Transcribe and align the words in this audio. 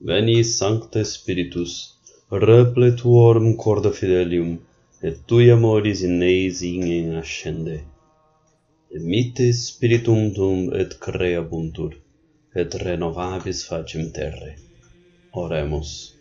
Veni 0.00 0.44
Sancte 0.44 1.04
Spiritus, 1.04 1.94
repletuorum 2.30 3.56
corda 3.56 3.90
fidelium, 3.90 4.60
et 5.02 5.26
tui 5.26 5.50
amoris 5.50 6.02
in 6.02 6.22
eis 6.22 6.62
in 6.62 7.16
ascende. 7.16 7.80
Emite 8.94 9.52
spiritum 9.52 10.32
tum 10.36 10.72
et 10.72 11.00
crea 11.00 11.42
buntur, 11.42 11.96
et 12.54 12.70
renovabis 12.84 13.64
facem 13.66 14.12
terre. 14.12 14.54
Oremus. 15.34 16.12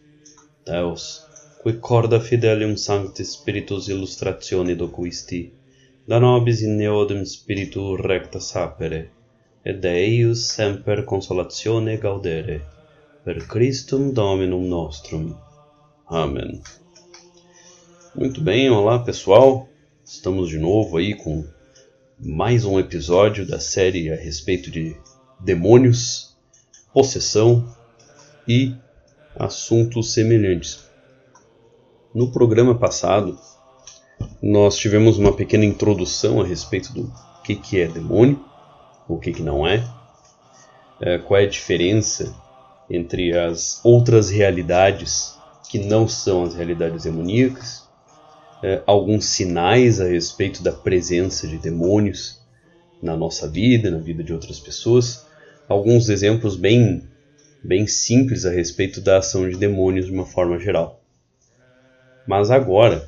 Deus, 0.66 1.04
qui 1.62 1.74
corda 1.80 2.20
fidelium 2.20 2.76
sancti 2.76 3.24
spiritus 3.24 3.90
illustratione 3.90 4.76
docuisti, 4.76 5.52
da 6.08 6.18
nobis 6.18 6.64
in 6.64 6.78
neodem 6.78 7.24
spiritu 7.26 7.96
recta 7.96 8.40
sapere, 8.40 9.04
et 9.64 9.80
de 9.80 9.94
eius 10.08 10.50
semper 10.56 11.06
consolatione 11.06 12.00
gaudere. 12.00 12.60
Per 13.28 13.46
Christum 13.46 14.12
Dominum 14.12 14.70
nostrum. 14.70 15.36
Amém. 16.08 16.62
Muito 18.16 18.40
bem, 18.40 18.70
olá 18.70 19.00
pessoal. 19.00 19.68
Estamos 20.02 20.48
de 20.48 20.58
novo 20.58 20.96
aí 20.96 21.14
com 21.14 21.46
mais 22.18 22.64
um 22.64 22.80
episódio 22.80 23.46
da 23.46 23.60
série 23.60 24.10
a 24.14 24.16
respeito 24.16 24.72
de 24.72 24.96
demônios, 25.42 26.38
possessão 26.94 27.70
e 28.48 28.74
assuntos 29.36 30.14
semelhantes. 30.14 30.86
No 32.16 32.32
programa 32.32 32.76
passado, 32.76 33.38
nós 34.42 34.78
tivemos 34.78 35.18
uma 35.18 35.34
pequena 35.34 35.66
introdução 35.66 36.40
a 36.40 36.46
respeito 36.46 36.94
do 36.94 37.12
que, 37.44 37.58
que 37.58 37.82
é 37.82 37.90
demônio, 37.90 38.42
o 39.06 39.20
que, 39.20 39.34
que 39.34 39.44
não 39.44 39.68
é, 39.68 39.86
é 41.02 41.18
qual 41.18 41.42
é 41.42 41.44
a 41.44 41.50
diferença 41.50 42.47
entre 42.90 43.38
as 43.38 43.82
outras 43.84 44.30
realidades 44.30 45.38
que 45.70 45.80
não 45.80 46.08
são 46.08 46.44
as 46.44 46.56
realidades 46.56 47.04
demoníacas, 47.04 47.88
é, 48.64 48.82
alguns 48.86 49.26
sinais 49.26 50.00
a 50.00 50.06
respeito 50.06 50.64
da 50.64 50.72
presença 50.72 51.48
de 51.48 51.58
demônios 51.58 52.42
na 53.02 53.16
nossa 53.16 53.48
vida, 53.48 53.92
na 53.92 54.00
vida 54.00 54.24
de 54.24 54.34
outras 54.34 54.60
pessoas, 54.60 55.26
alguns 55.68 56.10
exemplos 56.10 56.56
bem, 56.56 57.04
bem 57.64 57.86
simples 57.86 58.46
a 58.46 58.50
respeito 58.50 59.02
da 59.02 59.18
ação 59.18 59.48
de 59.48 59.58
demônios 59.58 60.06
de 60.06 60.12
uma 60.12 60.26
forma 60.26 60.58
geral. 60.58 61.04
Mas 62.26 62.50
agora 62.50 63.08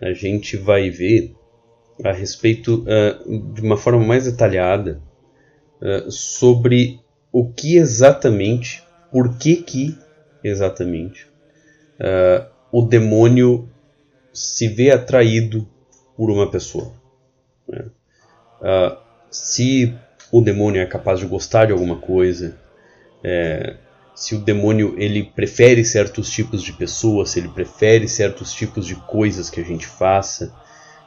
a 0.00 0.12
gente 0.12 0.56
vai 0.56 0.90
ver 0.90 1.34
a 2.04 2.12
respeito 2.12 2.84
uh, 2.84 3.52
de 3.54 3.62
uma 3.62 3.76
forma 3.76 4.04
mais 4.04 4.24
detalhada 4.24 5.00
uh, 5.80 6.10
sobre 6.10 7.00
o 7.32 7.52
que 7.52 7.76
exatamente 7.76 8.83
por 9.14 9.38
que 9.38 9.54
que 9.54 9.96
exatamente 10.42 11.28
uh, 12.00 12.50
o 12.72 12.82
demônio 12.82 13.68
se 14.32 14.66
vê 14.66 14.90
atraído 14.90 15.68
por 16.16 16.32
uma 16.32 16.50
pessoa. 16.50 16.92
Né? 17.68 17.84
Uh, 18.60 18.98
se 19.30 19.96
o 20.32 20.40
demônio 20.40 20.82
é 20.82 20.86
capaz 20.86 21.20
de 21.20 21.26
gostar 21.26 21.66
de 21.66 21.72
alguma 21.72 21.94
coisa, 21.94 22.58
é, 23.22 23.76
se 24.16 24.34
o 24.34 24.40
demônio 24.40 24.96
ele 24.98 25.22
prefere 25.22 25.84
certos 25.84 26.28
tipos 26.28 26.60
de 26.60 26.72
pessoas, 26.72 27.30
se 27.30 27.38
ele 27.38 27.48
prefere 27.48 28.08
certos 28.08 28.52
tipos 28.52 28.84
de 28.84 28.96
coisas 28.96 29.48
que 29.48 29.60
a 29.60 29.64
gente 29.64 29.86
faça, 29.86 30.52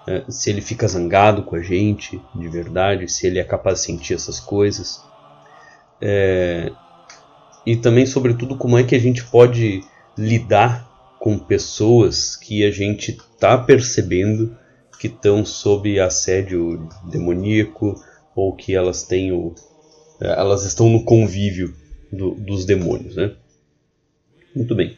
é, 0.07 0.23
se 0.29 0.49
ele 0.49 0.61
fica 0.61 0.87
zangado 0.87 1.43
com 1.43 1.57
a 1.57 1.61
gente 1.61 2.21
de 2.33 2.47
verdade, 2.47 3.11
se 3.11 3.27
ele 3.27 3.37
é 3.37 3.43
capaz 3.43 3.79
de 3.79 3.85
sentir 3.85 4.13
essas 4.13 4.39
coisas. 4.39 5.03
É, 5.99 6.71
e 7.67 7.75
também, 7.75 8.05
sobretudo, 8.05 8.57
como 8.57 8.77
é 8.77 8.83
que 8.83 8.95
a 8.95 8.99
gente 8.99 9.25
pode 9.25 9.81
lidar 10.17 11.17
com 11.19 11.37
pessoas 11.37 12.37
que 12.37 12.63
a 12.63 12.71
gente 12.71 13.11
está 13.11 13.57
percebendo 13.57 14.55
que 14.97 15.07
estão 15.07 15.43
sob 15.43 15.99
assédio 15.99 16.87
demoníaco 17.11 17.93
ou 18.33 18.55
que 18.55 18.73
elas 18.73 19.03
têm 19.03 19.33
o, 19.33 19.53
é, 20.21 20.27
elas 20.27 20.63
estão 20.63 20.87
no 20.89 21.03
convívio 21.03 21.75
do, 22.09 22.35
dos 22.35 22.63
demônios, 22.63 23.17
né? 23.17 23.35
Muito 24.55 24.73
bem. 24.73 24.97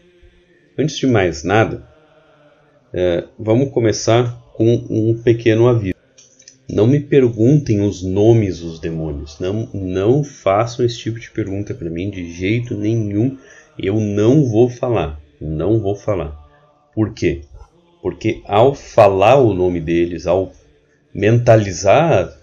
Antes 0.77 0.95
de 0.95 1.07
mais 1.07 1.43
nada, 1.43 1.89
é, 2.93 3.23
vamos 3.39 3.71
começar 3.71 4.39
com 4.53 4.85
um 4.91 5.19
pequeno 5.23 5.67
aviso. 5.67 5.98
Não 6.71 6.85
me 6.85 6.99
perguntem 6.99 7.81
os 7.81 8.03
nomes 8.03 8.59
dos 8.59 8.79
demônios. 8.79 9.39
Não, 9.39 9.67
não 9.73 10.23
façam 10.23 10.85
esse 10.85 10.99
tipo 10.99 11.19
de 11.19 11.31
pergunta 11.31 11.73
para 11.73 11.89
mim 11.89 12.11
de 12.11 12.31
jeito 12.31 12.77
nenhum. 12.77 13.37
Eu 13.77 13.99
não 13.99 14.45
vou 14.45 14.69
falar. 14.69 15.19
Não 15.41 15.79
vou 15.79 15.95
falar. 15.95 16.37
Por 16.93 17.13
quê? 17.13 17.41
Porque 18.03 18.43
ao 18.45 18.75
falar 18.75 19.37
o 19.37 19.53
nome 19.53 19.81
deles, 19.81 20.27
ao 20.27 20.53
mentalizar 21.11 22.37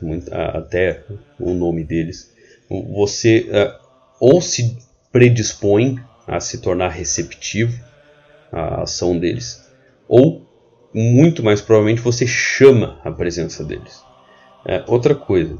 até 0.54 1.04
o 1.38 1.54
nome 1.54 1.84
deles, 1.84 2.32
você 2.68 3.46
uh, 3.48 3.86
ou 4.20 4.40
se 4.40 4.76
predispõe 5.12 6.00
a 6.26 6.40
se 6.40 6.58
tornar 6.58 6.88
receptivo 6.88 7.80
à 8.50 8.82
ação 8.82 9.16
deles, 9.16 9.64
ou 10.08 10.44
muito 10.92 11.44
mais 11.44 11.60
provavelmente 11.60 12.00
você 12.00 12.26
chama 12.26 13.00
a 13.04 13.10
presença 13.12 13.62
deles. 13.62 14.05
É, 14.68 14.82
outra 14.88 15.14
coisa, 15.14 15.56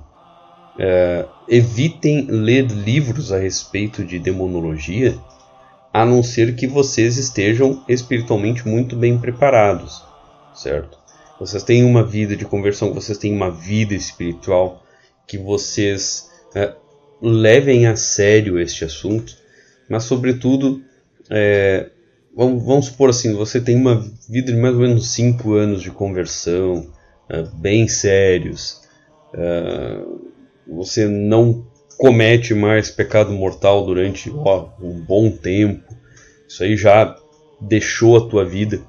é, 0.79 1.25
evitem 1.49 2.27
ler 2.27 2.67
livros 2.67 3.33
a 3.33 3.39
respeito 3.39 4.05
de 4.05 4.19
demonologia, 4.19 5.17
a 5.93 6.05
não 6.05 6.25
ser 6.25 6.57
que 6.57 6.67
vocês 6.67 7.17
estejam 7.17 7.85
espiritualmente 7.89 8.67
muito 8.67 8.97
bem 8.97 9.17
preparados, 9.17 10.03
certo? 10.55 10.99
Vocês 11.39 11.63
têm 11.63 11.85
uma 11.85 12.03
vida 12.03 12.37
de 12.37 12.45
conversão, 12.45 12.93
vocês 12.93 13.17
têm 13.17 13.33
uma 13.33 13.51
vida 13.51 13.95
espiritual, 13.95 14.83
que 15.27 15.39
vocês 15.39 16.29
é, 16.55 16.75
levem 17.23 17.87
a 17.87 17.95
sério 17.95 18.59
este 18.59 18.85
assunto, 18.85 19.37
mas 19.89 20.03
sobretudo, 20.03 20.83
é, 21.31 21.91
vamos, 22.35 22.65
vamos 22.65 22.87
supor 22.87 23.11
assim, 23.11 23.35
você 23.35 23.61
tem 23.61 23.77
uma 23.77 24.05
vida 24.29 24.51
de 24.51 24.59
mais 24.59 24.75
ou 24.75 24.81
menos 24.81 25.11
5 25.11 25.53
anos 25.55 25.81
de 25.81 25.93
conversão, 25.93 26.91
é, 27.29 27.43
bem 27.55 27.87
sérios, 27.87 28.85
Uh, 29.35 30.27
você 30.67 31.07
não 31.07 31.65
comete 31.97 32.55
mais 32.55 32.91
pecado 32.91 33.33
mortal 33.33 33.85
durante 33.85 34.31
ó, 34.35 34.69
um 34.81 35.01
bom 35.01 35.31
tempo. 35.31 35.95
Isso 36.49 36.63
aí 36.63 36.77
já 36.77 37.17
deixou 37.61 38.17
a 38.17 38.29
tua 38.29 38.45
vida. 38.45 38.81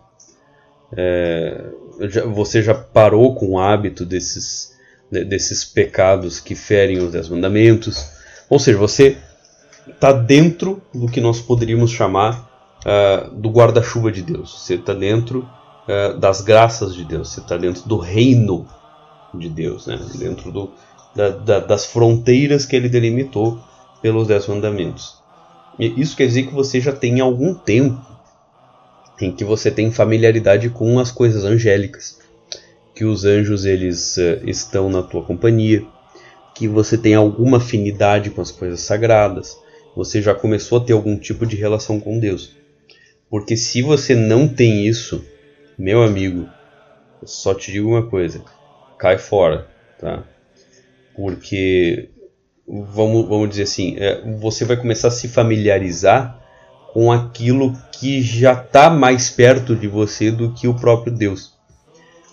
É, 0.95 1.65
já, 2.09 2.25
você 2.25 2.61
já 2.61 2.73
parou 2.73 3.35
com 3.35 3.51
o 3.51 3.59
hábito 3.59 4.05
desses, 4.05 4.73
de, 5.11 5.23
desses 5.23 5.63
pecados 5.63 6.39
que 6.39 6.55
ferem 6.55 6.99
os 6.99 7.11
dez 7.11 7.29
mandamentos. 7.29 8.11
Ou 8.49 8.59
seja, 8.59 8.77
você 8.77 9.17
está 9.87 10.11
dentro 10.11 10.81
do 10.93 11.07
que 11.07 11.21
nós 11.21 11.39
poderíamos 11.39 11.91
chamar 11.91 12.49
uh, 12.85 13.31
do 13.31 13.49
guarda-chuva 13.49 14.11
de 14.11 14.21
Deus. 14.21 14.61
Você 14.61 14.75
está 14.75 14.93
dentro 14.93 15.47
uh, 15.87 16.17
das 16.17 16.41
graças 16.41 16.93
de 16.93 17.03
Deus. 17.03 17.29
Você 17.29 17.39
está 17.39 17.57
dentro 17.57 17.87
do 17.87 17.97
reino 17.97 18.67
de 19.33 19.49
Deus, 19.49 19.87
né? 19.87 19.99
dentro 20.15 20.51
do, 20.51 20.71
da, 21.15 21.29
da, 21.29 21.59
das 21.59 21.85
fronteiras 21.85 22.65
que 22.65 22.75
ele 22.75 22.89
delimitou 22.89 23.59
pelos 24.01 24.27
Dez 24.27 24.47
Mandamentos. 24.47 25.17
E 25.79 25.99
isso 25.99 26.15
quer 26.15 26.27
dizer 26.27 26.43
que 26.47 26.53
você 26.53 26.79
já 26.79 26.91
tem 26.91 27.19
algum 27.19 27.53
tempo 27.53 28.05
em 29.19 29.31
que 29.31 29.43
você 29.43 29.71
tem 29.71 29.91
familiaridade 29.91 30.69
com 30.69 30.99
as 30.99 31.11
coisas 31.11 31.43
angélicas, 31.43 32.19
que 32.93 33.03
os 33.03 33.25
anjos 33.25 33.65
eles 33.65 34.17
uh, 34.17 34.47
estão 34.47 34.89
na 34.89 35.01
tua 35.01 35.23
companhia, 35.23 35.83
que 36.53 36.67
você 36.67 36.97
tem 36.97 37.15
alguma 37.15 37.57
afinidade 37.57 38.29
com 38.29 38.41
as 38.41 38.51
coisas 38.51 38.81
sagradas, 38.81 39.57
você 39.95 40.21
já 40.21 40.33
começou 40.33 40.79
a 40.79 40.83
ter 40.83 40.93
algum 40.93 41.17
tipo 41.17 41.45
de 41.45 41.55
relação 41.55 41.99
com 41.99 42.19
Deus. 42.19 42.55
Porque 43.29 43.57
se 43.57 43.81
você 43.81 44.15
não 44.15 44.47
tem 44.47 44.87
isso, 44.87 45.23
meu 45.77 46.01
amigo, 46.01 46.47
só 47.23 47.53
te 47.53 47.71
digo 47.71 47.89
uma 47.89 48.05
coisa: 48.05 48.43
cai 48.97 49.17
fora, 49.17 49.67
tá? 49.99 50.23
Porque 51.15 52.09
vamos, 52.67 53.27
vamos 53.27 53.49
dizer 53.49 53.63
assim, 53.63 53.95
é, 53.97 54.21
você 54.39 54.65
vai 54.65 54.75
começar 54.75 55.07
a 55.07 55.11
se 55.11 55.27
familiarizar 55.27 56.37
com 56.93 57.11
aquilo 57.11 57.73
que 57.91 58.21
já 58.21 58.53
está 58.53 58.89
mais 58.89 59.29
perto 59.29 59.75
de 59.75 59.87
você 59.87 60.31
do 60.31 60.53
que 60.53 60.67
o 60.67 60.73
próprio 60.73 61.13
Deus. 61.13 61.55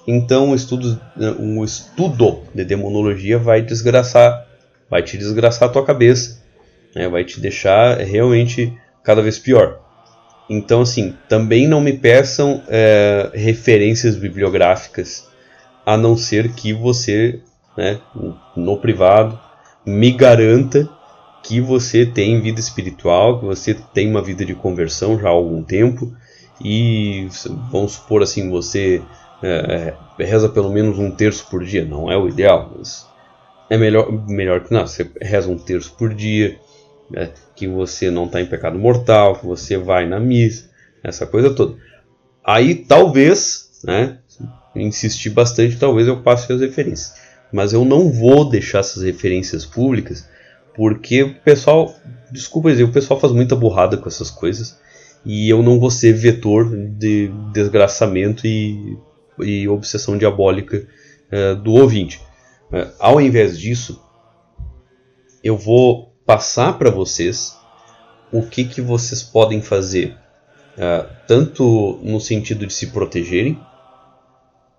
Então, 0.07 0.49
um 0.51 0.55
estudo, 0.55 1.01
um 1.39 1.65
estudo 1.65 2.43
de 2.55 2.65
demonologia 2.65 3.39
vai 3.39 3.63
desgraçar, 3.63 4.47
vai 4.89 5.03
te 5.03 5.17
desgraçar 5.17 5.69
a 5.69 5.73
tua 5.73 5.85
cabeça, 5.85 6.43
né? 6.95 7.09
vai 7.09 7.25
te 7.25 7.41
deixar 7.41 7.99
realmente 7.99 8.77
cada 9.03 9.23
vez 9.23 9.39
pior. 9.39 9.81
Então, 10.49 10.83
assim, 10.83 11.15
também 11.27 11.67
não 11.67 11.81
me 11.81 11.95
peçam 11.95 12.63
é, 12.69 13.31
referências 13.33 14.15
bibliográficas 14.15 15.27
a 15.85 15.97
não 15.97 16.17
ser 16.17 16.53
que 16.53 16.73
você, 16.73 17.41
né, 17.77 18.01
no 18.57 18.77
privado, 18.79 19.39
me 19.85 20.11
garanta 20.13 20.89
que 21.43 21.61
você 21.61 22.07
tem 22.07 22.41
vida 22.41 22.59
espiritual, 22.59 23.39
que 23.39 23.45
você 23.45 23.75
tem 23.75 24.09
uma 24.09 24.23
vida 24.23 24.45
de 24.45 24.55
conversão 24.55 25.19
já 25.19 25.29
há 25.29 25.33
algum 25.33 25.63
tempo 25.63 26.13
e 26.61 27.29
vamos 27.71 27.93
supor 27.93 28.23
assim 28.23 28.49
você 28.49 29.03
é, 29.43 29.95
é, 30.19 30.25
reza 30.25 30.49
pelo 30.49 30.71
menos 30.71 30.99
um 30.99 31.11
terço 31.11 31.47
por 31.51 31.63
dia, 31.63 31.85
não 31.85 32.11
é 32.11 32.17
o 32.17 32.29
ideal, 32.29 32.73
mas 32.77 33.07
é 33.69 33.77
melhor, 33.77 34.11
melhor 34.27 34.65
que 34.65 34.73
não. 34.73 34.87
Você 34.87 35.11
reza 35.21 35.51
um 35.51 35.59
terço 35.59 35.95
por 35.99 36.15
dia, 36.15 36.59
né, 37.11 37.31
que 37.55 37.69
você 37.69 38.11
não 38.11 38.25
está 38.25 38.41
em 38.41 38.47
pecado 38.47 38.79
mortal, 38.79 39.37
que 39.37 39.45
você 39.45 39.77
vai 39.77 40.07
na 40.07 40.19
missa, 40.19 40.71
essa 41.03 41.27
coisa 41.27 41.53
toda. 41.53 41.77
Aí 42.43 42.75
talvez, 42.75 43.81
né, 43.85 44.19
insistir 44.75 45.31
bastante, 45.31 45.77
talvez 45.77 46.09
eu 46.09 46.23
passe 46.23 46.53
as 46.53 46.61
referências. 46.61 47.15
Mas 47.53 47.73
eu 47.73 47.85
não 47.85 48.11
vou 48.11 48.49
deixar 48.49 48.81
essas 48.81 49.03
referências 49.03 49.65
públicas, 49.65 50.29
porque 50.75 51.23
o 51.23 51.35
pessoal, 51.35 51.95
desculpa 52.33 52.71
dizer, 52.71 52.85
o 52.85 52.93
pessoal 52.93 53.21
faz 53.21 53.33
muita 53.33 53.55
burrada 53.55 53.97
com 53.97 54.09
essas 54.09 54.31
coisas, 54.31 54.79
e 55.25 55.49
eu 55.49 55.63
não 55.63 55.79
vou 55.79 55.91
ser 55.91 56.13
vetor 56.13 56.69
de 56.77 57.31
desgraçamento 57.53 58.47
e, 58.47 58.99
e 59.41 59.69
obsessão 59.69 60.19
diabólica 60.19 60.87
uh, 61.33 61.57
do 61.57 61.73
ouvinte. 61.73 62.21
Uh, 62.71 62.93
ao 62.99 63.21
invés 63.21 63.59
disso, 63.59 64.03
eu 65.43 65.57
vou 65.57 66.13
passar 66.27 66.77
para 66.79 66.91
vocês 66.91 67.57
o 68.33 68.43
que, 68.43 68.65
que 68.65 68.81
vocês 68.81 69.23
podem 69.23 69.63
fazer, 69.63 70.17
uh, 70.77 71.09
tanto 71.27 72.01
no 72.03 72.21
sentido 72.21 72.67
de 72.67 72.73
se 72.73 72.89
protegerem, 72.89 73.59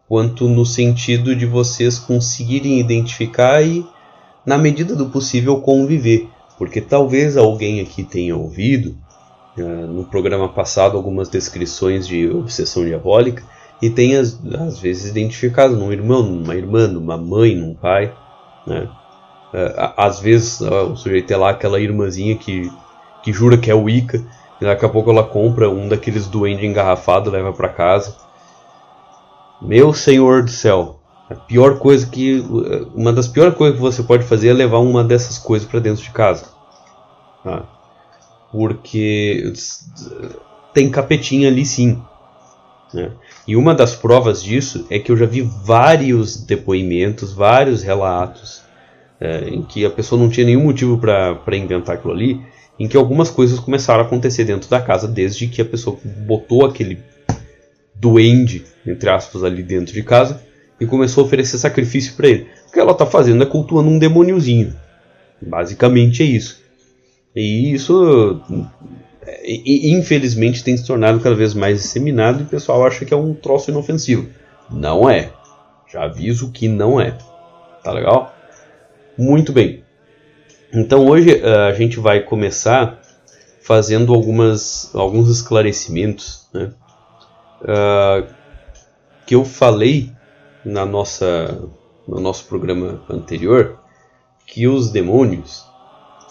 quanto 0.07 0.47
no 0.47 0.65
sentido 0.65 1.35
de 1.35 1.45
vocês 1.45 1.97
conseguirem 1.97 2.79
identificar 2.79 3.61
e, 3.63 3.85
na 4.45 4.57
medida 4.57 4.95
do 4.95 5.07
possível, 5.07 5.59
conviver. 5.61 6.29
Porque 6.57 6.79
talvez 6.79 7.35
alguém 7.35 7.81
aqui 7.81 8.03
tenha 8.03 8.35
ouvido 8.35 8.95
uh, 9.57 9.87
no 9.87 10.05
programa 10.05 10.47
passado 10.47 10.95
algumas 10.95 11.27
descrições 11.27 12.07
de 12.07 12.29
obsessão 12.29 12.85
diabólica 12.85 13.43
e 13.81 13.89
tenha 13.89 14.21
às 14.21 14.79
vezes 14.79 15.09
identificado 15.09 15.75
num 15.75 15.91
irmão, 15.91 16.23
numa 16.23 16.55
irmã, 16.55 16.87
numa 16.87 17.17
mãe, 17.17 17.55
num 17.55 17.73
pai. 17.73 18.13
Né? 18.65 18.87
Uh, 19.53 19.93
às 19.97 20.19
vezes 20.19 20.61
uh, 20.61 20.91
o 20.91 20.95
sujeito 20.95 21.31
é 21.31 21.37
lá 21.37 21.49
aquela 21.49 21.79
irmãzinha 21.79 22.35
que, 22.35 22.71
que 23.23 23.33
jura 23.33 23.57
que 23.57 23.71
é 23.71 23.75
o 23.75 23.89
Ica 23.89 24.23
e 24.61 24.65
daqui 24.65 24.85
a 24.85 24.89
pouco 24.89 25.11
ela 25.11 25.23
compra 25.23 25.69
um 25.69 25.89
daqueles 25.89 26.27
duendes 26.27 26.63
engarrafado 26.63 27.29
leva 27.29 27.51
para 27.51 27.67
casa 27.67 28.25
meu 29.61 29.93
Senhor 29.93 30.43
do 30.43 30.51
céu, 30.51 30.99
a 31.29 31.35
pior 31.35 31.79
coisa 31.79 32.05
que 32.05 32.39
uma 32.93 33.11
das 33.11 33.27
piores 33.27 33.55
coisas 33.55 33.77
que 33.77 33.81
você 33.81 34.03
pode 34.03 34.23
fazer 34.23 34.49
é 34.49 34.53
levar 34.53 34.79
uma 34.79 35.03
dessas 35.03 35.37
coisas 35.37 35.67
para 35.67 35.79
dentro 35.79 36.03
de 36.03 36.11
casa, 36.11 36.45
tá? 37.43 37.63
porque 38.51 39.51
tem 40.73 40.89
capetinha 40.89 41.47
ali 41.47 41.65
sim. 41.65 42.01
Né? 42.93 43.11
E 43.47 43.55
uma 43.55 43.73
das 43.73 43.95
provas 43.95 44.43
disso 44.43 44.85
é 44.89 44.99
que 44.99 45.11
eu 45.11 45.17
já 45.17 45.25
vi 45.25 45.41
vários 45.41 46.37
depoimentos, 46.37 47.33
vários 47.33 47.81
relatos 47.81 48.61
é, 49.19 49.49
em 49.49 49.63
que 49.63 49.85
a 49.85 49.89
pessoa 49.89 50.21
não 50.21 50.29
tinha 50.29 50.45
nenhum 50.45 50.63
motivo 50.63 50.97
para 50.97 51.57
inventar 51.57 51.95
aquilo 51.95 52.13
ali, 52.13 52.41
em 52.79 52.87
que 52.87 52.97
algumas 52.97 53.29
coisas 53.29 53.59
começaram 53.59 54.03
a 54.03 54.05
acontecer 54.05 54.43
dentro 54.43 54.69
da 54.69 54.81
casa 54.81 55.07
desde 55.07 55.47
que 55.47 55.61
a 55.61 55.65
pessoa 55.65 55.97
botou 56.03 56.65
aquele 56.65 56.99
duende, 57.95 58.63
entre 58.86 59.09
aspas, 59.09 59.44
ali 59.44 59.63
dentro 59.63 59.94
de 59.94 60.03
casa 60.03 60.42
e 60.80 60.86
começou 60.86 61.24
a 61.24 61.27
oferecer 61.27 61.57
sacrifício 61.57 62.15
para 62.15 62.27
ele. 62.27 62.47
O 62.68 62.71
que 62.71 62.80
ela 62.80 62.92
está 62.92 63.06
fazendo 63.06 63.44
é 63.44 63.45
cultuando 63.45 63.89
um 63.89 63.97
demôniozinho. 64.00 64.75
Basicamente 65.42 66.24
é 66.24 66.25
isso. 66.25 66.62
E 67.36 67.74
isso, 67.74 68.42
infelizmente, 69.45 70.63
tem 70.63 70.75
se 70.77 70.86
tornado 70.86 71.19
cada 71.19 71.36
vez 71.36 71.53
mais 71.53 71.81
disseminado 71.81 72.42
e 72.42 72.44
o 72.44 72.47
pessoal 72.47 72.86
acha 72.86 73.06
que 73.06 73.13
é 73.13 73.18
um 73.18 73.33
troço 73.33 73.71
inofensivo. 73.71 74.30
Não 74.69 75.09
é. 75.09 75.31
Já 75.91 76.03
aviso 76.03 76.51
que 76.51 76.68
não 76.68 77.00
é. 77.00 77.18
Tá 77.83 77.91
legal? 77.91 78.36
Muito 79.18 79.51
bem. 79.51 79.83
Então 80.74 81.07
hoje 81.07 81.36
uh, 81.36 81.69
a 81.69 81.74
gente 81.74 82.00
vai 82.00 82.21
começar 82.21 83.00
fazendo 83.62 84.13
algumas, 84.13 84.94
alguns 84.94 85.30
esclarecimentos. 85.30 86.48
Né? 86.53 86.71
Uh, 87.61 88.27
que 89.25 89.35
eu 89.35 89.45
falei 89.45 90.11
na 90.63 90.85
nossa, 90.85 91.61
no 92.07 92.19
nosso 92.19 92.45
programa 92.45 93.01
anterior 93.09 93.79
que 94.45 94.67
os 94.67 94.91
demônios, 94.91 95.65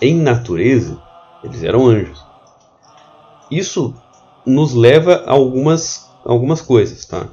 em 0.00 0.14
natureza, 0.14 1.00
eles 1.42 1.62
eram 1.62 1.86
anjos. 1.86 2.24
Isso 3.50 3.94
nos 4.46 4.72
leva 4.74 5.24
a 5.26 5.32
algumas, 5.32 6.10
algumas 6.24 6.60
coisas, 6.60 7.04
tá? 7.04 7.28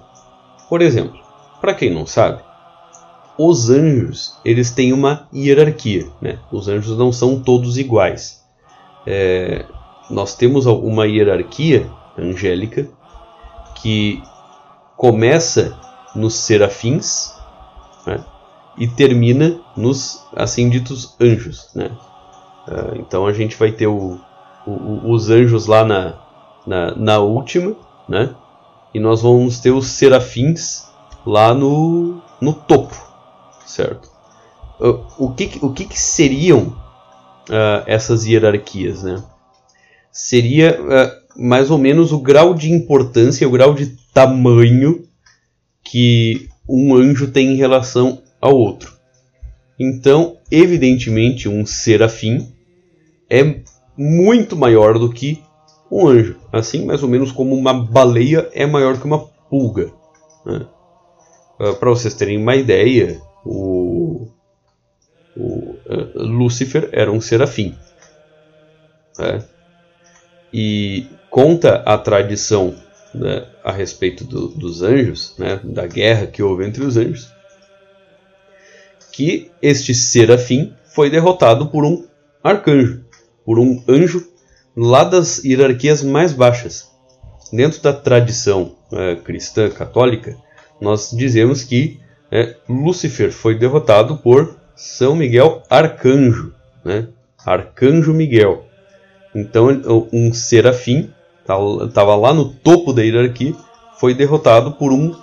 Por 0.67 0.81
exemplo, 0.81 1.19
para 1.59 1.73
quem 1.73 1.93
não 1.93 2.05
sabe, 2.05 2.41
os 3.37 3.69
anjos 3.69 4.37
eles 4.43 4.71
têm 4.71 4.93
uma 4.93 5.27
hierarquia, 5.33 6.07
né? 6.21 6.39
Os 6.51 6.67
anjos 6.67 6.97
não 6.97 7.11
são 7.11 7.39
todos 7.39 7.77
iguais. 7.77 8.41
É, 9.05 9.65
nós 10.09 10.35
temos 10.35 10.65
uma 10.65 11.07
hierarquia 11.07 11.89
angélica 12.17 12.87
que 13.81 14.21
começa 14.95 15.77
nos 16.15 16.35
serafins 16.35 17.33
né, 18.05 18.23
e 18.77 18.87
termina 18.87 19.59
nos 19.75 20.23
assim 20.35 20.69
ditos 20.69 21.15
anjos. 21.19 21.69
Né? 21.73 21.91
Uh, 22.67 22.95
então 22.99 23.25
a 23.25 23.33
gente 23.33 23.55
vai 23.57 23.71
ter 23.71 23.87
o, 23.87 24.19
o, 24.65 25.11
os 25.11 25.29
anjos 25.29 25.65
lá 25.65 25.83
na, 25.83 26.13
na, 26.65 26.95
na, 26.95 27.19
última, 27.19 27.75
né? 28.07 28.35
e 28.93 28.99
nós 28.99 29.21
vamos 29.21 29.59
ter 29.59 29.71
os 29.71 29.87
serafins 29.87 30.87
lá 31.25 31.53
no, 31.53 32.21
no 32.39 32.53
topo, 32.53 32.95
certo? 33.65 34.09
Uh, 34.79 35.03
o 35.17 35.33
que, 35.33 35.59
o 35.61 35.71
que, 35.71 35.85
que 35.85 35.99
seriam 35.99 36.75
uh, 37.49 37.83
essas 37.85 38.25
hierarquias? 38.25 39.03
Né? 39.03 39.23
Seria 40.11 41.20
mais 41.35 41.71
ou 41.71 41.77
menos 41.77 42.11
o 42.11 42.19
grau 42.19 42.53
de 42.53 42.71
importância, 42.71 43.47
o 43.47 43.51
grau 43.51 43.73
de 43.73 43.87
tamanho 44.13 45.03
que 45.83 46.49
um 46.67 46.95
anjo 46.95 47.31
tem 47.31 47.53
em 47.53 47.55
relação 47.55 48.21
ao 48.39 48.55
outro. 48.55 48.93
Então, 49.79 50.37
evidentemente, 50.49 51.49
um 51.49 51.65
serafim 51.65 52.53
é 53.29 53.61
muito 53.97 54.55
maior 54.55 54.99
do 54.99 55.11
que 55.11 55.41
um 55.91 56.07
anjo. 56.07 56.37
Assim, 56.51 56.85
mais 56.85 57.03
ou 57.03 57.09
menos 57.09 57.31
como 57.31 57.55
uma 57.55 57.73
baleia 57.73 58.49
é 58.53 58.65
maior 58.65 58.99
que 58.99 59.05
uma 59.05 59.19
pulga. 59.19 59.91
Né? 60.45 60.65
Ah, 61.59 61.73
Para 61.73 61.89
vocês 61.89 62.13
terem 62.13 62.37
uma 62.37 62.55
ideia, 62.55 63.21
o, 63.45 64.27
o 65.35 65.75
uh, 65.85 66.23
Lúcifer 66.23 66.89
era 66.91 67.11
um 67.11 67.19
serafim. 67.19 67.75
Né? 69.17 69.43
E 70.53 71.07
conta 71.31 71.81
a 71.85 71.97
tradição 71.97 72.75
né, 73.15 73.47
a 73.63 73.71
respeito 73.71 74.25
do, 74.25 74.49
dos 74.49 74.83
anjos, 74.83 75.33
né, 75.39 75.59
da 75.63 75.87
guerra 75.87 76.27
que 76.27 76.43
houve 76.43 76.65
entre 76.65 76.83
os 76.83 76.97
anjos, 76.97 77.31
que 79.13 79.49
este 79.61 79.95
serafim 79.95 80.73
foi 80.93 81.09
derrotado 81.09 81.67
por 81.67 81.85
um 81.85 82.05
arcanjo, 82.43 83.05
por 83.45 83.57
um 83.57 83.81
anjo 83.87 84.27
lá 84.75 85.05
das 85.05 85.43
hierarquias 85.43 86.03
mais 86.03 86.33
baixas. 86.33 86.91
Dentro 87.51 87.81
da 87.81 87.93
tradição 87.93 88.75
é, 88.91 89.15
cristã 89.15 89.69
católica, 89.69 90.37
nós 90.79 91.11
dizemos 91.11 91.63
que 91.63 91.99
é, 92.29 92.55
Lúcifer 92.67 93.31
foi 93.31 93.57
derrotado 93.57 94.17
por 94.17 94.57
São 94.75 95.15
Miguel 95.15 95.63
Arcanjo, 95.69 96.53
né? 96.83 97.09
Arcanjo 97.45 98.13
Miguel. 98.13 98.65
Então, 99.35 99.67
um 100.13 100.33
serafim 100.33 101.11
estava 101.85 102.15
lá 102.15 102.33
no 102.33 102.45
topo 102.45 102.93
da 102.93 103.01
hierarquia, 103.01 103.53
foi 103.99 104.13
derrotado 104.13 104.73
por 104.73 104.91
um 104.91 105.15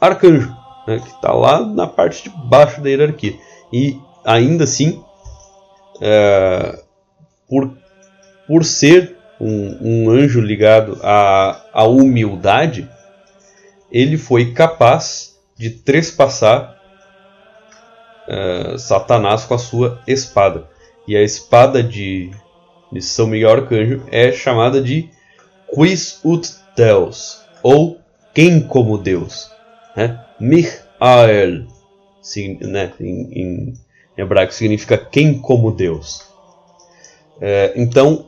arcanjo, 0.00 0.54
né, 0.86 0.98
que 0.98 1.08
está 1.08 1.32
lá 1.32 1.64
na 1.64 1.86
parte 1.86 2.24
de 2.24 2.30
baixo 2.30 2.80
da 2.80 2.88
hierarquia. 2.88 3.34
E 3.72 3.98
ainda 4.24 4.64
assim, 4.64 5.02
é, 6.00 6.82
por, 7.48 7.70
por 8.46 8.64
ser 8.64 9.16
um, 9.40 9.78
um 9.80 10.10
anjo 10.10 10.40
ligado 10.40 10.98
à, 11.02 11.60
à 11.72 11.84
humildade, 11.84 12.88
ele 13.90 14.16
foi 14.16 14.52
capaz 14.52 15.36
de 15.58 15.70
trespassar 15.70 16.76
é, 18.28 18.76
Satanás 18.78 19.44
com 19.44 19.54
a 19.54 19.58
sua 19.58 20.00
espada. 20.06 20.68
E 21.06 21.16
a 21.16 21.22
espada 21.22 21.82
de, 21.82 22.30
de 22.92 23.02
São 23.02 23.26
Miguel 23.26 23.50
Arcanjo 23.50 24.02
é 24.10 24.32
chamada 24.32 24.80
de 24.80 25.10
Quis 25.74 26.20
ut 26.24 26.50
Deus, 26.76 27.40
ou 27.62 27.98
quem 28.34 28.60
como 28.60 28.98
Deus. 28.98 29.50
Né? 29.96 30.20
Michael, 30.38 31.66
né? 32.60 32.92
em, 33.00 33.32
em 33.32 33.74
hebraico 34.16 34.52
significa 34.52 34.98
quem 34.98 35.38
como 35.38 35.70
Deus. 35.70 36.22
É, 37.40 37.72
então, 37.76 38.24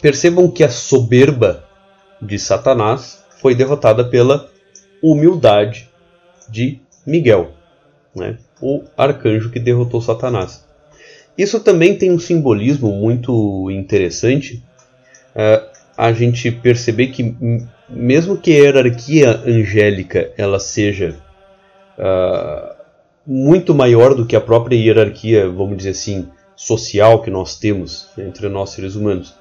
percebam 0.00 0.50
que 0.50 0.62
a 0.62 0.68
soberba 0.68 1.64
de 2.20 2.38
Satanás 2.38 3.24
foi 3.40 3.54
derrotada 3.54 4.04
pela 4.04 4.48
humildade 5.02 5.90
de 6.48 6.80
Miguel, 7.06 7.52
né? 8.14 8.38
o 8.60 8.82
arcanjo 8.96 9.50
que 9.50 9.58
derrotou 9.58 10.00
Satanás. 10.00 10.64
Isso 11.36 11.58
também 11.60 11.96
tem 11.98 12.12
um 12.12 12.18
simbolismo 12.18 12.92
muito 12.92 13.70
interessante. 13.70 14.62
É, 15.34 15.73
a 15.96 16.12
gente 16.12 16.50
perceber 16.50 17.08
que 17.08 17.36
mesmo 17.88 18.36
que 18.36 18.52
a 18.52 18.56
hierarquia 18.56 19.42
angélica 19.46 20.32
ela 20.36 20.58
seja 20.58 21.16
uh, 21.98 22.74
muito 23.26 23.74
maior 23.74 24.14
do 24.14 24.26
que 24.26 24.36
a 24.36 24.40
própria 24.40 24.76
hierarquia, 24.76 25.48
vamos 25.48 25.76
dizer 25.78 25.90
assim, 25.90 26.28
social 26.56 27.22
que 27.22 27.30
nós 27.30 27.56
temos 27.56 28.08
entre 28.18 28.48
nós 28.48 28.70
seres 28.70 28.94
humanos, 28.94 29.34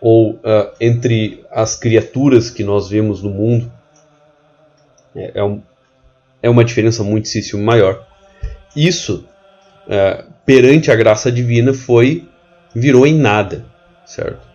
ou 0.00 0.32
uh, 0.32 0.72
entre 0.80 1.44
as 1.50 1.76
criaturas 1.76 2.50
que 2.50 2.64
nós 2.64 2.88
vemos 2.88 3.22
no 3.22 3.30
mundo, 3.30 3.70
é, 5.14 5.32
é, 5.34 5.44
um, 5.44 5.60
é 6.42 6.48
uma 6.48 6.64
diferença 6.64 7.04
muitíssimo 7.04 7.62
maior. 7.62 8.06
Isso, 8.74 9.26
uh, 9.86 10.24
perante 10.46 10.90
a 10.90 10.96
graça 10.96 11.30
divina, 11.30 11.74
foi 11.74 12.26
virou 12.74 13.06
em 13.06 13.14
nada, 13.14 13.66
certo? 14.06 14.49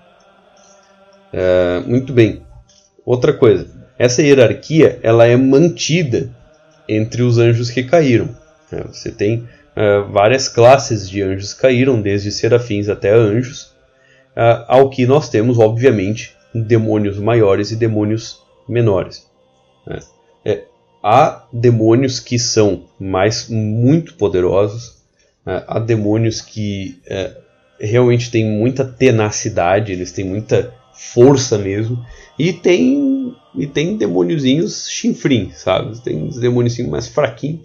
Uh, 1.33 1.87
muito 1.87 2.13
bem. 2.13 2.41
Outra 3.05 3.33
coisa, 3.33 3.67
essa 3.97 4.21
hierarquia 4.21 4.99
ela 5.03 5.25
é 5.25 5.35
mantida 5.35 6.29
entre 6.87 7.21
os 7.21 7.37
anjos 7.37 7.69
que 7.69 7.83
caíram. 7.83 8.29
Né? 8.71 8.83
Você 8.91 9.11
tem 9.11 9.39
uh, 9.75 10.09
várias 10.11 10.47
classes 10.47 11.09
de 11.09 11.21
anjos 11.21 11.53
que 11.53 11.61
caíram, 11.61 12.01
desde 12.01 12.31
serafins 12.31 12.89
até 12.89 13.11
anjos, 13.11 13.73
uh, 14.35 14.65
ao 14.67 14.89
que 14.89 15.05
nós 15.05 15.29
temos, 15.29 15.59
obviamente, 15.59 16.35
demônios 16.53 17.17
maiores 17.19 17.71
e 17.71 17.75
demônios 17.75 18.41
menores. 18.67 19.27
Né? 19.85 19.99
É, 20.45 20.63
há 21.03 21.45
demônios 21.51 22.19
que 22.19 22.39
são 22.39 22.85
mais 22.99 23.49
muito 23.49 24.15
poderosos, 24.15 24.95
há 25.45 25.77
demônios 25.77 26.41
que 26.41 26.99
realmente 27.79 28.31
têm 28.31 28.43
muita 28.43 28.83
tenacidade, 28.83 29.91
eles 29.91 30.11
têm 30.11 30.25
muita 30.25 30.73
força 30.95 31.57
mesmo, 31.57 32.03
e 32.37 32.53
tem 32.53 33.35
e 33.57 33.65
tem 33.65 33.95
demôniozinhos 33.97 34.89
chinfrim, 34.89 35.51
sabe? 35.51 35.99
Tem 36.01 36.23
uns 36.23 36.37
demôniozinhos 36.37 36.91
mais 36.91 37.07
fraquinhos 37.07 37.61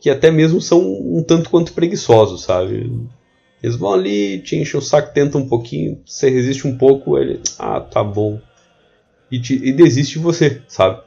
que 0.00 0.08
até 0.08 0.30
mesmo 0.30 0.60
são 0.60 0.80
um 0.80 1.22
tanto 1.22 1.50
quanto 1.50 1.74
preguiçosos, 1.74 2.42
sabe? 2.42 2.90
Eles 3.62 3.76
vão 3.76 3.92
ali, 3.92 4.40
te 4.40 4.56
enchem 4.56 4.80
o 4.80 4.82
saco, 4.82 5.12
tenta 5.12 5.36
um 5.36 5.46
pouquinho, 5.46 6.00
você 6.06 6.30
resiste 6.30 6.66
um 6.66 6.76
pouco, 6.76 7.18
ele, 7.18 7.40
ah, 7.58 7.80
tá 7.80 8.02
bom. 8.02 8.40
E, 9.30 9.38
te, 9.38 9.54
e 9.54 9.72
desiste 9.72 10.14
de 10.14 10.24
você, 10.24 10.62
sabe? 10.66 11.02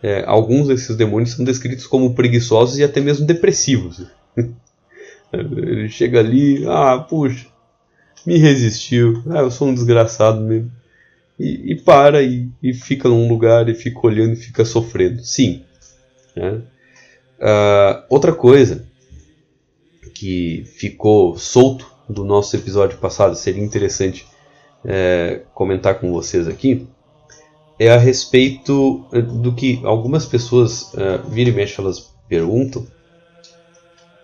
É, 0.00 0.24
alguns 0.24 0.68
desses 0.68 0.96
demônios 0.96 1.32
são 1.32 1.44
descritos 1.44 1.86
como 1.86 2.14
preguiçosos 2.14 2.78
e 2.78 2.84
até 2.84 3.00
mesmo 3.00 3.26
depressivos. 3.26 4.06
ele 5.32 5.88
chega 5.88 6.20
ali, 6.20 6.64
ah, 6.68 6.98
puxa, 6.98 7.46
me 8.24 8.38
resistiu, 8.38 9.20
ah, 9.30 9.40
eu 9.40 9.50
sou 9.50 9.68
um 9.68 9.74
desgraçado 9.74 10.40
mesmo 10.40 10.70
e, 11.38 11.72
e 11.72 11.80
para 11.80 12.22
e, 12.22 12.48
e, 12.62 12.72
fica 12.72 13.08
num 13.08 13.28
lugar 13.28 13.68
e 13.68 13.74
fica 13.74 13.98
olhando 14.06 14.34
e 14.34 14.36
fica 14.36 14.64
sofrendo. 14.64 15.24
Sim. 15.24 15.64
Né? 16.36 16.62
Uh, 17.38 18.04
outra 18.08 18.32
coisa 18.32 18.86
que 20.14 20.64
ficou 20.76 21.36
solto 21.36 21.90
do 22.08 22.24
nosso 22.24 22.54
episódio 22.54 22.98
passado, 22.98 23.34
seria 23.34 23.62
interessante 23.62 24.26
é, 24.84 25.42
comentar 25.54 25.98
com 25.98 26.12
vocês 26.12 26.46
aqui, 26.46 26.86
é 27.78 27.90
a 27.90 27.96
respeito 27.96 29.04
é, 29.12 29.20
do 29.20 29.54
que 29.54 29.80
algumas 29.84 30.26
pessoas 30.26 30.92
uh, 30.94 31.28
vira 31.28 31.50
e 31.50 31.52
mexe 31.52 31.80
elas 31.80 32.12
perguntam 32.28 32.86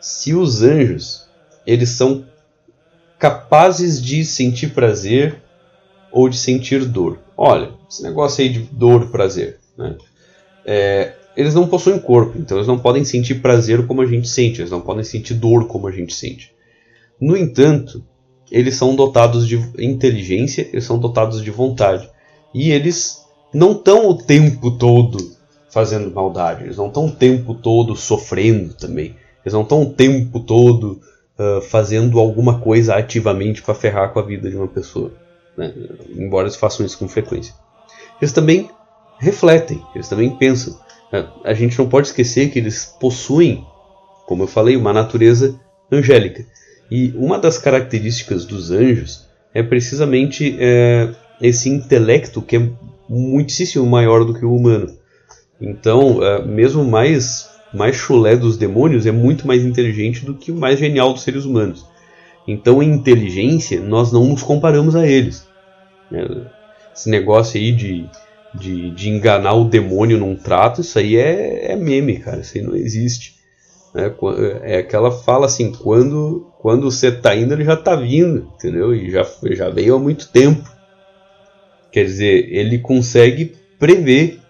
se 0.01 0.35
os 0.35 0.63
anjos 0.63 1.29
eles 1.67 1.91
são 1.91 2.25
capazes 3.19 4.01
de 4.01 4.25
sentir 4.25 4.69
prazer 4.69 5.43
ou 6.13 6.29
de 6.29 6.39
sentir 6.39 6.85
dor. 6.85 7.19
Olha, 7.37 7.71
esse 7.89 8.03
negócio 8.03 8.43
aí 8.43 8.49
de 8.49 8.61
dor 8.61 9.11
prazer, 9.11 9.59
né? 9.77 9.97
É, 10.65 11.15
eles 11.37 11.55
não 11.55 11.69
possuem 11.69 11.99
corpo, 12.01 12.37
então 12.37 12.59
eles 12.59 12.67
não 12.67 12.79
podem 12.79 13.05
sentir 13.05 13.37
prazer 13.37 13.87
como 13.87 14.03
a 14.03 14.07
gente 14.07 14.29
sente, 14.29 14.61
eles 14.61 14.73
não 14.73 14.81
podem 14.81 15.05
sentir 15.05 15.35
dor 15.35 15.67
como 15.69 15.87
a 15.87 15.93
gente 15.93 16.13
sente. 16.13 16.53
No 17.21 17.37
entanto, 17.37 18.05
eles 18.51 18.75
são 18.75 18.95
dotados 18.95 19.47
de 19.47 19.57
inteligência, 19.79 20.69
eles 20.73 20.85
são 20.85 20.99
dotados 20.99 21.43
de 21.43 21.51
vontade. 21.51 22.11
E 22.53 22.73
eles 22.73 23.25
não 23.55 23.73
estão 23.73 24.09
o 24.09 24.15
tempo 24.15 24.73
todo 24.73 25.17
fazendo 25.71 26.11
maldade, 26.11 26.65
eles 26.65 26.77
não 26.77 26.89
estão 26.89 27.07
o 27.07 27.13
tempo 27.13 27.55
todo 27.55 27.95
sofrendo 27.95 28.75
também. 28.75 29.15
Eles 29.45 29.55
não 29.55 29.63
estão 29.63 29.83
o 29.83 29.93
tempo 29.93 30.41
todo 30.41 31.01
uh, 31.39 31.61
fazendo 31.63 32.19
alguma 32.19 32.59
coisa 32.61 32.97
ativamente 32.97 33.63
para 33.63 33.75
ferrar 33.75 34.13
com 34.13 34.19
a 34.19 34.23
vida 34.23 34.51
de 34.51 34.57
uma 34.57 34.69
pessoa 34.69 35.13
né? 35.59 35.75
embora 36.17 36.47
eles 36.47 36.57
façam 36.57 36.87
isso 36.87 36.99
com 36.99 37.09
frequência. 37.09 37.53
Eles 38.23 38.33
também 38.33 38.71
refletem, 39.19 39.83
eles 39.95 40.09
também 40.09 40.31
pensam. 40.31 40.79
É, 41.13 41.27
a 41.45 41.53
gente 41.53 41.77
não 41.79 41.89
pode 41.89 42.07
esquecer 42.07 42.51
que 42.51 42.59
eles 42.59 42.97
possuem, 43.01 43.67
como 44.27 44.45
eu 44.45 44.47
falei, 44.47 44.77
uma 44.77 44.93
natureza 44.93 45.59
angélica. 45.91 46.47
E 46.91 47.13
uma 47.17 47.39
das 47.39 47.59
características 47.59 48.45
dos 48.45 48.71
anjos 48.71 49.27
é 49.53 49.63
precisamente 49.63 50.57
é, 50.61 51.13
esse 51.41 51.69
intelecto 51.69 52.41
que 52.41 52.57
é 52.57 52.71
muitíssimo 53.09 53.85
maior 53.85 54.25
do 54.25 54.35
que 54.35 54.45
o 54.45 54.55
humano. 54.55 54.97
Então, 55.61 56.23
é, 56.23 56.45
mesmo 56.45 56.85
mais 56.85 57.49
mais 57.75 57.97
chulé 57.97 58.35
dos 58.35 58.57
demônios 58.57 59.05
é 59.05 59.13
muito 59.13 59.47
mais 59.47 59.63
inteligente 59.63 60.25
do 60.25 60.35
que 60.35 60.51
o 60.51 60.57
mais 60.57 60.79
genial 60.79 61.13
dos 61.13 61.23
seres 61.23 61.45
humanos. 61.45 61.85
Então, 62.47 62.83
em 62.83 62.91
inteligência, 62.91 63.79
nós 63.79 64.11
não 64.11 64.25
nos 64.25 64.43
comparamos 64.43 64.97
a 64.97 65.07
eles. 65.07 65.47
Né? 66.11 66.27
Esse 66.95 67.09
negócio 67.09 67.59
aí 67.59 67.73
de, 67.73 68.09
de, 68.55 68.91
de, 68.91 69.09
enganar 69.09 69.55
o 69.55 69.65
demônio 69.65 70.19
num 70.19 70.35
trato, 70.35 70.81
isso 70.81 70.99
aí 70.99 71.17
é, 71.17 71.73
é 71.73 71.77
meme, 71.77 72.19
cara. 72.19 72.41
Isso 72.41 72.57
aí 72.57 72.65
não 72.65 72.75
existe. 72.75 73.37
Né? 73.95 74.13
É 74.63 74.79
aquela 74.79 75.11
fala 75.11 75.47
assim, 75.47 75.73
quando, 75.73 76.51
quando 76.59 76.91
você 76.91 77.13
tá 77.13 77.35
indo, 77.35 77.55
ele 77.55 77.65
já 77.65 77.77
tá 77.77 77.95
vindo, 77.95 78.51
entendeu? 78.57 78.95
E 78.95 79.11
já, 79.11 79.27
já 79.53 79.69
veio 79.69 79.95
há 79.95 79.99
muito 79.99 80.29
tempo. 80.29 80.69
Quer 81.91 82.05
dizer, 82.05 82.49
ele 82.53 82.79
consegue 82.79 83.57
prever 83.79 84.41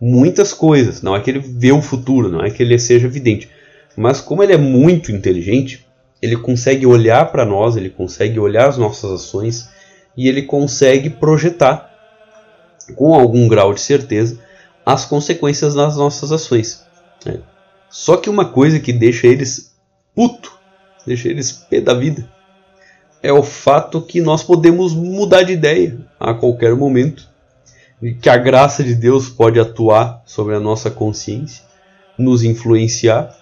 muitas 0.00 0.52
coisas. 0.52 1.02
Não 1.02 1.14
é 1.14 1.20
que 1.20 1.30
ele 1.30 1.38
vê 1.38 1.72
o 1.72 1.82
futuro, 1.82 2.28
não 2.28 2.42
é 2.42 2.50
que 2.50 2.62
ele 2.62 2.78
seja 2.78 3.08
vidente. 3.08 3.48
Mas 3.96 4.20
como 4.20 4.42
ele 4.42 4.52
é 4.52 4.58
muito 4.58 5.12
inteligente, 5.12 5.86
ele 6.20 6.36
consegue 6.36 6.86
olhar 6.86 7.30
para 7.30 7.44
nós, 7.44 7.76
ele 7.76 7.90
consegue 7.90 8.40
olhar 8.40 8.68
as 8.68 8.78
nossas 8.78 9.10
ações 9.10 9.68
e 10.16 10.28
ele 10.28 10.42
consegue 10.42 11.10
projetar 11.10 11.90
com 12.94 13.14
algum 13.14 13.48
grau 13.48 13.72
de 13.72 13.80
certeza 13.80 14.38
as 14.84 15.04
consequências 15.04 15.74
das 15.74 15.96
nossas 15.96 16.30
ações. 16.30 16.84
Né? 17.24 17.40
Só 17.88 18.16
que 18.16 18.28
uma 18.28 18.44
coisa 18.44 18.78
que 18.78 18.92
deixa 18.92 19.26
eles 19.26 19.74
puto, 20.14 20.52
deixa 21.06 21.28
eles 21.28 21.52
pé 21.52 21.80
da 21.80 21.94
vida, 21.94 22.28
é 23.22 23.32
o 23.32 23.42
fato 23.42 24.02
que 24.02 24.20
nós 24.20 24.42
podemos 24.42 24.94
mudar 24.94 25.42
de 25.42 25.54
ideia 25.54 25.98
a 26.20 26.34
qualquer 26.34 26.76
momento, 26.76 27.28
que 28.20 28.28
a 28.28 28.36
graça 28.36 28.84
de 28.84 28.94
Deus 28.94 29.30
pode 29.30 29.58
atuar 29.58 30.22
sobre 30.26 30.54
a 30.54 30.60
nossa 30.60 30.90
consciência, 30.90 31.64
nos 32.18 32.44
influenciar 32.44 33.34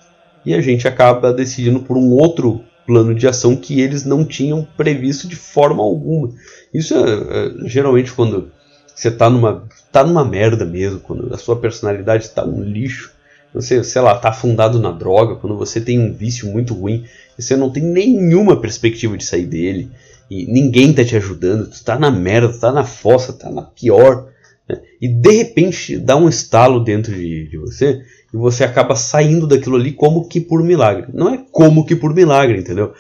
e 0.46 0.54
a 0.54 0.60
gente 0.60 0.86
acaba 0.86 1.32
decidindo 1.32 1.80
por 1.80 1.96
um 1.96 2.12
outro 2.12 2.64
plano 2.86 3.14
de 3.14 3.26
ação 3.26 3.56
que 3.56 3.80
eles 3.80 4.04
não 4.04 4.24
tinham 4.24 4.66
previsto 4.76 5.28
de 5.28 5.36
forma 5.36 5.82
alguma. 5.82 6.32
Isso 6.72 6.94
é, 6.94 7.00
é 7.00 7.68
geralmente 7.68 8.12
quando 8.12 8.50
você 8.94 9.10
tá 9.10 9.28
numa, 9.28 9.64
tá 9.90 10.04
numa 10.04 10.24
merda 10.24 10.64
mesmo, 10.64 11.00
quando 11.00 11.32
a 11.34 11.38
sua 11.38 11.56
personalidade 11.56 12.24
está 12.24 12.44
um 12.44 12.62
lixo, 12.62 13.12
você, 13.52 13.84
sei 13.84 14.00
lá, 14.00 14.14
tá 14.16 14.30
afundado 14.30 14.78
na 14.78 14.90
droga, 14.90 15.36
quando 15.36 15.56
você 15.56 15.80
tem 15.80 15.98
um 15.98 16.12
vício 16.12 16.48
muito 16.48 16.72
ruim, 16.72 17.04
e 17.38 17.42
você 17.42 17.56
não 17.56 17.70
tem 17.70 17.82
nenhuma 17.82 18.60
perspectiva 18.60 19.16
de 19.16 19.24
sair 19.24 19.46
dele, 19.46 19.90
e 20.30 20.46
ninguém 20.46 20.92
tá 20.92 21.04
te 21.04 21.16
ajudando, 21.16 21.68
tu 21.68 21.84
tá 21.84 21.98
na 21.98 22.10
merda, 22.10 22.52
tu 22.52 22.58
tá 22.58 22.72
na 22.72 22.84
fossa, 22.84 23.32
tá 23.32 23.50
na 23.50 23.62
pior, 23.62 24.28
né? 24.68 24.80
e 25.00 25.08
de 25.08 25.30
repente 25.32 25.98
dá 25.98 26.16
um 26.16 26.28
estalo 26.28 26.82
dentro 26.82 27.12
de, 27.12 27.48
de 27.48 27.58
você, 27.58 28.02
e 28.32 28.36
você 28.36 28.64
acaba 28.64 28.96
saindo 28.96 29.46
daquilo 29.46 29.76
ali 29.76 29.92
como 29.92 30.26
que 30.26 30.40
por 30.40 30.62
milagre. 30.62 31.06
Não 31.12 31.28
é 31.28 31.44
como 31.50 31.84
que 31.84 31.94
por 31.94 32.14
milagre, 32.14 32.58
entendeu? 32.58 32.92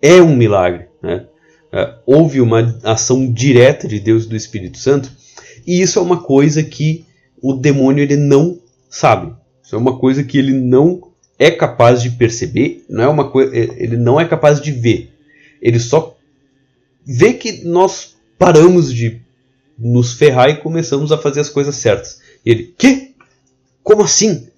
É 0.00 0.22
um 0.22 0.34
milagre, 0.34 0.86
né? 1.02 1.26
É, 1.70 1.94
houve 2.06 2.40
uma 2.40 2.78
ação 2.82 3.30
direta 3.30 3.86
de 3.86 4.00
Deus 4.00 4.24
e 4.24 4.28
do 4.28 4.36
Espírito 4.36 4.78
Santo, 4.78 5.12
e 5.66 5.82
isso 5.82 5.98
é 5.98 6.02
uma 6.02 6.22
coisa 6.22 6.62
que 6.62 7.04
o 7.42 7.52
demônio 7.52 8.02
ele 8.02 8.16
não 8.16 8.58
sabe. 8.88 9.34
Isso 9.62 9.74
é 9.74 9.78
uma 9.78 9.98
coisa 9.98 10.24
que 10.24 10.38
ele 10.38 10.52
não 10.52 11.02
é 11.38 11.50
capaz 11.50 12.02
de 12.02 12.10
perceber, 12.10 12.84
não 12.88 13.04
é 13.04 13.08
uma 13.08 13.30
coisa, 13.30 13.54
é, 13.54 13.64
ele 13.76 13.98
não 13.98 14.18
é 14.18 14.24
capaz 14.24 14.60
de 14.62 14.72
ver. 14.72 15.12
Ele 15.60 15.78
só 15.78 16.16
vê 17.04 17.34
que 17.34 17.64
nós 17.64 18.16
paramos 18.38 18.92
de 18.92 19.20
nos 19.78 20.14
ferrar 20.14 20.48
e 20.48 20.56
começamos 20.56 21.12
a 21.12 21.18
fazer 21.18 21.40
as 21.40 21.50
coisas 21.50 21.76
certas. 21.76 22.20
E 22.44 22.50
ele, 22.50 22.74
que? 22.78 23.14
Como 23.82 24.02
assim? 24.02 24.48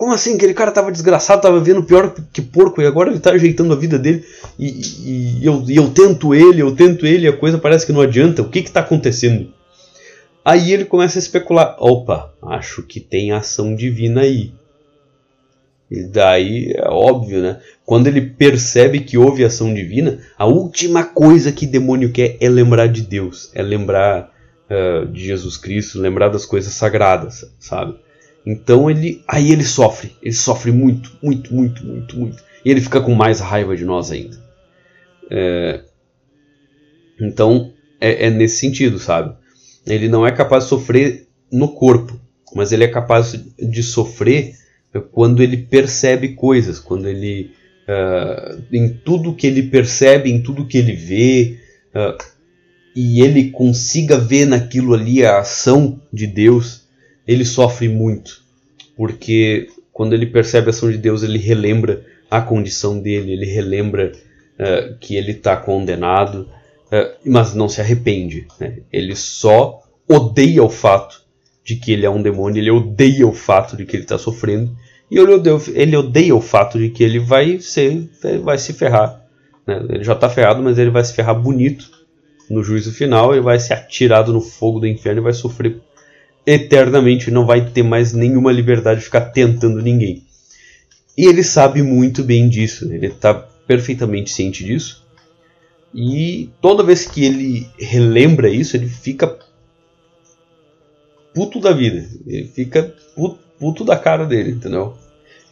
Como 0.00 0.14
assim? 0.14 0.34
Aquele 0.34 0.54
cara 0.54 0.72
tava 0.72 0.90
desgraçado, 0.90 1.42
tava 1.42 1.60
vendo 1.60 1.82
pior 1.82 2.14
que 2.32 2.40
porco 2.40 2.80
e 2.80 2.86
agora 2.86 3.10
ele 3.10 3.20
tá 3.20 3.32
ajeitando 3.32 3.74
a 3.74 3.76
vida 3.76 3.98
dele 3.98 4.24
e, 4.58 5.40
e, 5.42 5.44
eu, 5.44 5.62
e 5.68 5.76
eu 5.76 5.90
tento 5.90 6.34
ele, 6.34 6.62
eu 6.62 6.74
tento 6.74 7.06
ele 7.06 7.26
e 7.26 7.28
a 7.28 7.36
coisa 7.36 7.58
parece 7.58 7.84
que 7.84 7.92
não 7.92 8.00
adianta. 8.00 8.40
O 8.40 8.48
que 8.48 8.62
que 8.62 8.70
tá 8.70 8.80
acontecendo? 8.80 9.52
Aí 10.42 10.72
ele 10.72 10.86
começa 10.86 11.18
a 11.18 11.20
especular: 11.20 11.76
opa, 11.78 12.32
acho 12.40 12.82
que 12.82 12.98
tem 12.98 13.32
ação 13.32 13.74
divina 13.74 14.22
aí. 14.22 14.54
E 15.90 16.02
daí 16.04 16.72
é 16.74 16.88
óbvio, 16.88 17.42
né? 17.42 17.60
Quando 17.84 18.06
ele 18.06 18.22
percebe 18.22 19.00
que 19.00 19.18
houve 19.18 19.44
ação 19.44 19.74
divina, 19.74 20.20
a 20.38 20.46
última 20.46 21.04
coisa 21.04 21.52
que 21.52 21.66
demônio 21.66 22.10
quer 22.10 22.38
é 22.40 22.48
lembrar 22.48 22.86
de 22.86 23.02
Deus, 23.02 23.50
é 23.54 23.60
lembrar 23.60 24.32
uh, 24.70 25.04
de 25.08 25.26
Jesus 25.26 25.58
Cristo, 25.58 26.00
lembrar 26.00 26.30
das 26.30 26.46
coisas 26.46 26.72
sagradas, 26.72 27.44
sabe? 27.58 27.96
Então 28.46 28.90
ele, 28.90 29.22
aí 29.28 29.52
ele 29.52 29.64
sofre, 29.64 30.12
ele 30.22 30.34
sofre 30.34 30.72
muito, 30.72 31.12
muito, 31.22 31.54
muito, 31.54 31.84
muito, 31.84 32.18
muito, 32.18 32.42
e 32.64 32.70
ele 32.70 32.80
fica 32.80 33.00
com 33.00 33.14
mais 33.14 33.40
raiva 33.40 33.76
de 33.76 33.84
nós 33.84 34.10
ainda. 34.10 34.38
É, 35.30 35.82
então 37.20 37.72
é, 38.00 38.26
é 38.26 38.30
nesse 38.30 38.58
sentido, 38.58 38.98
sabe? 38.98 39.34
Ele 39.86 40.08
não 40.08 40.26
é 40.26 40.32
capaz 40.32 40.64
de 40.64 40.70
sofrer 40.70 41.28
no 41.52 41.74
corpo, 41.74 42.18
mas 42.54 42.72
ele 42.72 42.84
é 42.84 42.88
capaz 42.88 43.32
de 43.58 43.82
sofrer 43.82 44.54
quando 45.12 45.42
ele 45.42 45.56
percebe 45.56 46.34
coisas, 46.34 46.80
quando 46.80 47.08
ele 47.08 47.52
uh, 47.88 48.62
em 48.72 48.88
tudo 48.88 49.34
que 49.34 49.46
ele 49.46 49.64
percebe, 49.64 50.30
em 50.30 50.42
tudo 50.42 50.66
que 50.66 50.78
ele 50.78 50.94
vê, 50.94 51.58
uh, 51.94 52.16
e 52.94 53.22
ele 53.22 53.50
consiga 53.50 54.18
ver 54.18 54.46
naquilo 54.46 54.94
ali 54.94 55.24
a 55.24 55.38
ação 55.38 56.00
de 56.12 56.26
Deus, 56.26 56.79
ele 57.32 57.44
sofre 57.44 57.88
muito, 57.88 58.42
porque 58.96 59.68
quando 59.92 60.14
ele 60.14 60.26
percebe 60.26 60.66
a 60.66 60.70
ação 60.70 60.90
de 60.90 60.98
Deus, 60.98 61.22
ele 61.22 61.38
relembra 61.38 62.04
a 62.30 62.40
condição 62.40 63.00
dele, 63.00 63.32
ele 63.32 63.46
relembra 63.46 64.12
uh, 64.58 64.98
que 64.98 65.16
ele 65.16 65.32
está 65.32 65.56
condenado, 65.56 66.48
mas 67.24 67.54
não 67.54 67.68
se 67.68 67.80
arrepende. 67.80 68.48
Né? 68.58 68.78
Ele 68.92 69.14
só 69.14 69.80
odeia 70.08 70.62
o 70.62 70.68
fato 70.68 71.22
de 71.64 71.76
que 71.76 71.92
ele 71.92 72.04
é 72.04 72.10
um 72.10 72.20
demônio, 72.20 72.60
ele 72.60 72.70
odeia 72.70 73.26
o 73.26 73.32
fato 73.32 73.76
de 73.76 73.84
que 73.84 73.94
ele 73.94 74.02
está 74.02 74.18
sofrendo, 74.18 74.76
e 75.08 75.18
ele 75.18 75.34
odeia, 75.34 75.58
ele 75.74 75.96
odeia 75.96 76.34
o 76.34 76.40
fato 76.40 76.78
de 76.78 76.88
que 76.90 77.04
ele 77.04 77.20
vai, 77.20 77.60
ser, 77.60 78.08
vai 78.42 78.58
se 78.58 78.72
ferrar. 78.72 79.24
Né? 79.64 79.80
Ele 79.88 80.02
já 80.02 80.14
está 80.14 80.28
ferrado, 80.28 80.62
mas 80.62 80.78
ele 80.78 80.90
vai 80.90 81.04
se 81.04 81.14
ferrar 81.14 81.40
bonito 81.40 81.88
no 82.48 82.64
juízo 82.64 82.92
final, 82.92 83.32
ele 83.32 83.42
vai 83.42 83.60
ser 83.60 83.74
atirado 83.74 84.32
no 84.32 84.40
fogo 84.40 84.80
do 84.80 84.86
inferno 84.88 85.20
e 85.20 85.22
vai 85.22 85.32
sofrer 85.32 85.80
eternamente, 86.46 87.30
não 87.30 87.46
vai 87.46 87.64
ter 87.70 87.82
mais 87.82 88.12
nenhuma 88.12 88.52
liberdade 88.52 89.00
de 89.00 89.06
ficar 89.06 89.22
tentando 89.22 89.80
ninguém. 89.80 90.24
E 91.16 91.26
ele 91.26 91.42
sabe 91.42 91.82
muito 91.82 92.22
bem 92.22 92.48
disso, 92.48 92.92
ele 92.92 93.06
está 93.06 93.34
perfeitamente 93.34 94.30
ciente 94.32 94.64
disso. 94.64 95.04
E 95.94 96.50
toda 96.60 96.84
vez 96.84 97.04
que 97.04 97.24
ele 97.24 97.68
relembra 97.78 98.48
isso, 98.48 98.76
ele 98.76 98.88
fica 98.88 99.38
puto 101.34 101.60
da 101.60 101.72
vida. 101.72 102.08
Ele 102.26 102.46
fica 102.46 102.94
puto, 103.58 103.84
da 103.84 103.96
cara 103.96 104.24
dele, 104.24 104.52
entendeu? 104.52 104.96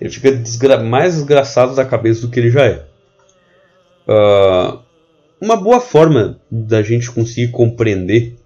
Ele 0.01 0.11
fica 0.11 0.33
desgra 0.33 0.83
mais 0.83 1.15
desgraçado 1.15 1.75
da 1.75 1.85
cabeça 1.85 2.23
do 2.23 2.31
que 2.31 2.39
ele 2.39 2.51
já 2.51 2.65
é. 2.65 2.85
Uh, 4.07 4.79
uma 5.41 5.57
boa 5.57 5.81
forma 5.81 6.41
da 6.51 6.83
gente 6.83 7.11
conseguir 7.11 7.49
compreender 7.51 8.37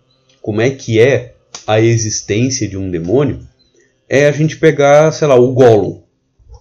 como 0.40 0.60
é 0.60 0.70
que 0.70 0.98
é 0.98 1.31
a 1.66 1.80
existência 1.80 2.68
de 2.68 2.76
um 2.76 2.90
demônio 2.90 3.40
é 4.08 4.26
a 4.26 4.32
gente 4.32 4.56
pegar, 4.56 5.12
sei 5.12 5.26
lá, 5.26 5.36
o 5.36 5.52
Gollum 5.52 6.02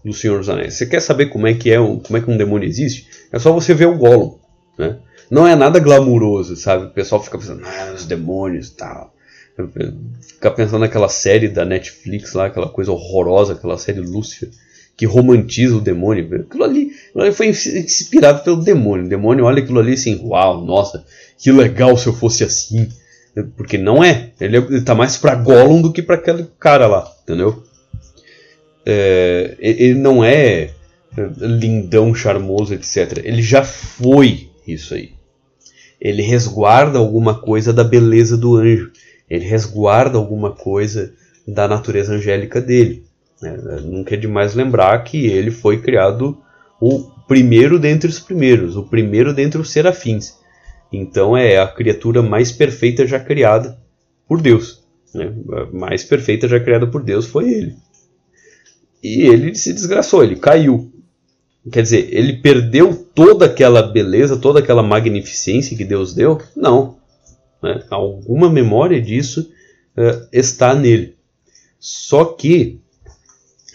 do 0.04 0.14
Senhor 0.14 0.40
dos 0.40 0.50
Anéis. 0.50 0.76
Você 0.76 0.86
quer 0.86 1.02
saber 1.02 1.28
como 1.28 1.48
é 1.48 1.54
que 1.54 1.72
é 1.72 1.80
um, 1.80 2.00
como 2.00 2.18
é 2.18 2.22
que 2.22 2.30
um 2.30 2.38
demônio 2.38 2.68
existe? 2.68 3.08
É 3.32 3.40
só 3.40 3.52
você 3.52 3.74
ver 3.74 3.88
o 3.88 3.98
Gollum, 3.98 4.38
né? 4.78 4.98
Não 5.30 5.48
é 5.48 5.56
nada 5.56 5.80
glamuroso, 5.80 6.58
sabe? 6.58 6.86
O 6.86 6.90
pessoal 6.90 7.24
fica 7.24 7.38
pensando, 7.38 7.62
ah, 7.66 7.94
os 7.96 8.06
demônios 8.06 8.70
tal. 8.72 9.14
Fica 10.28 10.52
pensando 10.52 10.80
naquela 10.80 11.08
série 11.08 11.48
da 11.48 11.64
Netflix 11.64 12.34
lá, 12.34 12.48
aquela 12.48 12.68
coisa 12.68 12.92
horrorosa, 12.92 13.54
aquela 13.54 13.78
série 13.78 14.02
Lúcifer, 14.02 14.50
que 14.98 15.06
romantiza 15.06 15.76
o 15.76 15.82
demônio. 15.82 16.46
Aquilo 16.48 16.64
ali, 16.64 16.92
aquilo 17.10 17.24
ali 17.24 17.32
foi 17.34 17.48
inspirado 17.48 18.44
pelo 18.44 18.62
demônio. 18.62 19.06
O 19.06 19.10
demônio 19.10 19.46
olha 19.46 19.64
aquilo 19.64 19.80
ali 19.80 19.94
assim, 19.94 20.20
uau, 20.24 20.66
nossa, 20.66 21.06
que 21.38 21.52
legal 21.52 21.98
se 21.98 22.08
eu 22.08 22.14
fosse 22.14 22.44
assim. 22.44 22.90
Porque 23.56 23.78
não 23.78 24.04
é. 24.04 24.32
Ele, 24.40 24.58
ele 24.58 24.82
tá 24.82 24.94
mais 24.94 25.18
pra 25.18 25.36
Gollum 25.36 25.82
do 25.82 25.92
que 25.92 26.02
pra 26.02 26.16
aquele 26.16 26.48
cara 26.60 26.88
lá, 26.88 27.10
entendeu? 27.24 27.64
É, 28.86 29.56
ele 29.60 29.96
não 29.96 30.24
é 30.24 30.72
lindão, 31.38 32.14
charmoso, 32.14 32.74
etc. 32.74 33.22
Ele 33.24 33.42
já 33.42 33.64
foi 33.64 34.50
isso 34.68 34.94
aí. 34.94 35.12
Ele 36.00 36.22
resguarda 36.22 36.98
alguma 36.98 37.40
coisa 37.40 37.72
da 37.72 37.84
beleza 37.84 38.36
do 38.36 38.56
anjo 38.56 38.92
ele 39.32 39.46
resguarda 39.46 40.18
alguma 40.18 40.52
coisa 40.52 41.14
da 41.48 41.66
natureza 41.66 42.14
angélica 42.14 42.60
dele. 42.60 43.06
Né? 43.42 43.56
Nunca 43.82 44.14
é 44.14 44.18
demais 44.18 44.54
lembrar 44.54 45.02
que 45.06 45.26
ele 45.26 45.52
foi 45.52 45.82
criado 45.82 46.38
o 46.82 47.10
primeiro 47.30 47.80
dentre 47.80 48.10
os 48.10 48.20
primeiros, 48.20 48.76
o 48.76 48.84
primeiro 48.84 49.34
dentre 49.34 49.62
os 49.62 49.72
serafins. 49.72 50.38
Então 50.92 51.38
é 51.38 51.58
a 51.58 51.68
criatura 51.68 52.22
mais 52.22 52.52
perfeita 52.52 53.08
já 53.08 53.20
criada 53.20 53.80
por 54.28 54.42
Deus. 54.42 54.84
Né? 55.14 55.34
A 55.54 55.76
mais 55.76 56.04
perfeita 56.04 56.48
já 56.48 56.60
criada 56.60 56.88
por 56.88 57.04
Deus 57.04 57.26
foi 57.26 57.52
ele. 57.52 57.76
E 59.04 59.22
ele 59.24 59.56
se 59.56 59.74
desgraçou, 59.74 60.24
ele 60.24 60.36
caiu. 60.36 60.92
Quer 61.72 61.84
dizer, 61.84 62.10
ele 62.12 62.38
perdeu 62.38 62.94
toda 63.14 63.46
aquela 63.46 63.82
beleza, 63.84 64.38
toda 64.38 64.60
aquela 64.60 64.84
magnificência 64.84 65.78
que 65.78 65.86
Deus 65.86 66.14
deu? 66.14 66.40
Não. 66.56 66.98
Né? 67.62 67.84
Alguma 67.90 68.50
memória 68.50 69.02
disso 69.02 69.52
uh, 69.98 70.28
está 70.32 70.74
nele. 70.74 71.16
Só 71.80 72.26
que 72.26 72.80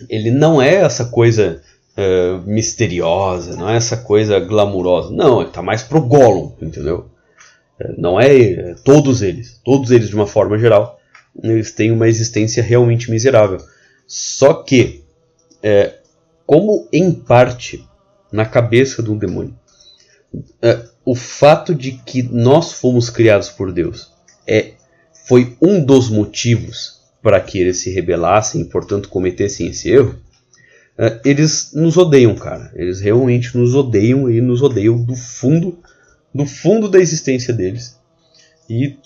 ele 0.08 0.30
não 0.30 0.60
é 0.60 0.74
essa 0.74 1.06
coisa 1.06 1.62
uh, 1.96 2.42
misteriosa, 2.46 3.56
não 3.56 3.68
é 3.68 3.76
essa 3.76 3.96
coisa 3.96 4.38
glamurosa. 4.38 5.10
Não, 5.12 5.42
está 5.42 5.62
mais 5.62 5.82
pro 5.82 6.00
Gollum, 6.00 6.52
entendeu? 6.60 7.10
Uh, 7.80 7.94
não 7.98 8.20
é 8.20 8.74
todos 8.84 9.22
eles. 9.22 9.60
Todos 9.64 9.90
eles, 9.90 10.08
de 10.08 10.14
uma 10.14 10.26
forma 10.26 10.58
geral, 10.58 10.98
eles 11.42 11.72
têm 11.72 11.90
uma 11.90 12.08
existência 12.08 12.62
realmente 12.62 13.10
miserável. 13.10 13.58
Só 14.06 14.54
que, 14.54 15.02
como 16.46 16.88
em 16.92 17.10
parte 17.10 17.84
na 18.30 18.46
cabeça 18.46 19.02
do 19.02 19.16
demônio, 19.16 19.54
o 21.04 21.14
fato 21.14 21.74
de 21.74 21.92
que 21.92 22.22
nós 22.22 22.72
fomos 22.72 23.10
criados 23.10 23.50
por 23.50 23.72
Deus 23.72 24.12
é 24.46 24.74
foi 25.26 25.56
um 25.60 25.84
dos 25.84 26.08
motivos 26.08 27.00
para 27.20 27.40
que 27.40 27.58
eles 27.58 27.78
se 27.78 27.90
rebelassem 27.90 28.60
e, 28.60 28.64
portanto, 28.64 29.08
cometessem 29.08 29.66
esse 29.66 29.90
erro. 29.90 30.16
Uh, 30.98 31.20
eles 31.24 31.72
nos 31.74 31.96
odeiam, 31.96 32.34
cara. 32.34 32.72
Eles 32.74 33.00
realmente 33.00 33.56
nos 33.56 33.74
odeiam 33.74 34.30
e 34.30 34.40
nos 34.40 34.62
odeiam 34.62 35.02
do 35.02 35.14
fundo, 35.14 35.78
do 36.34 36.46
fundo 36.46 36.88
da 36.88 36.98
existência 36.98 37.52
deles. 37.52 37.98
E 38.68 38.96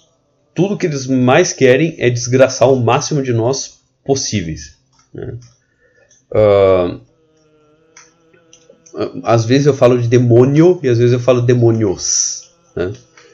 tudo 0.55 0.77
que 0.77 0.87
eles 0.87 1.07
mais 1.07 1.53
querem 1.53 1.97
é 1.99 2.09
desgraçar 2.09 2.71
o 2.71 2.77
máximo 2.77 3.23
de 3.23 3.33
nós 3.33 3.81
possíveis. 4.05 4.77
Né? 5.13 5.37
Uh, 6.31 7.01
às 9.23 9.45
vezes 9.45 9.67
eu 9.67 9.75
falo 9.75 10.01
de 10.01 10.09
demônio 10.09 10.79
e 10.83 10.89
às 10.89 10.99
vezes 10.99 11.13
eu 11.13 11.21
falo 11.21 11.43
demônios. 11.43 12.53
Né? 12.75 12.93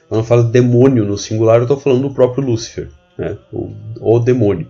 Quando 0.09 0.21
eu 0.21 0.25
falo 0.25 0.45
demônio 0.45 1.05
no 1.05 1.19
singular, 1.19 1.59
eu 1.59 1.62
estou 1.62 1.81
falando 1.81 2.09
do 2.09 2.14
próprio 2.14 2.45
Lúcifer, 2.45 2.88
né? 3.19 3.37
o, 3.53 3.71
o 4.01 4.19
demônio. 4.19 4.69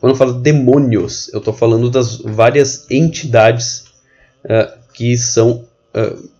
Quando 0.00 0.12
eu 0.14 0.16
falo 0.16 0.32
demônios, 0.32 1.28
eu 1.32 1.40
estou 1.40 1.52
falando 1.52 1.90
das 1.90 2.16
várias 2.16 2.90
entidades 2.90 3.84
uh, 4.44 4.80
que 4.94 5.16
são, 5.18 5.68
uh, 5.94 6.30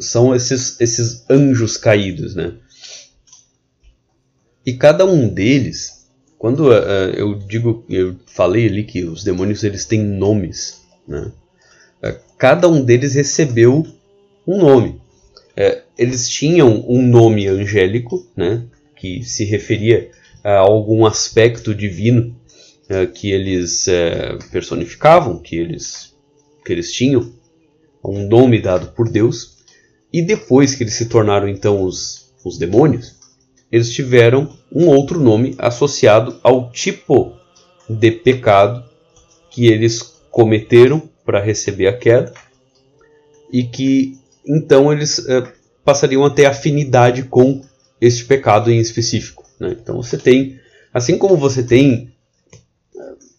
são 0.00 0.32
esses, 0.32 0.80
esses 0.80 1.28
anjos 1.28 1.76
caídos. 1.76 2.36
Né? 2.36 2.54
E 4.64 4.74
cada 4.74 5.04
um 5.04 5.28
deles, 5.28 6.08
quando 6.38 6.68
uh, 6.68 7.10
eu 7.16 7.34
digo, 7.34 7.84
eu 7.90 8.14
falei 8.26 8.68
ali 8.68 8.84
que 8.84 9.02
os 9.04 9.24
demônios 9.24 9.64
eles 9.64 9.84
têm 9.84 10.00
nomes, 10.00 10.80
né? 11.06 11.32
cada 12.38 12.68
um 12.68 12.82
deles 12.82 13.14
recebeu 13.14 13.86
um 14.46 14.56
nome. 14.56 15.00
Eles 15.98 16.26
tinham 16.30 16.82
um 16.88 17.02
nome 17.02 17.46
angélico, 17.46 18.26
né, 18.34 18.64
que 18.96 19.22
se 19.22 19.44
referia 19.44 20.10
a 20.42 20.56
algum 20.56 21.04
aspecto 21.04 21.74
divino 21.74 22.34
é, 22.90 23.06
que 23.06 23.30
eles 23.30 23.88
é, 23.88 24.36
personificavam, 24.50 25.38
que 25.38 25.56
eles, 25.56 26.14
que 26.64 26.72
eles 26.72 26.92
tinham, 26.92 27.32
um 28.04 28.26
nome 28.28 28.60
dado 28.60 28.88
por 28.88 29.08
Deus. 29.08 29.58
E 30.12 30.20
depois 30.20 30.74
que 30.74 30.82
eles 30.82 30.94
se 30.94 31.06
tornaram 31.06 31.48
então 31.48 31.82
os 31.82 32.20
os 32.44 32.58
demônios, 32.58 33.16
eles 33.70 33.90
tiveram 33.90 34.56
um 34.72 34.86
outro 34.88 35.20
nome 35.20 35.54
associado 35.58 36.38
ao 36.42 36.70
tipo 36.70 37.34
de 37.88 38.10
pecado 38.10 38.84
que 39.50 39.66
eles 39.66 40.00
cometeram 40.30 41.08
para 41.24 41.40
receber 41.40 41.86
a 41.86 41.96
queda 41.96 42.32
e 43.52 43.64
que 43.64 44.18
então 44.46 44.92
eles 44.92 45.26
é, 45.28 45.52
passariam 45.84 46.24
a 46.24 46.30
ter 46.30 46.46
afinidade 46.46 47.24
com 47.24 47.62
este 48.00 48.24
pecado 48.24 48.70
em 48.70 48.78
específico. 48.78 49.44
Né? 49.58 49.76
Então 49.80 49.96
você 49.96 50.16
tem, 50.16 50.58
assim 50.92 51.18
como 51.18 51.36
você 51.36 51.62
tem 51.62 52.09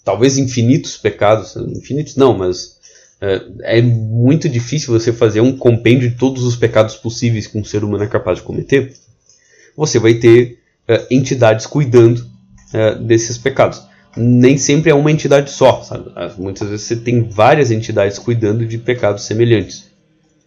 talvez 0.04 0.38
infinitos 0.38 0.98
pecados, 0.98 1.56
infinitos 1.56 2.16
não, 2.16 2.38
mas 2.38 2.80
é, 3.22 3.78
é 3.78 3.82
muito 3.82 4.50
difícil 4.50 4.98
você 4.98 5.14
fazer 5.14 5.42
um 5.42 5.56
compêndio 5.56 6.10
de 6.10 6.18
todos 6.18 6.44
os 6.44 6.56
pecados 6.56 6.96
possíveis 6.96 7.46
que 7.46 7.58
um 7.58 7.64
ser 7.64 7.84
humano 7.84 8.04
é 8.04 8.08
capaz 8.08 8.40
de 8.40 8.44
cometer. 8.44 8.94
Você 9.78 10.00
vai 10.00 10.16
ter 10.16 10.60
é, 10.88 11.06
entidades 11.12 11.68
cuidando 11.68 12.26
é, 12.74 12.96
desses 12.96 13.38
pecados. 13.38 13.84
Nem 14.18 14.58
sempre 14.58 14.92
é 14.92 14.96
uma 14.96 15.12
entidade 15.12 15.52
só, 15.52 15.84
sabe? 15.84 16.12
Muitas 16.38 16.68
vezes 16.68 16.86
você 16.86 16.96
tem 16.98 17.24
várias 17.24 17.72
entidades 17.72 18.20
cuidando 18.20 18.66
de 18.66 18.78
pecados 18.78 19.24
semelhantes. 19.24 19.90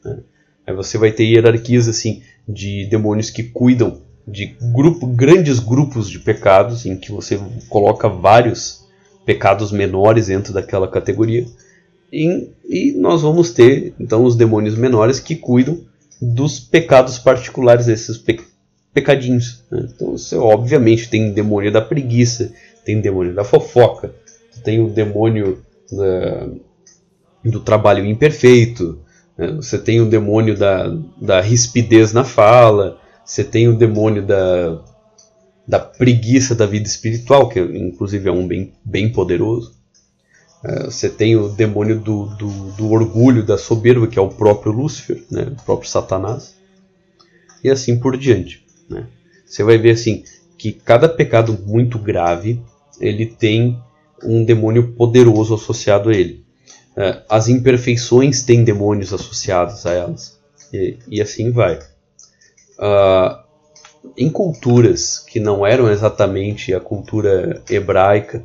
Né? 0.04 0.18
Aí 0.66 0.74
você 0.74 0.98
vai 0.98 1.12
ter 1.12 1.24
hierarquias 1.24 1.88
assim 1.88 2.22
de 2.46 2.86
demônios 2.90 3.30
que 3.30 3.42
cuidam 3.42 4.02
de 4.26 4.56
grupo, 4.72 5.06
grandes 5.06 5.58
grupos 5.58 6.10
de 6.10 6.18
pecados, 6.18 6.84
em 6.84 6.96
que 6.96 7.10
você 7.10 7.40
coloca 7.68 8.08
vários 8.08 8.83
pecados 9.24 9.72
menores 9.72 10.26
dentro 10.26 10.52
daquela 10.52 10.88
categoria. 10.88 11.46
E, 12.12 12.48
e 12.68 12.92
nós 12.92 13.22
vamos 13.22 13.50
ter 13.50 13.94
então 13.98 14.24
os 14.24 14.36
demônios 14.36 14.76
menores 14.76 15.18
que 15.18 15.34
cuidam 15.34 15.80
dos 16.20 16.60
pecados 16.60 17.18
particulares 17.18 17.86
desses 17.86 18.18
pe 18.18 18.40
pecadinhos. 18.92 19.64
Né? 19.70 19.88
Então 19.92 20.12
você 20.12 20.36
obviamente 20.36 21.10
tem 21.10 21.32
demônio 21.32 21.72
da 21.72 21.80
preguiça, 21.80 22.52
tem 22.84 23.00
demônio 23.00 23.34
da 23.34 23.42
fofoca, 23.42 24.14
tem 24.62 24.80
o 24.80 24.88
demônio 24.88 25.64
da, 25.90 26.48
do 27.44 27.58
trabalho 27.58 28.06
imperfeito, 28.06 29.00
né? 29.36 29.48
você 29.52 29.78
tem 29.78 30.00
o 30.00 30.06
demônio 30.06 30.56
da, 30.56 30.96
da 31.20 31.40
rispidez 31.40 32.12
na 32.12 32.22
fala, 32.22 33.00
você 33.24 33.42
tem 33.42 33.66
o 33.66 33.74
demônio 33.74 34.24
da, 34.24 34.80
da 35.66 35.78
preguiça 35.78 36.54
da 36.54 36.66
vida 36.66 36.86
espiritual, 36.86 37.48
que 37.48 37.58
inclusive 37.60 38.28
é 38.28 38.32
um 38.32 38.46
bem, 38.46 38.72
bem 38.84 39.10
poderoso. 39.10 39.74
É, 40.62 40.84
você 40.84 41.08
tem 41.08 41.36
o 41.36 41.48
demônio 41.48 42.00
do, 42.00 42.26
do, 42.36 42.48
do, 42.72 42.90
orgulho, 42.90 43.44
da 43.44 43.58
soberba, 43.58 44.06
que 44.06 44.18
é 44.18 44.22
o 44.22 44.28
próprio 44.28 44.72
Lúcifer, 44.72 45.22
né? 45.30 45.52
o 45.52 45.62
próprio 45.64 45.88
Satanás. 45.88 46.54
E 47.62 47.70
assim 47.70 47.98
por 47.98 48.16
diante. 48.16 48.64
Né? 48.88 49.06
Você 49.46 49.62
vai 49.62 49.78
ver 49.78 49.90
assim 49.90 50.24
que 50.56 50.72
cada 50.72 51.08
pecado 51.08 51.58
muito 51.66 51.98
grave 51.98 52.62
ele 53.00 53.26
tem 53.26 53.78
um 54.22 54.44
demônio 54.44 54.92
poderoso 54.92 55.54
associado 55.54 56.08
a 56.08 56.14
ele. 56.14 56.44
É, 56.96 57.22
as 57.28 57.48
imperfeições 57.48 58.42
têm 58.42 58.64
demônios 58.64 59.12
associados 59.12 59.84
a 59.84 59.92
elas. 59.92 60.38
E, 60.72 60.96
e 61.08 61.20
assim 61.20 61.50
vai. 61.50 61.78
Uh, 62.78 63.43
em 64.16 64.30
culturas 64.30 65.18
que 65.18 65.40
não 65.40 65.66
eram 65.66 65.90
exatamente 65.90 66.74
a 66.74 66.80
cultura 66.80 67.62
hebraica 67.68 68.42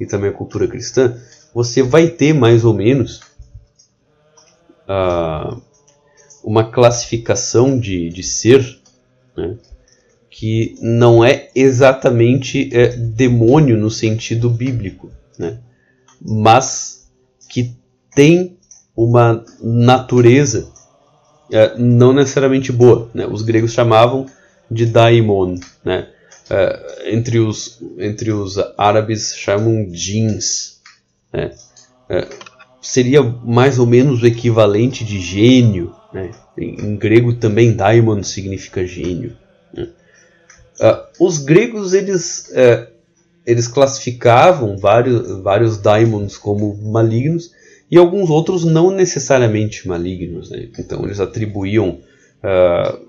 e 0.00 0.06
também 0.06 0.30
a 0.30 0.32
cultura 0.32 0.66
cristã, 0.66 1.16
você 1.54 1.82
vai 1.82 2.08
ter 2.08 2.32
mais 2.32 2.64
ou 2.64 2.74
menos 2.74 3.20
uh, 4.88 5.60
uma 6.44 6.70
classificação 6.70 7.78
de, 7.78 8.08
de 8.08 8.22
ser 8.22 8.78
né, 9.36 9.56
que 10.30 10.76
não 10.80 11.24
é 11.24 11.50
exatamente 11.54 12.70
é, 12.72 12.88
demônio 12.88 13.76
no 13.76 13.90
sentido 13.90 14.50
bíblico, 14.50 15.10
né, 15.38 15.58
mas 16.20 17.10
que 17.48 17.74
tem 18.14 18.56
uma 18.94 19.44
natureza 19.60 20.68
é, 21.50 21.76
não 21.78 22.12
necessariamente 22.12 22.72
boa. 22.72 23.10
Né? 23.14 23.26
Os 23.26 23.42
gregos 23.42 23.72
chamavam 23.72 24.26
de 24.70 24.86
daimon. 24.86 25.58
Né? 25.84 26.08
É, 26.48 27.12
entre, 27.12 27.38
os, 27.38 27.80
entre 27.98 28.32
os 28.32 28.56
árabes 28.76 29.34
chamam 29.36 29.88
jeans. 29.90 30.80
Né? 31.32 31.52
É, 32.08 32.26
seria 32.80 33.22
mais 33.22 33.78
ou 33.78 33.86
menos 33.86 34.22
o 34.22 34.26
equivalente 34.26 35.04
de 35.04 35.20
gênio. 35.20 35.94
Né? 36.12 36.30
Em, 36.56 36.80
em, 36.80 36.96
grego 36.96 37.34
também 37.34 37.74
daimon 37.74 38.22
significa 38.22 38.86
gênio. 38.86 39.36
Né? 39.74 39.88
Uh, 40.80 41.26
os 41.26 41.38
gregos 41.38 41.94
eles, 41.94 42.50
uh, 42.50 42.86
eles 43.44 43.66
classificavam 43.66 44.76
vários, 44.76 45.42
vários 45.42 45.78
daimons 45.78 46.36
como 46.36 46.76
malignos 46.76 47.50
e 47.90 47.96
alguns 47.96 48.30
outros 48.30 48.64
não 48.64 48.90
necessariamente 48.90 49.88
malignos. 49.88 50.50
Né? 50.50 50.68
Então 50.78 51.04
eles 51.04 51.18
atribuíam 51.18 51.98
uh, 52.42 53.05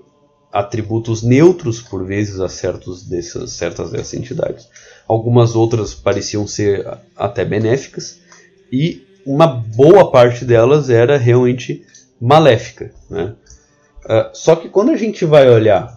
atributos 0.52 1.22
neutros 1.22 1.80
por 1.80 2.04
vezes 2.04 2.40
a 2.40 2.48
certos 2.48 3.02
dessas, 3.02 3.52
certas 3.52 3.90
dessas 3.90 4.14
entidades. 4.14 4.68
Algumas 5.06 5.54
outras 5.54 5.94
pareciam 5.94 6.46
ser 6.46 6.86
até 7.16 7.44
benéficas 7.44 8.20
e 8.72 9.06
uma 9.26 9.46
boa 9.46 10.10
parte 10.10 10.44
delas 10.44 10.88
era 10.88 11.16
realmente 11.18 11.84
maléfica. 12.20 12.92
Né? 13.10 13.34
Uh, 14.04 14.30
só 14.32 14.56
que 14.56 14.68
quando 14.68 14.90
a 14.90 14.96
gente 14.96 15.24
vai 15.24 15.48
olhar 15.48 15.96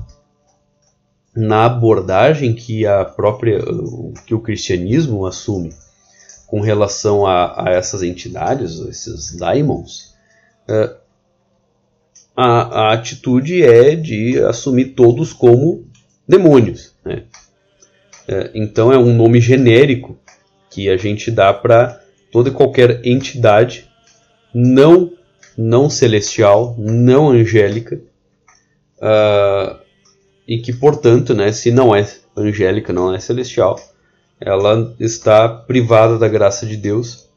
na 1.36 1.66
abordagem 1.66 2.54
que 2.54 2.86
a 2.86 3.06
própria 3.06 3.60
que 4.26 4.36
o 4.36 4.42
cristianismo 4.42 5.26
assume 5.26 5.74
com 6.46 6.60
relação 6.60 7.26
a, 7.26 7.70
a 7.70 7.72
essas 7.72 8.04
entidades, 8.04 8.78
esses 8.80 9.38
daimons, 9.38 10.14
uh, 10.68 11.01
a, 12.36 12.88
a, 12.88 12.94
atitude 12.94 13.64
é 13.64 13.96
de 13.96 14.40
assumir 14.40 14.94
todos 14.94 15.34
como 15.34 15.88
demônios. 16.28 16.94
Né? 17.04 17.24
Uh, 18.28 18.50
então 18.54 18.92
é 18.92 18.98
um 18.98 19.14
nome 19.14 19.40
genérico 19.40 20.18
que 20.70 20.90
a 20.90 20.98
gente 20.98 21.30
dá 21.30 21.54
para 21.54 22.02
toda 22.32 22.50
e 22.50 22.54
qualquer 22.54 23.02
entidade 23.06 23.90
não 24.54 25.12
não 25.58 25.90
celestial, 25.90 26.76
não 26.78 27.30
angélica, 27.30 28.02
uh, 28.98 29.80
e 30.48 30.58
que, 30.60 30.74
portanto, 30.74 31.34
né, 31.34 31.52
se 31.52 31.72
não 31.72 31.96
é 31.96 32.08
angélica, 32.36 32.92
não 32.94 33.14
é 33.14 33.20
celestial, 33.20 33.80
ela 34.40 34.96
está 35.00 35.48
privada 35.48 36.18
da 36.18 36.28
graça 36.28 36.66
de 36.66 36.76
Deus 36.76 37.30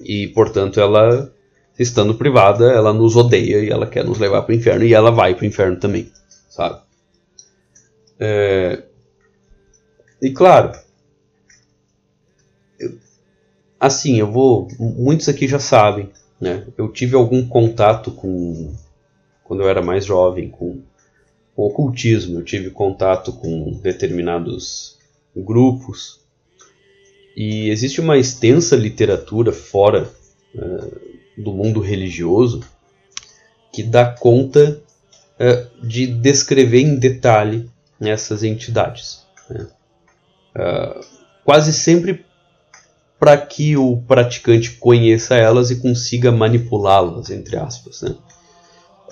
e, 0.00 0.28
portanto, 0.28 0.80
ela, 0.80 1.32
estando 1.80 2.14
privada, 2.14 2.70
ela 2.70 2.92
nos 2.92 3.16
odeia 3.16 3.64
e 3.64 3.70
ela 3.70 3.86
quer 3.86 4.04
nos 4.04 4.18
levar 4.18 4.42
para 4.42 4.52
o 4.52 4.54
inferno 4.54 4.84
e 4.84 4.92
ela 4.92 5.10
vai 5.10 5.34
para 5.34 5.44
o 5.44 5.46
inferno 5.46 5.76
também, 5.78 6.12
sabe? 6.50 6.78
É... 8.18 8.82
E 10.20 10.30
claro, 10.30 10.78
eu... 12.78 12.98
assim, 13.80 14.20
eu 14.20 14.30
vou. 14.30 14.68
Muitos 14.78 15.26
aqui 15.30 15.48
já 15.48 15.58
sabem, 15.58 16.10
né? 16.38 16.66
Eu 16.76 16.92
tive 16.92 17.16
algum 17.16 17.48
contato 17.48 18.10
com. 18.10 18.74
Quando 19.42 19.62
eu 19.62 19.68
era 19.68 19.80
mais 19.80 20.04
jovem, 20.04 20.50
com, 20.50 20.82
com 21.56 21.62
ocultismo, 21.62 22.38
eu 22.38 22.44
tive 22.44 22.68
contato 22.70 23.32
com 23.32 23.72
determinados 23.82 24.98
grupos. 25.34 26.20
E 27.34 27.70
existe 27.70 28.02
uma 28.02 28.18
extensa 28.18 28.76
literatura 28.76 29.50
fora 29.50 30.12
uh, 30.54 31.09
do 31.36 31.52
mundo 31.52 31.80
religioso 31.80 32.60
que 33.72 33.82
dá 33.82 34.04
conta 34.04 34.82
uh, 35.38 35.86
de 35.86 36.06
descrever 36.06 36.80
em 36.80 36.96
detalhe 36.96 37.70
essas 38.00 38.42
entidades. 38.42 39.22
Né? 39.48 39.66
Uh, 40.56 41.00
quase 41.44 41.72
sempre 41.72 42.24
para 43.18 43.36
que 43.36 43.76
o 43.76 43.98
praticante 43.98 44.72
conheça 44.72 45.34
elas 45.34 45.70
e 45.70 45.76
consiga 45.76 46.32
manipulá-las, 46.32 47.30
entre 47.30 47.56
aspas. 47.56 48.02
Né? 48.02 48.14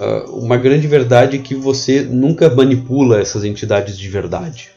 Uh, 0.01 0.39
uma 0.39 0.57
grande 0.57 0.87
verdade 0.87 1.37
é 1.37 1.41
que 1.41 1.55
você 1.55 2.03
nunca 2.03 2.49
manipula 2.49 3.21
essas 3.21 3.45
entidades 3.45 3.99
de 3.99 4.09
verdade. 4.09 4.71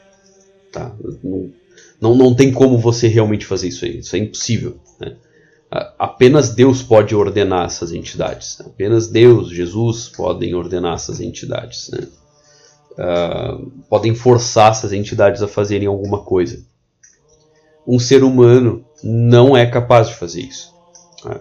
Tá? 0.71 0.93
Não, 1.23 1.51
não, 1.99 2.15
não 2.15 2.35
tem 2.35 2.51
como 2.51 2.77
você 2.77 3.07
realmente 3.07 3.45
fazer 3.45 3.69
isso 3.69 3.85
aí. 3.85 3.99
Isso 3.99 4.15
é 4.15 4.19
impossível. 4.19 4.77
Né? 4.99 5.15
Apenas 5.97 6.49
Deus 6.49 6.83
pode 6.83 7.15
ordenar 7.15 7.65
essas 7.65 7.93
entidades. 7.93 8.59
Apenas 8.59 9.07
Deus, 9.07 9.49
Jesus, 9.49 10.09
podem 10.09 10.53
ordenar 10.53 10.95
essas 10.95 11.21
entidades. 11.21 11.89
Né? 11.89 12.07
Uh, 12.91 13.71
podem 13.89 14.13
forçar 14.13 14.71
essas 14.71 14.91
entidades 14.91 15.41
a 15.41 15.47
fazerem 15.47 15.87
alguma 15.87 16.19
coisa. 16.19 16.61
Um 17.87 17.99
ser 17.99 18.23
humano 18.23 18.85
não 19.01 19.55
é 19.55 19.65
capaz 19.65 20.09
de 20.09 20.15
fazer 20.15 20.41
isso. 20.41 20.73
Tá? 21.23 21.39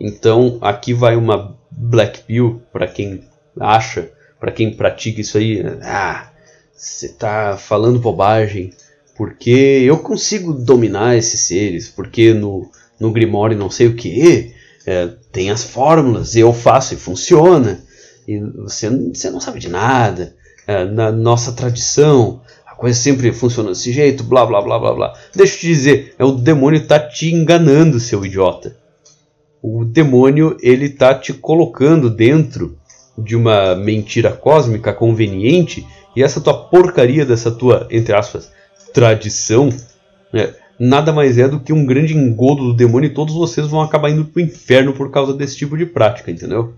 Então, 0.00 0.58
aqui 0.62 0.94
vai 0.94 1.14
uma 1.14 1.56
black 1.70 2.22
pill 2.22 2.62
para 2.72 2.88
quem 2.88 3.24
acha 3.60 4.10
para 4.38 4.52
quem 4.52 4.74
pratica 4.74 5.20
isso 5.20 5.38
aí, 5.38 5.62
ah, 5.82 6.30
você 6.74 7.08
tá 7.08 7.56
falando 7.56 7.98
bobagem, 7.98 8.72
porque 9.16 9.50
eu 9.50 9.98
consigo 9.98 10.52
dominar 10.52 11.16
esses 11.16 11.40
seres, 11.40 11.88
porque 11.88 12.34
no, 12.34 12.70
no 12.98 13.12
Grimório 13.12 13.56
não 13.56 13.70
sei 13.70 13.88
o 13.88 13.94
que, 13.94 14.54
é, 14.86 15.08
tem 15.32 15.50
as 15.50 15.64
fórmulas, 15.64 16.36
eu 16.36 16.52
faço 16.52 16.94
e 16.94 16.96
funciona, 16.96 17.80
e 18.26 18.38
você, 18.38 18.88
você 18.90 19.30
não 19.30 19.40
sabe 19.40 19.58
de 19.58 19.68
nada, 19.68 20.34
é, 20.66 20.84
na 20.84 21.12
nossa 21.12 21.52
tradição, 21.52 22.40
a 22.66 22.74
coisa 22.74 22.98
sempre 22.98 23.32
funciona 23.32 23.70
desse 23.70 23.92
jeito, 23.92 24.24
blá 24.24 24.44
blá 24.44 24.60
blá 24.60 24.78
blá 24.78 24.92
blá. 24.92 25.14
Deixa 25.34 25.54
eu 25.54 25.60
te 25.60 25.66
dizer, 25.66 26.14
é 26.18 26.24
o 26.24 26.32
demônio 26.32 26.86
tá 26.86 26.98
te 26.98 27.32
enganando, 27.32 28.00
seu 28.00 28.24
idiota. 28.24 28.76
O 29.62 29.84
demônio 29.84 30.56
ele 30.60 30.88
tá 30.88 31.14
te 31.14 31.32
colocando 31.32 32.10
dentro 32.10 32.78
de 33.16 33.34
uma 33.34 33.74
mentira 33.74 34.30
cósmica 34.32 34.92
conveniente 34.92 35.86
e 36.14 36.22
essa 36.22 36.40
tua 36.40 36.54
porcaria 36.68 37.24
dessa 37.24 37.50
tua, 37.50 37.86
entre 37.90 38.14
aspas, 38.14 38.50
tradição, 38.92 39.70
né, 40.32 40.54
nada 40.78 41.12
mais 41.12 41.38
é 41.38 41.48
do 41.48 41.60
que 41.60 41.72
um 41.72 41.84
grande 41.84 42.16
engodo 42.16 42.64
do 42.64 42.74
demônio 42.74 43.08
e 43.08 43.14
todos 43.14 43.34
vocês 43.34 43.66
vão 43.66 43.80
acabar 43.80 44.10
indo 44.10 44.24
pro 44.24 44.42
inferno 44.42 44.92
por 44.92 45.10
causa 45.10 45.32
desse 45.32 45.56
tipo 45.56 45.76
de 45.76 45.86
prática, 45.86 46.30
entendeu? 46.30 46.74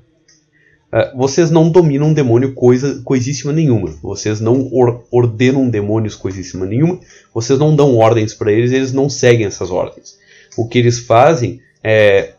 Uh, 0.90 1.16
vocês 1.16 1.50
não 1.50 1.68
dominam 1.68 2.14
demônio 2.14 2.54
coisa, 2.54 3.02
coisíssima 3.04 3.52
nenhuma. 3.52 3.90
Vocês 4.02 4.40
não 4.40 4.68
or, 4.72 5.04
ordenam 5.11 5.68
demônios 5.68 6.14
coisíssima 6.14 6.64
nenhuma. 6.64 6.98
Vocês 7.34 7.58
não 7.58 7.76
dão 7.76 7.96
ordens 7.96 8.32
para 8.32 8.50
eles, 8.50 8.72
eles 8.72 8.92
não 8.92 9.08
seguem 9.11 9.46
essas 9.46 9.70
ordens. 9.70 10.16
O 10.56 10.66
que 10.66 10.78
eles 10.78 10.98
fazem 10.98 11.61
é 11.84 12.32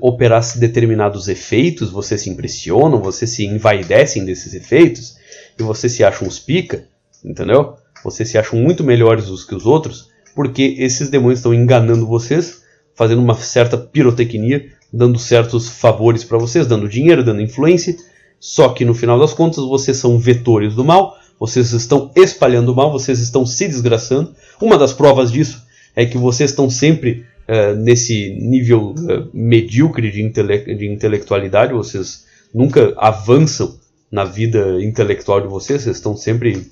operar 0.00 0.42
determinados 0.58 1.28
efeitos, 1.28 1.90
vocês 1.90 2.22
se 2.22 2.30
impressionam, 2.30 3.00
vocês 3.00 3.30
se 3.30 3.46
envaidecem 3.46 4.24
desses 4.24 4.54
efeitos 4.54 5.16
e 5.56 5.62
vocês 5.62 5.92
se 5.92 6.02
acham 6.02 6.26
os 6.26 6.40
pica, 6.40 6.84
entendeu? 7.24 7.76
Vocês 8.02 8.28
se 8.28 8.36
acham 8.36 8.58
muito 8.58 8.82
melhores 8.82 9.26
dos 9.26 9.44
que 9.44 9.54
os 9.54 9.64
outros 9.64 10.11
porque 10.34 10.76
esses 10.78 11.08
demônios 11.08 11.38
estão 11.38 11.54
enganando 11.54 12.06
vocês, 12.06 12.62
fazendo 12.94 13.22
uma 13.22 13.34
certa 13.34 13.76
pirotecnia, 13.76 14.66
dando 14.92 15.18
certos 15.18 15.68
favores 15.68 16.24
para 16.24 16.38
vocês, 16.38 16.66
dando 16.66 16.88
dinheiro, 16.88 17.24
dando 17.24 17.40
influência. 17.40 17.96
Só 18.38 18.70
que 18.70 18.84
no 18.84 18.94
final 18.94 19.18
das 19.18 19.32
contas 19.32 19.64
vocês 19.64 19.96
são 19.96 20.18
vetores 20.18 20.74
do 20.74 20.84
mal, 20.84 21.16
vocês 21.38 21.72
estão 21.72 22.10
espalhando 22.16 22.72
o 22.72 22.76
mal, 22.76 22.92
vocês 22.92 23.20
estão 23.20 23.46
se 23.46 23.66
desgraçando. 23.66 24.34
Uma 24.60 24.76
das 24.76 24.92
provas 24.92 25.30
disso 25.30 25.62
é 25.94 26.04
que 26.04 26.18
vocês 26.18 26.50
estão 26.50 26.68
sempre 26.68 27.24
uh, 27.48 27.76
nesse 27.76 28.30
nível 28.40 28.90
uh, 28.90 29.28
medíocre 29.32 30.10
de, 30.10 30.22
intele 30.22 30.58
de 30.74 30.88
intelectualidade, 30.88 31.72
vocês 31.72 32.24
nunca 32.54 32.92
avançam 32.96 33.78
na 34.10 34.24
vida 34.24 34.82
intelectual 34.82 35.40
de 35.40 35.48
vocês, 35.48 35.82
vocês 35.82 35.96
estão 35.96 36.16
sempre, 36.16 36.70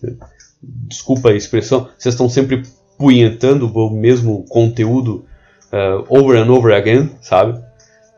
desculpa 0.63 1.31
a 1.31 1.37
expressão, 1.37 1.89
vocês 1.99 2.15
estão 2.15 2.29
sempre 2.29 2.63
punhetando 3.01 3.67
o 3.67 3.91
mesmo 3.91 4.45
conteúdo 4.47 5.25
uh, 5.73 6.05
over 6.11 6.39
and 6.39 6.53
over 6.53 6.75
again, 6.75 7.09
sabe? 7.23 7.59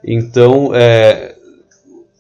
Então 0.05 0.75
é, 0.75 1.37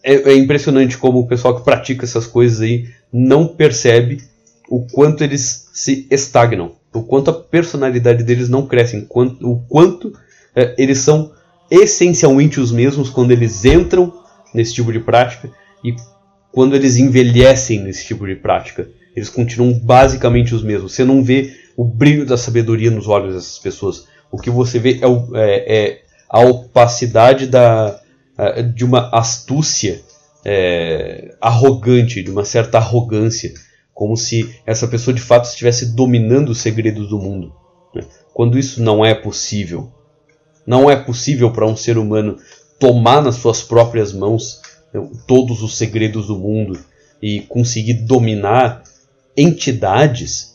é, 0.04 0.14
é, 0.14 0.36
impressionante 0.36 0.96
como 0.96 1.18
o 1.18 1.26
pessoal 1.26 1.56
que 1.56 1.64
pratica 1.64 2.04
essas 2.04 2.24
coisas 2.24 2.60
aí 2.60 2.86
não 3.12 3.48
percebe 3.48 4.22
o 4.70 4.86
quanto 4.86 5.24
eles 5.24 5.68
se 5.72 6.06
estagnam, 6.08 6.76
o 6.94 7.02
quanto 7.02 7.30
a 7.30 7.34
personalidade 7.34 8.22
deles 8.22 8.48
não 8.48 8.64
cresce, 8.64 9.08
o 9.10 9.56
quanto, 9.68 10.12
é, 10.54 10.76
eles 10.78 10.98
são 10.98 11.32
essencialmente 11.68 12.60
os 12.60 12.70
mesmos 12.70 13.10
quando 13.10 13.32
eles 13.32 13.64
entram 13.64 14.12
nesse 14.54 14.72
tipo 14.72 14.92
de 14.92 15.00
prática 15.00 15.50
e 15.84 15.96
quando 16.52 16.76
eles 16.76 16.96
envelhecem 16.96 17.80
nesse 17.80 18.06
tipo 18.06 18.24
de 18.24 18.36
prática. 18.36 18.88
Eles 19.16 19.28
continuam 19.28 19.78
basicamente 19.78 20.54
os 20.54 20.62
mesmos. 20.62 20.92
Você 20.92 21.04
não 21.04 21.22
vê 21.24 21.50
o 21.82 21.84
brilho 21.84 22.24
da 22.24 22.36
sabedoria 22.36 22.92
nos 22.92 23.08
olhos 23.08 23.34
dessas 23.34 23.58
pessoas. 23.58 24.06
O 24.30 24.38
que 24.38 24.48
você 24.48 24.78
vê 24.78 25.00
é, 25.02 25.06
é, 25.34 25.76
é 25.76 26.02
a 26.28 26.38
opacidade 26.38 27.48
da, 27.48 28.00
de 28.72 28.84
uma 28.84 29.10
astúcia 29.12 30.00
é, 30.44 31.34
arrogante, 31.40 32.22
de 32.22 32.30
uma 32.30 32.44
certa 32.44 32.78
arrogância, 32.78 33.52
como 33.92 34.16
se 34.16 34.54
essa 34.64 34.86
pessoa 34.86 35.12
de 35.12 35.20
fato 35.20 35.46
estivesse 35.46 35.86
dominando 35.86 36.50
os 36.50 36.58
segredos 36.58 37.08
do 37.08 37.18
mundo. 37.18 37.52
Né? 37.92 38.04
Quando 38.32 38.56
isso 38.56 38.80
não 38.80 39.04
é 39.04 39.12
possível. 39.12 39.90
Não 40.64 40.88
é 40.88 40.94
possível 40.94 41.50
para 41.50 41.66
um 41.66 41.76
ser 41.76 41.98
humano 41.98 42.36
tomar 42.78 43.20
nas 43.20 43.34
suas 43.34 43.60
próprias 43.60 44.12
mãos 44.12 44.60
né, 44.94 45.04
todos 45.26 45.64
os 45.64 45.76
segredos 45.76 46.28
do 46.28 46.38
mundo 46.38 46.78
e 47.20 47.40
conseguir 47.40 47.94
dominar 47.94 48.84
entidades 49.36 50.51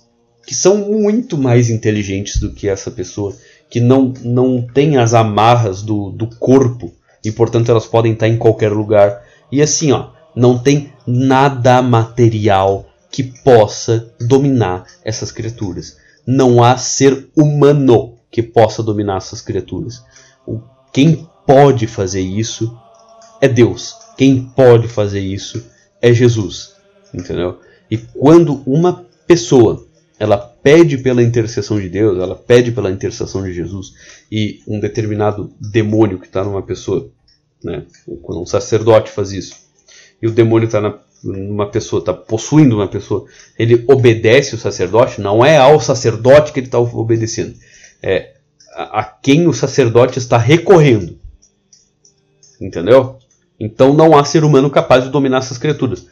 que 0.47 0.55
são 0.55 0.77
muito 0.77 1.37
mais 1.37 1.69
inteligentes 1.69 2.39
do 2.39 2.53
que 2.53 2.69
essa 2.69 2.89
pessoa, 2.89 3.35
que 3.69 3.81
não, 3.81 4.13
não 4.23 4.61
tem 4.61 4.95
as 4.95 5.13
amarras 5.13 5.81
do, 5.81 6.09
do 6.09 6.25
corpo 6.37 6.93
e 7.23 7.29
portanto 7.33 7.69
elas 7.69 7.85
podem 7.85 8.13
estar 8.13 8.29
em 8.29 8.37
qualquer 8.37 8.71
lugar. 8.71 9.25
E 9.51 9.61
assim, 9.61 9.91
ó, 9.91 10.11
não 10.33 10.57
tem 10.57 10.93
nada 11.05 11.81
material 11.81 12.89
que 13.11 13.23
possa 13.23 14.09
dominar 14.21 14.85
essas 15.03 15.33
criaturas. 15.33 15.97
Não 16.25 16.63
há 16.63 16.77
ser 16.77 17.27
humano 17.35 18.13
que 18.31 18.41
possa 18.41 18.81
dominar 18.81 19.17
essas 19.17 19.41
criaturas. 19.41 20.01
Quem 20.93 21.27
pode 21.45 21.87
fazer 21.87 22.21
isso 22.21 22.73
é 23.41 23.49
Deus. 23.49 23.97
Quem 24.17 24.45
pode 24.55 24.87
fazer 24.87 25.19
isso 25.19 25.61
é 26.01 26.13
Jesus. 26.13 26.73
Entendeu? 27.13 27.59
E 27.91 27.97
quando 27.97 28.63
uma 28.65 29.05
pessoa 29.27 29.86
ela 30.19 30.37
pede 30.37 30.97
pela 30.97 31.21
intercessão 31.21 31.79
de 31.79 31.89
Deus, 31.89 32.19
ela 32.19 32.35
pede 32.35 32.71
pela 32.71 32.91
intercessão 32.91 33.43
de 33.43 33.53
Jesus, 33.53 33.93
e 34.31 34.61
um 34.67 34.79
determinado 34.79 35.53
demônio 35.59 36.19
que 36.19 36.27
está 36.27 36.43
numa 36.43 36.61
pessoa, 36.61 37.09
né, 37.63 37.85
quando 38.21 38.41
um 38.41 38.45
sacerdote 38.45 39.11
faz 39.11 39.31
isso, 39.31 39.55
e 40.21 40.27
o 40.27 40.31
demônio 40.31 40.65
está 40.65 40.81
numa 41.23 41.69
pessoa, 41.69 41.99
está 41.99 42.13
possuindo 42.13 42.75
uma 42.75 42.87
pessoa, 42.87 43.25
ele 43.57 43.83
obedece 43.87 44.55
o 44.55 44.57
sacerdote, 44.57 45.21
não 45.21 45.45
é 45.45 45.57
ao 45.57 45.79
sacerdote 45.79 46.51
que 46.51 46.59
ele 46.59 46.67
está 46.67 46.79
obedecendo, 46.79 47.55
é 48.01 48.33
a, 48.73 48.99
a 48.99 49.03
quem 49.03 49.47
o 49.47 49.53
sacerdote 49.53 50.19
está 50.19 50.37
recorrendo. 50.37 51.19
Entendeu? 52.59 53.17
Então 53.59 53.93
não 53.93 54.17
há 54.17 54.23
ser 54.23 54.43
humano 54.43 54.69
capaz 54.69 55.03
de 55.03 55.09
dominar 55.09 55.39
essas 55.39 55.57
criaturas. 55.57 56.07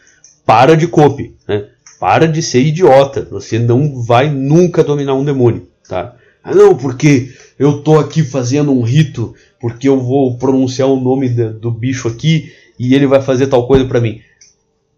Para 0.45 0.75
de 0.75 0.87
cope, 0.87 1.35
né? 1.47 1.69
Para 1.99 2.27
de 2.27 2.41
ser 2.41 2.61
idiota. 2.61 3.27
Você 3.31 3.57
não 3.57 4.01
vai 4.01 4.29
nunca 4.29 4.83
dominar 4.83 5.15
um 5.15 5.25
demônio, 5.25 5.67
tá? 5.87 6.15
Ah, 6.43 6.53
não, 6.53 6.75
porque 6.75 7.33
eu 7.57 7.81
tô 7.81 7.97
aqui 7.97 8.23
fazendo 8.23 8.71
um 8.71 8.81
rito, 8.81 9.33
porque 9.59 9.87
eu 9.87 9.99
vou 9.99 10.37
pronunciar 10.37 10.87
o 10.87 10.99
nome 10.99 11.29
do, 11.29 11.53
do 11.53 11.71
bicho 11.71 12.07
aqui 12.07 12.53
e 12.77 12.93
ele 12.93 13.07
vai 13.07 13.21
fazer 13.21 13.47
tal 13.47 13.67
coisa 13.67 13.85
para 13.85 14.01
mim. 14.01 14.21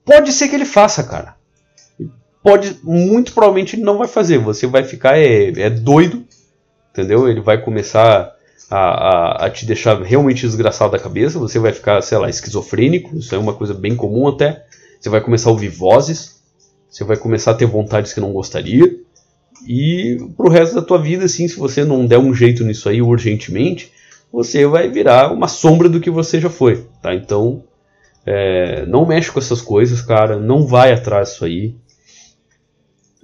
Pode 0.03 0.31
ser 0.31 0.47
que 0.47 0.55
ele 0.55 0.65
faça, 0.65 1.03
cara. 1.03 1.35
Pode, 2.43 2.77
muito 2.83 3.33
provavelmente 3.33 3.75
ele 3.75 3.83
não 3.83 3.97
vai 3.97 4.07
fazer. 4.07 4.37
Você 4.39 4.65
vai 4.67 4.83
ficar 4.83 5.17
é, 5.17 5.49
é 5.49 5.69
doido, 5.69 6.25
entendeu? 6.91 7.27
Ele 7.27 7.41
vai 7.41 7.61
começar 7.61 8.33
a, 8.69 8.77
a, 8.77 9.45
a, 9.45 9.49
te 9.49 9.65
deixar 9.65 10.01
realmente 10.01 10.45
desgraçado 10.45 10.91
da 10.91 10.99
cabeça. 10.99 11.39
Você 11.39 11.59
vai 11.59 11.73
ficar, 11.73 12.01
sei 12.01 12.17
lá, 12.17 12.29
esquizofrênico. 12.29 13.17
Isso 13.17 13.35
é 13.35 13.37
uma 13.37 13.53
coisa 13.53 13.73
bem 13.73 13.95
comum 13.95 14.27
até. 14.27 14.65
Você 14.99 15.09
vai 15.09 15.21
começar 15.21 15.49
a 15.49 15.53
ouvir 15.53 15.69
vozes. 15.69 16.36
Você 16.97 17.03
vai 17.03 17.15
começar 17.15 17.51
a 17.51 17.53
ter 17.53 17.67
vontades 17.67 18.11
que 18.11 18.19
não 18.19 18.33
gostaria. 18.33 18.99
E 19.67 20.17
pro 20.35 20.49
resto 20.49 20.73
da 20.73 20.81
tua 20.81 20.97
vida, 20.97 21.25
assim, 21.25 21.47
se 21.47 21.55
você 21.55 21.85
não 21.85 22.07
der 22.07 22.17
um 22.17 22.33
jeito 22.33 22.63
nisso 22.63 22.89
aí 22.89 23.03
urgentemente, 23.03 23.91
você 24.33 24.65
vai 24.65 24.89
virar 24.89 25.31
uma 25.31 25.47
sombra 25.47 25.87
do 25.87 25.99
que 25.99 26.09
você 26.09 26.41
já 26.41 26.49
foi, 26.49 26.87
tá? 26.99 27.13
Então, 27.13 27.63
é, 28.25 28.83
não 28.87 29.05
mexe 29.05 29.31
com 29.31 29.37
essas 29.37 29.61
coisas, 29.61 30.01
cara. 30.01 30.39
Não 30.39 30.65
vai 30.65 30.91
atrás 30.91 31.29
disso 31.29 31.45
aí. 31.45 31.75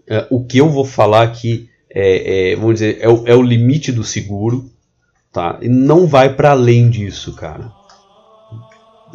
É, 0.06 0.28
o 0.30 0.46
que 0.46 0.60
eu 0.60 0.70
vou 0.70 0.86
falar 0.86 1.24
aqui 1.24 1.68
é, 1.90 2.52
é 2.52 2.56
vamos 2.56 2.76
dizer, 2.76 3.00
é 3.02 3.10
o, 3.10 3.28
é 3.28 3.34
o 3.34 3.42
limite 3.42 3.92
do 3.92 4.04
seguro, 4.04 4.70
tá? 5.32 5.58
E 5.64 5.68
não 5.68 6.06
vai 6.06 6.36
para 6.36 6.52
além 6.52 6.92
disso, 6.92 7.34
cara. 7.34 7.72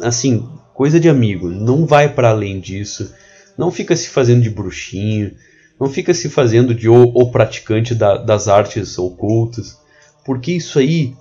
Assim, 0.01 0.49
coisa 0.73 0.99
de 0.99 1.07
amigo, 1.07 1.47
não 1.47 1.85
vai 1.85 2.13
para 2.13 2.31
além 2.31 2.59
disso. 2.59 3.13
Não 3.59 3.71
fica 3.71 3.93
se 3.93 4.07
fazendo 4.07 4.41
de 4.41 4.49
bruxinho, 4.49 5.35
não 5.77 5.89
fica 5.89 6.13
se 6.13 6.29
fazendo 6.29 6.73
de 6.73 6.87
o, 6.87 7.29
praticante 7.29 7.93
da, 7.93 8.15
das 8.15 8.47
artes 8.47 8.97
ocultas, 8.97 9.77
porque 10.23 10.53
isso 10.53 10.79
aí, 10.79 11.13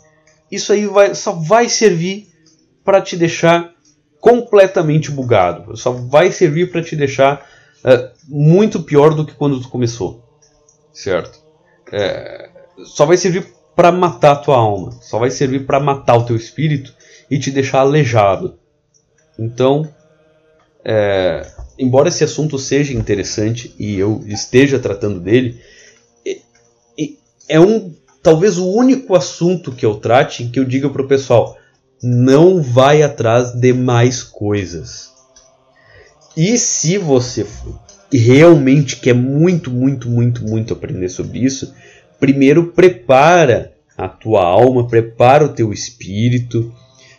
isso 0.49 0.73
aí 0.73 0.87
vai, 0.87 1.17
só 1.17 1.33
vai 1.33 1.69
servir 1.69 2.29
para 2.85 3.03
te 3.03 3.17
deixar 3.17 3.75
completamente 4.21 5.11
bugado. 5.11 5.77
Só 5.77 5.91
vai 5.91 6.31
servir 6.31 6.71
para 6.71 6.81
te 6.81 6.95
deixar 6.95 7.45
uh, 7.85 8.09
muito 8.29 8.85
pior 8.85 9.15
do 9.15 9.27
que 9.27 9.35
quando 9.35 9.61
tu 9.61 9.69
começou, 9.69 10.25
certo? 10.93 11.41
É, 11.93 12.51
só 12.85 13.05
vai 13.05 13.17
servir 13.17 13.53
para 13.75 13.91
matar 13.91 14.31
a 14.31 14.37
tua 14.37 14.57
alma, 14.57 14.93
só 15.03 15.19
vai 15.19 15.33
servir 15.33 15.67
para 15.67 15.81
matar 15.81 16.17
o 16.17 16.25
teu 16.25 16.37
espírito 16.37 16.95
e 17.29 17.37
te 17.37 17.51
deixar 17.51 17.81
aleijado. 17.81 18.61
Então, 19.37 19.93
é, 20.85 21.58
embora 21.79 22.09
esse 22.09 22.25
assunto 22.25 22.59
seja 22.59 22.93
interessante 22.93 23.75
e 23.79 23.99
eu 23.99 24.23
esteja 24.27 24.79
tratando 24.79 25.21
dele, 25.21 25.61
é, 27.49 27.59
um 27.59 27.95
talvez 28.23 28.59
o 28.59 28.71
único 28.71 29.15
assunto 29.15 29.73
que 29.73 29.87
eu 29.87 29.95
trate 29.95 30.49
que 30.49 30.61
eu 30.61 30.65
diga 30.65 30.91
para 30.91 31.03
o 31.03 31.09
pessoal: 31.09 31.57
não 32.03 32.63
vai 32.63 33.03
atrás 33.03 33.53
de 33.53 33.73
mais 33.73 34.23
coisas. 34.23 35.11
E 36.37 36.57
se 36.59 36.99
você 36.99 37.47
realmente 38.13 38.97
quer 38.97 39.15
muito, 39.15 39.71
muito, 39.71 40.09
muito, 40.09 40.45
muito 40.45 40.73
aprender 40.73 41.09
sobre 41.09 41.39
isso, 41.41 41.75
primeiro 42.21 42.73
prepara 42.73 43.73
a 43.97 44.09
tua 44.09 44.45
alma, 44.45 44.87
prepara 44.87 45.45
o 45.45 45.53
teu 45.53 45.73
espírito, 45.73 46.73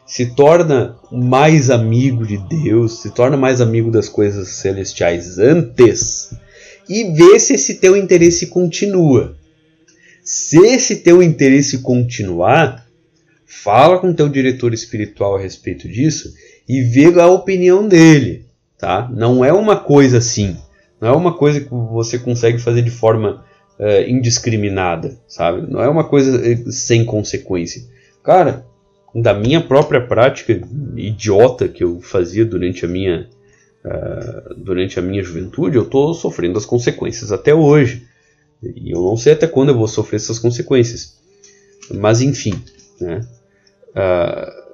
se 0.10 0.26
torna 0.26 0.98
mais 1.12 1.70
amigo 1.70 2.26
de 2.26 2.36
Deus, 2.36 3.04
se 3.04 3.12
torna 3.12 3.38
mais 3.38 3.62
amigo 3.62 3.92
das 3.92 4.10
coisas 4.10 4.48
celestiais 4.48 5.38
antes 5.38 6.34
e 6.90 7.04
vê 7.14 7.40
se 7.40 7.54
esse 7.54 7.76
teu 7.76 7.96
interesse 7.96 8.48
continua. 8.48 9.38
Se 10.24 10.58
esse 10.66 10.96
teu 10.96 11.22
interesse 11.22 11.84
continuar, 11.84 12.88
fala 13.46 14.00
com 14.00 14.12
teu 14.12 14.28
diretor 14.28 14.74
espiritual 14.74 15.36
a 15.36 15.40
respeito 15.40 15.88
disso 15.88 16.34
e 16.68 16.82
vê 16.82 17.06
a 17.22 17.28
opinião 17.28 17.88
dele, 17.88 18.46
tá? 18.80 19.08
Não 19.14 19.46
é 19.46 19.54
uma 19.54 19.76
coisa 19.76 20.18
assim, 20.18 20.58
não 21.00 21.10
é 21.10 21.16
uma 21.16 21.38
coisa 21.38 21.62
que 21.62 21.70
você 21.70 22.18
consegue 22.18 22.58
fazer 22.58 22.82
de 22.82 22.92
forma 22.92 23.46
uh, 23.80 24.10
indiscriminada, 24.10 25.20
sabe? 25.28 25.72
Não 25.72 25.80
é 25.80 25.88
uma 25.88 26.04
coisa 26.04 26.44
eh, 26.44 26.72
sem 26.72 27.06
consequência. 27.06 27.84
Cara, 28.24 28.66
da 29.14 29.34
minha 29.34 29.62
própria 29.62 30.06
prática 30.06 30.60
idiota 30.96 31.68
que 31.68 31.84
eu 31.84 32.00
fazia 32.02 32.46
durante 32.46 32.86
a 32.86 32.88
minha 32.88 33.28
uh, 33.86 34.56
durante 34.56 35.00
a 35.00 35.02
minha 35.02 35.24
juventude, 35.24 35.78
eu 35.78 35.84
estou 35.84 36.14
sofrendo 36.14 36.58
as 36.58 36.66
consequências 36.66 37.32
até 37.32 37.54
hoje. 37.54 38.08
E 38.62 38.92
eu 38.92 39.02
não 39.02 39.18
sei 39.18 39.34
até 39.34 39.48
quando 39.48 39.70
eu 39.70 39.78
vou 39.78 39.88
sofrer 39.88 40.18
essas 40.18 40.38
consequências. 40.38 41.18
Mas 41.92 42.22
enfim, 42.22 42.62
né? 43.00 43.22
Uh, 43.90 44.70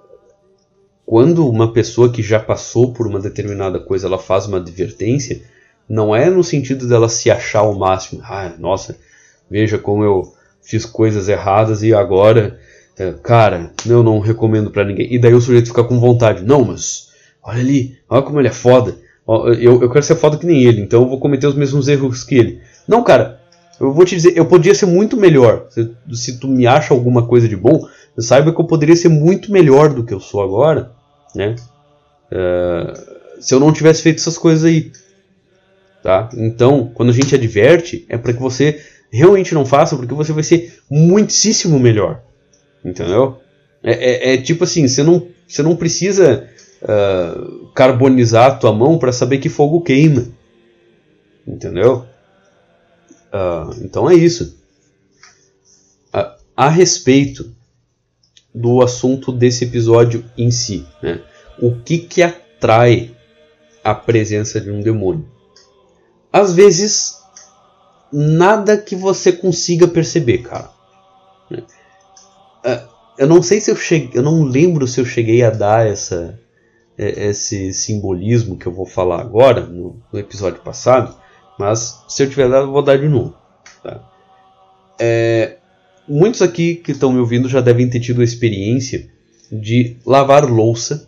quando 1.06 1.48
uma 1.48 1.72
pessoa 1.72 2.12
que 2.12 2.24
já 2.24 2.40
passou 2.40 2.92
por 2.92 3.06
uma 3.06 3.20
determinada 3.20 3.80
coisa 3.80 4.08
ela 4.08 4.18
faz 4.18 4.48
uma 4.48 4.58
advertência, 4.58 5.42
não 5.88 6.16
é 6.16 6.30
no 6.30 6.44
sentido 6.44 6.88
dela 6.88 7.08
se 7.08 7.30
achar 7.30 7.62
o 7.62 7.78
máximo. 7.78 8.22
Ah, 8.24 8.54
nossa, 8.58 8.98
veja 9.50 9.78
como 9.78 10.04
eu 10.04 10.34
fiz 10.64 10.84
coisas 10.84 11.30
erradas 11.30 11.84
e 11.84 11.94
agora, 11.94 12.60
é, 12.98 13.12
cara, 13.12 13.72
eu 13.86 14.02
não 14.02 14.20
recomendo 14.20 14.72
para 14.72 14.86
ninguém. 14.86 15.14
E 15.14 15.20
daí 15.20 15.34
o 15.34 15.42
sujeito 15.42 15.68
fica 15.68 15.84
com 15.84 16.00
vontade. 16.00 16.44
Não, 16.44 16.64
mas 16.64 17.10
olha 17.44 17.60
ali, 17.60 17.98
olha 18.10 18.22
como 18.22 18.40
ele 18.40 18.48
é 18.48 18.54
foda. 18.54 18.98
Eu, 19.28 19.82
eu 19.82 19.90
quero 19.90 20.06
ser 20.06 20.16
foda 20.16 20.38
que 20.38 20.46
nem 20.46 20.64
ele, 20.64 20.82
então 20.82 21.02
eu 21.02 21.10
vou 21.10 21.20
cometer 21.20 21.48
os 21.48 21.56
mesmos 21.56 21.88
erros 21.88 22.24
que 22.24 22.36
ele. 22.36 22.62
Não, 22.88 23.04
cara, 23.04 23.42
eu 23.80 23.92
vou 23.92 24.06
te 24.06 24.16
dizer, 24.16 24.38
eu 24.38 24.46
podia 24.46 24.76
ser 24.76 24.86
muito 24.86 25.18
melhor. 25.18 25.66
Se, 25.70 25.92
se 26.14 26.40
tu 26.40 26.48
me 26.48 26.68
acha 26.68 26.94
alguma 26.94 27.26
coisa 27.26 27.48
de 27.48 27.56
bom, 27.56 27.88
saiba 28.20 28.54
que 28.54 28.62
eu 28.62 28.66
poderia 28.66 28.96
ser 28.96 29.10
muito 29.10 29.52
melhor 29.52 29.90
do 29.94 30.04
que 30.04 30.14
eu 30.14 30.20
sou 30.20 30.44
agora, 30.44 30.92
né? 31.34 31.56
Uh, 32.32 33.42
se 33.42 33.54
eu 33.54 33.60
não 33.60 33.74
tivesse 33.74 34.04
feito 34.04 34.18
essas 34.18 34.38
coisas 34.38 34.64
aí. 34.64 34.92
Tá? 36.04 36.30
Então, 36.36 36.92
quando 36.94 37.10
a 37.10 37.14
gente 37.14 37.34
adverte, 37.34 38.06
é 38.08 38.16
para 38.16 38.32
que 38.32 38.40
você 38.40 38.80
realmente 39.12 39.56
não 39.56 39.66
faça, 39.66 39.96
porque 39.96 40.14
você 40.14 40.32
vai 40.32 40.44
ser 40.44 40.80
muitíssimo 40.90 41.80
melhor. 41.80 42.22
Entendeu? 42.86 43.42
É, 43.84 44.32
é, 44.32 44.34
é 44.34 44.38
tipo 44.38 44.64
assim, 44.64 44.88
você 44.88 45.02
não, 45.02 45.28
você 45.48 45.64
não 45.64 45.76
precisa 45.76 46.48
uh, 46.84 47.68
carbonizar 47.74 48.52
a 48.52 48.56
tua 48.56 48.72
mão 48.72 49.00
para 49.00 49.12
saber 49.12 49.40
que 49.40 49.50
fogo 49.50 49.82
queima. 49.82 50.28
Entendeu? 51.48 52.06
Uh, 53.34 53.84
então 53.84 54.10
é 54.10 54.14
isso. 54.14 54.58
Uh, 56.14 56.32
a 56.56 56.70
respeito 56.70 57.52
do 58.54 58.82
assunto 58.82 59.32
desse 59.32 59.66
episódio 59.66 60.24
em 60.38 60.52
si, 60.52 60.86
né? 61.02 61.22
o 61.60 61.76
que, 61.76 61.98
que 61.98 62.22
atrai 62.22 63.12
a 63.84 63.94
presença 63.94 64.62
de 64.62 64.72
um 64.72 64.80
demônio? 64.80 65.36
às 66.36 66.52
vezes 66.52 67.16
nada 68.12 68.78
que 68.78 68.94
você 68.94 69.32
consiga 69.32 69.88
perceber, 69.88 70.40
cara. 70.40 70.70
É, 72.66 72.82
eu 73.18 73.28
não 73.28 73.42
sei 73.42 73.62
se 73.62 73.72
eu 73.72 73.76
cheguei, 73.76 74.10
eu 74.14 74.24
não 74.24 74.44
lembro 74.44 74.88
se 74.88 75.00
eu 75.00 75.06
cheguei 75.06 75.44
a 75.44 75.50
dar 75.50 75.88
essa 75.88 76.40
é, 76.98 77.28
esse 77.28 77.72
simbolismo 77.72 78.58
que 78.58 78.66
eu 78.66 78.74
vou 78.74 78.86
falar 78.86 79.22
agora 79.22 79.62
no, 79.62 80.02
no 80.12 80.20
episódio 80.20 80.62
passado, 80.62 81.16
mas 81.60 82.04
se 82.08 82.24
eu 82.24 82.30
tiver 82.30 82.50
dado, 82.50 82.68
eu 82.68 82.72
vou 82.72 82.82
dar 82.82 82.98
de 82.98 83.08
novo. 83.08 83.36
Tá? 83.84 84.04
É, 85.00 85.58
muitos 86.08 86.42
aqui 86.42 86.76
que 86.76 86.92
estão 86.92 87.12
me 87.12 87.20
ouvindo 87.20 87.48
já 87.48 87.62
devem 87.62 87.90
ter 87.90 88.00
tido 88.00 88.22
a 88.22 88.24
experiência 88.24 89.10
de 89.52 89.98
lavar 90.06 90.44
louça 90.44 91.08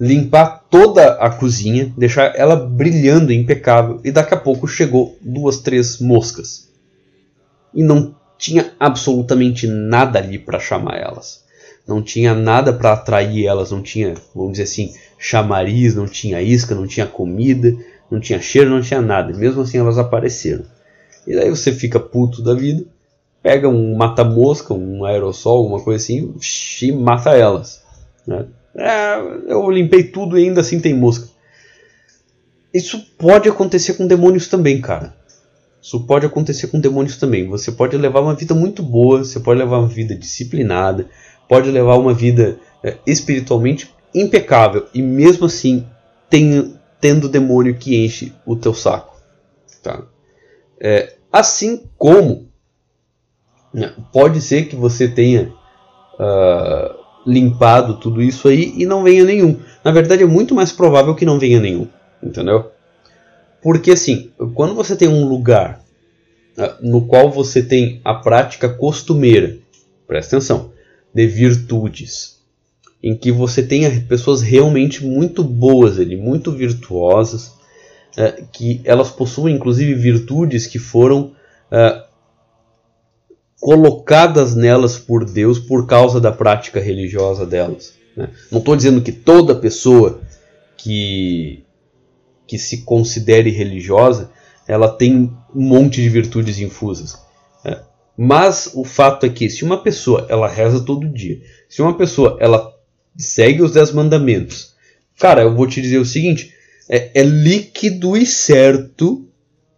limpar 0.00 0.64
toda 0.70 1.14
a 1.14 1.28
cozinha, 1.30 1.92
deixar 1.96 2.34
ela 2.36 2.54
brilhando, 2.54 3.32
impecável, 3.32 4.00
e 4.04 4.12
daqui 4.12 4.32
a 4.32 4.38
pouco 4.38 4.68
chegou 4.68 5.16
duas, 5.20 5.58
três 5.58 5.98
moscas. 5.98 6.68
E 7.74 7.82
não 7.82 8.14
tinha 8.38 8.72
absolutamente 8.78 9.66
nada 9.66 10.18
ali 10.18 10.38
para 10.38 10.60
chamar 10.60 10.96
elas. 10.96 11.44
Não 11.86 12.02
tinha 12.02 12.34
nada 12.34 12.72
para 12.72 12.92
atrair 12.92 13.46
elas, 13.46 13.70
não 13.70 13.82
tinha, 13.82 14.14
vamos 14.34 14.52
dizer 14.52 14.64
assim, 14.64 14.94
chamariz, 15.18 15.94
não 15.94 16.06
tinha 16.06 16.40
isca, 16.40 16.74
não 16.74 16.86
tinha 16.86 17.06
comida, 17.06 17.74
não 18.10 18.20
tinha 18.20 18.40
cheiro, 18.40 18.70
não 18.70 18.80
tinha 18.80 19.00
nada. 19.00 19.32
Mesmo 19.36 19.62
assim 19.62 19.78
elas 19.78 19.98
apareceram. 19.98 20.64
E 21.26 21.34
daí 21.34 21.50
você 21.50 21.72
fica 21.72 21.98
puto 21.98 22.42
da 22.42 22.54
vida, 22.54 22.84
pega 23.42 23.68
um 23.68 23.96
mata-mosca, 23.96 24.72
um 24.72 25.04
aerossol, 25.04 25.58
alguma 25.58 25.80
coisa 25.82 26.02
assim, 26.02 26.34
e 26.82 26.92
mata 26.92 27.30
elas. 27.30 27.82
Né? 28.26 28.46
É, 28.76 29.18
eu 29.48 29.68
limpei 29.70 30.04
tudo 30.04 30.38
e 30.38 30.44
ainda 30.44 30.60
assim 30.60 30.80
tem 30.80 30.94
mosca. 30.94 31.26
Isso 32.72 32.98
pode 33.18 33.48
acontecer 33.48 33.94
com 33.94 34.06
demônios 34.06 34.46
também, 34.46 34.80
cara. 34.80 35.17
Isso 35.80 36.04
pode 36.06 36.26
acontecer 36.26 36.66
com 36.68 36.80
demônios 36.80 37.16
também. 37.16 37.48
Você 37.48 37.70
pode 37.72 37.96
levar 37.96 38.20
uma 38.20 38.34
vida 38.34 38.54
muito 38.54 38.82
boa, 38.82 39.18
você 39.18 39.40
pode 39.40 39.58
levar 39.58 39.78
uma 39.78 39.88
vida 39.88 40.14
disciplinada, 40.14 41.08
pode 41.48 41.70
levar 41.70 41.96
uma 41.96 42.12
vida 42.12 42.58
é, 42.82 42.96
espiritualmente 43.06 43.94
impecável 44.14 44.86
e 44.92 45.02
mesmo 45.02 45.46
assim 45.46 45.86
tem, 46.28 46.74
tendo 47.00 47.28
demônio 47.28 47.76
que 47.76 48.04
enche 48.04 48.32
o 48.44 48.56
teu 48.56 48.74
saco. 48.74 49.16
Tá? 49.82 50.02
É, 50.80 51.14
assim 51.32 51.84
como 51.96 52.48
né, 53.72 53.92
pode 54.12 54.40
ser 54.40 54.66
que 54.66 54.76
você 54.76 55.08
tenha 55.08 55.52
uh, 56.14 56.98
limpado 57.26 57.98
tudo 57.98 58.22
isso 58.22 58.48
aí 58.48 58.74
e 58.76 58.86
não 58.86 59.02
venha 59.02 59.24
nenhum. 59.24 59.60
Na 59.84 59.90
verdade, 59.90 60.22
é 60.22 60.26
muito 60.26 60.54
mais 60.54 60.72
provável 60.72 61.14
que 61.14 61.26
não 61.26 61.38
venha 61.38 61.60
nenhum, 61.60 61.86
entendeu? 62.22 62.70
Porque 63.62 63.92
assim, 63.92 64.30
quando 64.54 64.74
você 64.74 64.94
tem 64.96 65.08
um 65.08 65.28
lugar 65.28 65.84
uh, 66.56 66.86
no 66.86 67.06
qual 67.06 67.30
você 67.30 67.62
tem 67.62 68.00
a 68.04 68.14
prática 68.14 68.68
costumeira, 68.68 69.56
presta 70.06 70.36
atenção, 70.36 70.72
de 71.12 71.26
virtudes, 71.26 72.38
em 73.02 73.16
que 73.16 73.30
você 73.30 73.62
tenha 73.62 74.04
pessoas 74.08 74.42
realmente 74.42 75.04
muito 75.04 75.42
boas 75.42 75.98
ali, 75.98 76.16
muito 76.16 76.52
virtuosas, 76.52 77.48
uh, 78.16 78.46
que 78.52 78.80
elas 78.84 79.10
possuem 79.10 79.56
inclusive 79.56 79.94
virtudes 79.94 80.66
que 80.66 80.78
foram 80.78 81.32
uh, 81.72 82.08
colocadas 83.60 84.54
nelas 84.54 84.98
por 84.98 85.24
Deus 85.24 85.58
por 85.58 85.86
causa 85.86 86.20
da 86.20 86.30
prática 86.30 86.80
religiosa 86.80 87.44
delas. 87.44 87.94
Né? 88.16 88.30
Não 88.50 88.58
estou 88.58 88.76
dizendo 88.76 89.02
que 89.02 89.12
toda 89.12 89.54
pessoa 89.54 90.20
que, 90.76 91.64
que 92.48 92.58
se 92.58 92.78
considere 92.78 93.50
religiosa 93.50 94.30
ela 94.68 94.88
tem 94.88 95.32
um 95.54 95.62
monte 95.62 96.02
de 96.02 96.10
virtudes 96.10 96.58
infusas. 96.58 97.18
Né? 97.64 97.80
Mas 98.16 98.70
o 98.74 98.84
fato 98.84 99.24
é 99.24 99.30
que 99.30 99.48
se 99.48 99.64
uma 99.64 99.82
pessoa 99.82 100.26
ela 100.28 100.46
reza 100.46 100.84
todo 100.84 101.08
dia, 101.08 101.40
se 101.68 101.80
uma 101.80 101.96
pessoa 101.96 102.36
ela 102.38 102.70
segue 103.16 103.62
os 103.62 103.72
dez 103.72 103.90
mandamentos, 103.90 104.74
cara, 105.18 105.42
eu 105.42 105.54
vou 105.54 105.66
te 105.66 105.80
dizer 105.80 105.98
o 105.98 106.04
seguinte: 106.04 106.52
é, 106.88 107.10
é 107.14 107.22
líquido 107.22 108.14
e 108.14 108.26
certo 108.26 109.26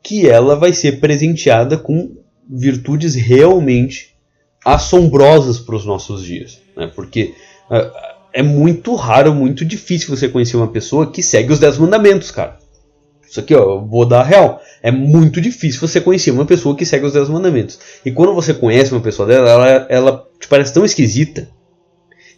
que 0.02 0.28
ela 0.28 0.56
vai 0.56 0.72
ser 0.72 0.98
presenteada 0.98 1.78
com 1.78 2.16
virtudes 2.48 3.14
realmente 3.14 4.16
assombrosas 4.64 5.58
para 5.58 5.76
os 5.76 5.86
nossos 5.86 6.24
dias. 6.24 6.60
Né? 6.76 6.90
Porque 6.92 7.34
uh, 7.70 7.90
é 8.32 8.42
muito 8.42 8.94
raro, 8.96 9.32
muito 9.32 9.64
difícil 9.64 10.14
você 10.14 10.28
conhecer 10.28 10.56
uma 10.56 10.68
pessoa 10.68 11.10
que 11.10 11.22
segue 11.22 11.52
os 11.52 11.60
10 11.60 11.78
mandamentos, 11.78 12.30
cara. 12.30 12.58
Isso 13.30 13.38
aqui, 13.38 13.54
ó, 13.54 13.78
vou 13.78 14.04
dar 14.04 14.24
real. 14.24 14.60
É 14.82 14.90
muito 14.90 15.40
difícil 15.40 15.80
você 15.80 16.00
conhecer 16.00 16.32
uma 16.32 16.44
pessoa 16.44 16.76
que 16.76 16.84
segue 16.84 17.06
os 17.06 17.12
10 17.12 17.28
mandamentos. 17.28 17.78
E 18.04 18.10
quando 18.10 18.34
você 18.34 18.52
conhece 18.52 18.90
uma 18.90 19.00
pessoa 19.00 19.28
dela, 19.28 19.48
ela, 19.48 19.86
ela 19.88 20.28
te 20.40 20.48
parece 20.48 20.74
tão 20.74 20.84
esquisita 20.84 21.48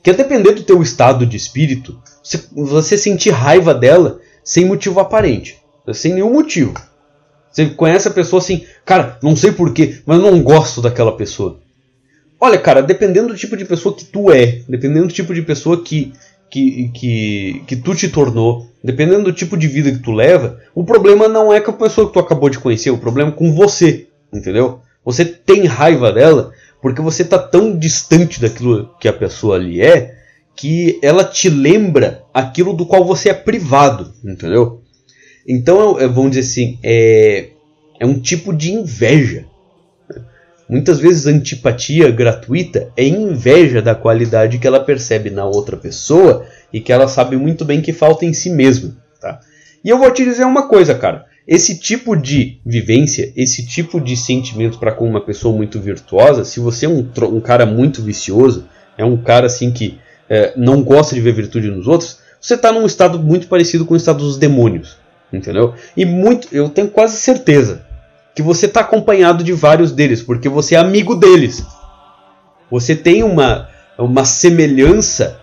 que 0.03 0.11
a 0.11 0.13
depender 0.13 0.53
do 0.53 0.63
teu 0.63 0.83
estado 0.83 1.25
de 1.25 1.35
espírito, 1.35 1.99
você, 2.23 2.43
você 2.53 2.99
sentir 2.99 3.31
raiva 3.31 3.73
dela 3.73 4.21
sem 4.45 4.67
motivo 4.67 5.01
aparente. 5.01 5.57
Sem 5.95 6.13
nenhum 6.13 6.33
motivo. 6.33 6.75
Você 7.51 7.67
conhece 7.67 8.09
a 8.09 8.11
pessoa 8.11 8.41
assim, 8.41 8.67
cara, 8.85 9.19
não 9.23 9.35
sei 9.35 9.51
porquê, 9.51 10.03
mas 10.05 10.19
eu 10.19 10.31
não 10.31 10.43
gosto 10.43 10.83
daquela 10.83 11.17
pessoa. 11.17 11.59
Olha, 12.39 12.59
cara, 12.59 12.83
dependendo 12.83 13.29
do 13.29 13.37
tipo 13.37 13.57
de 13.57 13.65
pessoa 13.65 13.95
que 13.95 14.05
tu 14.05 14.31
é, 14.31 14.61
dependendo 14.69 15.07
do 15.07 15.13
tipo 15.13 15.33
de 15.33 15.43
pessoa 15.43 15.83
que, 15.83 16.13
que, 16.51 16.91
que, 16.93 17.63
que 17.67 17.77
tu 17.77 17.95
te 17.95 18.09
tornou, 18.09 18.67
dependendo 18.83 19.25
do 19.25 19.33
tipo 19.33 19.57
de 19.57 19.69
vida 19.69 19.93
que 19.93 19.99
tu 19.99 20.13
leva, 20.13 20.61
o 20.75 20.85
problema 20.85 21.29
não 21.29 21.53
é 21.53 21.61
com 21.61 21.71
a 21.71 21.75
pessoa 21.75 22.07
que 22.07 22.13
tu 22.13 22.19
acabou 22.19 22.51
de 22.51 22.59
conhecer, 22.59 22.91
o 22.91 22.99
problema 22.99 23.31
é 23.31 23.35
com 23.35 23.53
você, 23.55 24.09
entendeu? 24.33 24.81
Você 25.05 25.25
tem 25.25 25.67
raiva 25.67 26.13
dela 26.13 26.53
porque 26.81 27.01
você 27.01 27.23
está 27.23 27.39
tão 27.39 27.79
distante 27.79 28.41
daquilo 28.41 28.91
que 29.01 29.07
a 29.07 29.13
pessoa 29.13 29.57
ali 29.57 29.81
é 29.81 30.17
que 30.57 30.99
ela 31.03 31.25
te 31.25 31.49
lembra 31.49 32.25
aquilo 32.35 32.73
do 32.73 32.85
qual 32.85 33.05
você 33.05 33.31
é 33.31 33.35
privado, 33.35 34.13
entendeu? 34.25 34.83
Então, 35.47 35.95
vamos 36.13 36.33
dizer 36.33 36.41
assim, 36.41 36.79
é, 36.83 37.51
é 37.99 38.07
um 38.07 38.19
tipo 38.19 38.53
de 38.53 38.73
inveja. 38.73 39.47
Muitas 40.73 40.99
vezes 40.99 41.27
antipatia 41.27 42.11
gratuita 42.11 42.89
é 42.97 43.05
inveja 43.05 43.83
da 43.83 43.95
qualidade 43.95 44.59
que 44.59 44.67
ela 44.67 44.81
percebe 44.81 45.29
na 45.29 45.45
outra 45.45 45.77
pessoa 45.77 46.47
e 46.73 46.81
que 46.81 46.91
ela 46.91 47.07
sabe 47.07 47.37
muito 47.37 47.63
bem 47.63 47.83
que 47.83 47.93
falta 47.93 48.25
em 48.25 48.33
si 48.33 48.49
mesma. 48.49 48.97
Tá? 49.21 49.39
E 49.85 49.91
eu 49.91 49.99
vou 49.99 50.11
te 50.11 50.25
dizer 50.25 50.47
uma 50.47 50.69
coisa, 50.69 50.95
cara. 50.95 51.27
Esse 51.47 51.79
tipo 51.79 52.17
de 52.17 52.59
vivência, 52.65 53.31
esse 53.37 53.67
tipo 53.67 54.01
de 54.01 54.17
sentimento 54.17 54.79
para 54.79 54.93
com 54.93 55.07
uma 55.07 55.21
pessoa 55.21 55.55
muito 55.55 55.79
virtuosa, 55.79 56.43
se 56.43 56.59
você 56.59 56.87
é 56.87 56.89
um, 56.89 57.07
um 57.31 57.41
cara 57.43 57.67
muito 57.67 58.01
vicioso, 58.01 58.67
é 58.97 59.05
um 59.05 59.19
cara 59.19 59.49
assim 59.49 59.71
que 59.73 59.99
é, 60.27 60.55
não 60.57 60.83
gosta 60.83 61.15
de 61.15 61.21
ver 61.21 61.35
virtude 61.35 61.71
nos 61.71 61.87
outros, 61.87 62.21
você 62.41 62.55
está 62.55 62.73
num 62.73 62.87
estado 62.87 63.19
muito 63.19 63.47
parecido 63.47 63.85
com 63.85 63.93
o 63.93 63.99
estado 63.99 64.25
dos 64.25 64.39
demônios, 64.39 64.97
entendeu? 65.31 65.75
E 65.95 66.07
muito, 66.07 66.49
eu 66.51 66.71
tenho 66.71 66.89
quase 66.89 67.19
certeza 67.19 67.92
que 68.35 68.43
você 68.43 68.67
está 68.67 68.81
acompanhado 68.81 69.45
de 69.45 69.53
vários 69.53 69.93
deles, 69.93 70.23
porque 70.23 70.49
você 70.49 70.75
é 70.75 70.79
amigo 70.79 71.15
deles. 71.15 71.65
Você 72.71 72.97
tem 72.97 73.23
uma, 73.23 73.69
uma 73.99 74.25
semelhança 74.25 75.41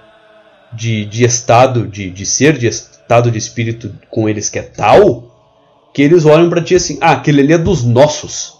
de, 0.73 1.05
de 1.05 1.23
estado, 1.23 1.87
de, 1.87 2.09
de 2.09 2.25
ser, 2.25 2.57
de 2.57 2.67
estado 2.67 3.31
de 3.31 3.37
espírito 3.37 3.93
com 4.09 4.27
eles 4.27 4.49
que 4.49 4.59
é 4.59 4.63
tal, 4.63 5.29
que 5.93 6.01
eles 6.01 6.25
olham 6.25 6.49
para 6.49 6.63
ti 6.63 6.75
assim: 6.75 6.97
ah, 7.01 7.13
aquele 7.13 7.41
ali 7.41 7.53
é 7.53 7.57
dos 7.57 7.83
nossos. 7.83 8.57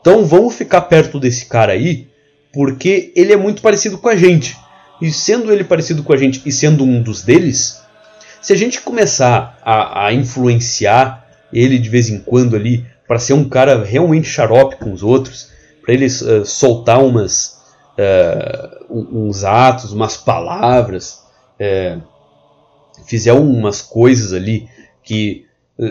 Então 0.00 0.24
vamos 0.24 0.54
ficar 0.54 0.82
perto 0.82 1.20
desse 1.20 1.46
cara 1.46 1.72
aí, 1.72 2.08
porque 2.52 3.12
ele 3.14 3.32
é 3.32 3.36
muito 3.36 3.62
parecido 3.62 3.98
com 3.98 4.08
a 4.08 4.16
gente. 4.16 4.56
E 5.00 5.10
sendo 5.10 5.52
ele 5.52 5.64
parecido 5.64 6.02
com 6.02 6.12
a 6.12 6.16
gente 6.16 6.42
e 6.44 6.52
sendo 6.52 6.84
um 6.84 7.02
dos 7.02 7.22
deles, 7.22 7.80
se 8.40 8.52
a 8.52 8.56
gente 8.56 8.80
começar 8.80 9.58
a, 9.62 10.06
a 10.06 10.12
influenciar 10.12 11.26
ele 11.52 11.78
de 11.78 11.88
vez 11.88 12.08
em 12.08 12.18
quando 12.18 12.54
ali 12.54 12.86
para 13.10 13.18
ser 13.18 13.32
um 13.32 13.48
cara 13.48 13.82
realmente 13.82 14.28
xarope 14.28 14.76
com 14.76 14.92
os 14.92 15.02
outros, 15.02 15.48
para 15.82 15.92
ele 15.92 16.06
uh, 16.06 16.46
soltar 16.46 17.02
umas, 17.02 17.58
uh, 17.98 18.86
uns 18.88 19.42
atos, 19.42 19.92
umas 19.92 20.16
palavras, 20.16 21.20
uh, 21.60 22.00
fizer 23.04 23.32
umas 23.32 23.82
coisas 23.82 24.32
ali 24.32 24.68
que 25.02 25.44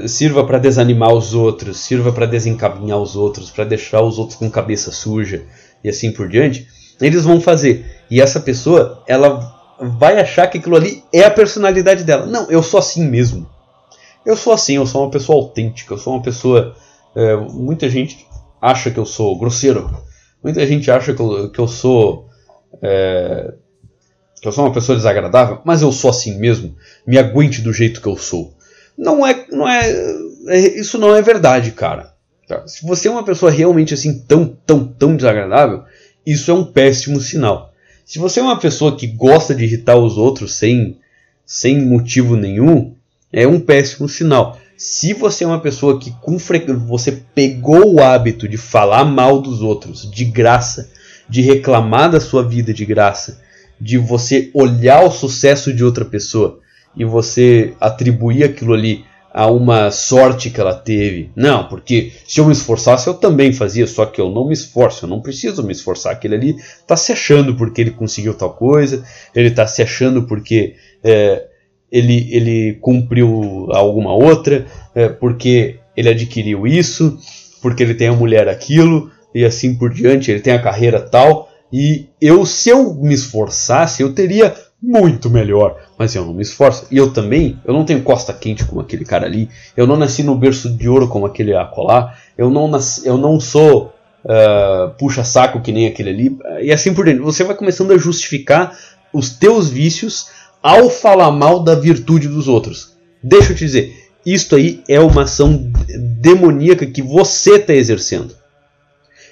sirva 0.08 0.46
para 0.46 0.60
desanimar 0.60 1.14
os 1.14 1.34
outros, 1.34 1.80
sirva 1.80 2.14
para 2.14 2.26
desencaminhar 2.26 3.00
os 3.00 3.18
outros, 3.18 3.52
para 3.52 3.66
deixar 3.66 4.02
os 4.02 4.18
outros 4.18 4.38
com 4.38 4.50
cabeça 4.50 4.90
suja 4.90 5.44
e 5.84 5.90
assim 5.90 6.14
por 6.14 6.30
diante, 6.30 6.70
eles 7.02 7.26
vão 7.26 7.42
fazer. 7.42 7.86
E 8.10 8.22
essa 8.22 8.40
pessoa, 8.40 9.04
ela 9.06 9.76
vai 9.82 10.22
achar 10.22 10.48
que 10.48 10.58
aquilo 10.58 10.78
ali 10.78 11.04
é 11.12 11.26
a 11.26 11.32
personalidade 11.32 12.06
dela. 12.06 12.26
Não, 12.26 12.50
eu 12.50 12.64
sou 12.64 12.80
assim 12.80 13.06
mesmo. 13.06 13.46
Eu 14.26 14.38
sou 14.38 14.54
assim, 14.54 14.78
eu 14.78 14.86
sou 14.86 15.04
uma 15.04 15.12
pessoa 15.12 15.38
autêntica, 15.38 15.94
eu 15.94 15.98
sou 15.98 16.14
uma 16.14 16.22
pessoa 16.22 16.78
é, 17.16 17.36
muita 17.36 17.90
gente 17.90 18.26
acha 18.62 18.92
que 18.92 18.98
eu 18.98 19.06
sou 19.06 19.38
grosseiro. 19.38 19.90
Muita 20.44 20.66
gente 20.66 20.90
acha 20.90 21.14
que 21.14 21.22
eu, 21.22 21.50
que 21.52 21.60
eu 21.60 21.68
sou. 21.68 22.28
É, 22.82 23.54
que 24.42 24.48
eu 24.48 24.52
sou 24.52 24.66
uma 24.66 24.74
pessoa 24.74 24.96
desagradável, 24.96 25.62
mas 25.66 25.82
eu 25.82 25.92
sou 25.92 26.10
assim 26.10 26.38
mesmo. 26.38 26.76
Me 27.06 27.18
aguente 27.18 27.62
do 27.62 27.74
jeito 27.74 28.02
que 28.02 28.08
eu 28.08 28.16
sou. 28.16 28.54
Não 28.98 29.26
é. 29.26 29.46
Não 29.52 29.68
é, 29.68 29.92
é 30.48 30.80
isso 30.80 30.98
não 30.98 31.16
é 31.16 31.22
verdade, 31.22 31.72
cara. 31.72 32.14
Tá? 32.48 32.68
Se 32.68 32.86
você 32.86 33.08
é 33.08 33.12
uma 33.12 33.24
pessoa 33.24 33.52
realmente 33.52 33.94
assim 33.94 34.20
tão, 34.20 34.58
tão, 34.66 34.86
tão 34.86 35.16
desagradável, 35.16 35.84
isso 36.26 36.50
é 36.50 36.54
um 36.54 36.66
péssimo 36.66 37.20
sinal. 37.20 37.74
Se 38.06 38.18
você 38.18 38.40
é 38.40 38.44
uma 38.44 38.60
pessoa 38.60 38.98
que 38.98 39.06
gosta 39.06 39.54
de 39.54 39.66
irritar 39.66 39.96
os 39.96 40.18
outros 40.18 40.56
sem, 40.56 40.98
sem 41.46 41.80
motivo 41.80 42.36
nenhum, 42.36 42.96
é 43.32 43.46
um 43.46 43.60
péssimo 43.60 44.10
sinal. 44.10 44.58
Se 44.80 45.14
você 45.14 45.44
é 45.44 45.48
uma 45.48 45.60
pessoa 45.60 46.00
que 46.00 46.10
com 46.22 46.40
fre... 46.40 46.66
você 46.88 47.12
pegou 47.36 47.96
o 47.96 48.02
hábito 48.02 48.48
de 48.48 48.56
falar 48.56 49.04
mal 49.04 49.42
dos 49.42 49.62
outros 49.62 50.10
de 50.10 50.24
graça, 50.24 50.90
de 51.28 51.42
reclamar 51.42 52.10
da 52.10 52.22
sua 52.22 52.48
vida 52.48 52.74
de 52.74 52.86
graça, 52.86 53.42
de 53.80 53.98
você 53.98 54.50
olhar 54.54 55.04
o 55.04 55.12
sucesso 55.12 55.74
de 55.74 55.84
outra 55.84 56.06
pessoa 56.06 56.60
e 56.96 57.04
você 57.04 57.74
atribuir 57.78 58.46
aquilo 58.46 58.74
ali 58.74 59.04
a 59.34 59.48
uma 59.52 59.92
sorte 59.92 60.50
que 60.50 60.62
ela 60.62 60.74
teve. 60.74 61.30
Não, 61.36 61.68
porque 61.68 62.14
se 62.26 62.40
eu 62.40 62.46
me 62.46 62.54
esforçasse 62.54 63.06
eu 63.06 63.16
também 63.16 63.52
fazia, 63.52 63.86
só 63.86 64.06
que 64.06 64.22
eu 64.22 64.30
não 64.30 64.48
me 64.48 64.54
esforço, 64.54 65.04
eu 65.04 65.10
não 65.10 65.20
preciso 65.20 65.62
me 65.62 65.74
esforçar. 65.74 66.14
Aquele 66.14 66.36
ali 66.36 66.56
está 66.56 66.96
se 66.96 67.12
achando 67.12 67.54
porque 67.54 67.82
ele 67.82 67.92
conseguiu 67.92 68.34
tal 68.34 68.54
coisa, 68.54 69.04
ele 69.36 69.50
está 69.50 69.68
se 69.68 69.82
achando 69.82 70.24
porque 70.24 70.76
é, 71.04 71.49
ele, 71.92 72.28
ele 72.32 72.78
cumpriu 72.82 73.68
alguma 73.72 74.14
outra, 74.14 74.66
é, 74.94 75.10
porque 75.10 75.80
ele 75.96 76.10
adquiriu 76.10 76.66
isso, 76.66 77.18
porque 77.62 77.84
ele 77.84 77.94
tem 77.94 78.08
a 78.08 78.14
mulher 78.14 78.48
aquilo, 78.48 79.12
e 79.34 79.44
assim 79.44 79.76
por 79.76 79.94
diante, 79.94 80.32
ele 80.32 80.40
tem 80.40 80.54
a 80.54 80.62
carreira 80.62 81.00
tal, 81.00 81.50
e 81.72 82.08
eu, 82.20 82.46
se 82.46 82.70
eu 82.70 82.94
me 82.96 83.14
esforçasse, 83.14 84.02
eu 84.02 84.14
teria 84.14 84.56
muito 84.82 85.30
melhor, 85.30 85.78
mas 85.98 86.16
eu 86.16 86.26
não 86.26 86.34
me 86.34 86.42
esforço. 86.42 86.88
E 86.90 86.98
eu 86.98 87.12
também, 87.12 87.60
eu 87.66 87.74
não 87.74 87.86
tenho 87.86 88.02
costa 88.02 88.34
quente 88.34 88.66
como 88.66 88.82
aquele 88.82 89.06
cara 89.06 89.26
ali, 89.26 89.50
eu 89.76 89.86
não 89.86 89.98
nasci 89.98 90.24
no 90.24 90.36
berço 90.36 90.70
de 90.70 90.88
ouro 90.88 91.08
como 91.08 91.26
aquele 91.26 91.54
acolá, 91.54 92.16
eu 92.38 92.50
não, 92.50 92.68
nasci, 92.68 93.06
eu 93.06 93.18
não 93.18 93.40
sou 93.40 93.94
uh, 94.24 94.90
puxa-saco 94.98 95.62
que 95.62 95.72
nem 95.72 95.88
aquele 95.88 96.10
ali, 96.10 96.38
e 96.62 96.72
assim 96.72 96.94
por 96.94 97.06
diante. 97.06 97.22
Você 97.22 97.44
vai 97.44 97.56
começando 97.56 97.92
a 97.92 97.98
justificar 97.98 98.76
os 99.14 99.30
teus 99.30 99.70
vícios 99.70 100.28
ao 100.62 100.90
falar 100.90 101.32
mal 101.32 101.62
da 101.62 101.76
virtude 101.76 102.28
dos 102.28 102.48
outros. 102.48 102.98
Deixa 103.22 103.52
eu 103.52 103.56
te 103.56 103.66
dizer, 103.66 103.94
isto 104.26 104.56
aí 104.56 104.84
é 104.88 105.00
uma 105.00 105.24
ação 105.24 105.72
demoníaca 106.20 106.86
que 106.86 107.02
você 107.02 107.56
está 107.56 107.74
exercendo. 107.74 108.36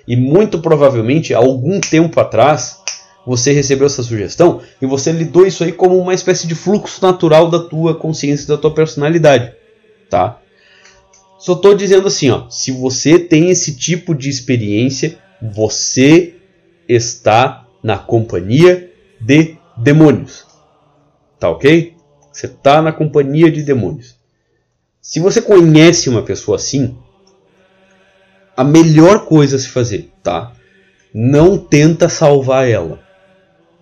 E 0.07 0.15
muito 0.15 0.59
provavelmente, 0.59 1.33
algum 1.33 1.79
tempo 1.79 2.19
atrás, 2.19 2.77
você 3.25 3.51
recebeu 3.51 3.85
essa 3.85 4.01
sugestão 4.01 4.61
e 4.81 4.85
você 4.85 5.11
lidou 5.11 5.45
isso 5.45 5.63
aí 5.63 5.73
como 5.73 5.97
uma 5.97 6.13
espécie 6.13 6.47
de 6.47 6.55
fluxo 6.55 7.01
natural 7.01 7.49
da 7.49 7.59
tua 7.59 7.93
consciência, 7.93 8.47
da 8.47 8.57
tua 8.57 8.73
personalidade, 8.73 9.53
tá? 10.09 10.39
Só 11.37 11.53
estou 11.53 11.75
dizendo 11.75 12.07
assim, 12.07 12.29
ó, 12.29 12.49
se 12.49 12.71
você 12.71 13.19
tem 13.19 13.49
esse 13.49 13.75
tipo 13.75 14.15
de 14.15 14.29
experiência, 14.29 15.17
você 15.41 16.35
está 16.87 17.67
na 17.83 17.97
companhia 17.97 18.89
de 19.19 19.57
demônios. 19.75 20.46
Tá 21.39 21.49
ok? 21.49 21.95
Você 22.31 22.47
está 22.47 22.81
na 22.81 22.91
companhia 22.91 23.51
de 23.51 23.63
demônios. 23.63 24.15
Se 25.01 25.19
você 25.19 25.41
conhece 25.41 26.09
uma 26.09 26.21
pessoa 26.21 26.57
assim, 26.57 26.97
a 28.55 28.63
melhor 28.63 29.25
coisa 29.25 29.55
a 29.55 29.59
se 29.59 29.69
fazer, 29.69 30.11
tá? 30.23 30.51
Não 31.13 31.57
tenta 31.57 32.09
salvar 32.09 32.67
ela. 32.67 32.99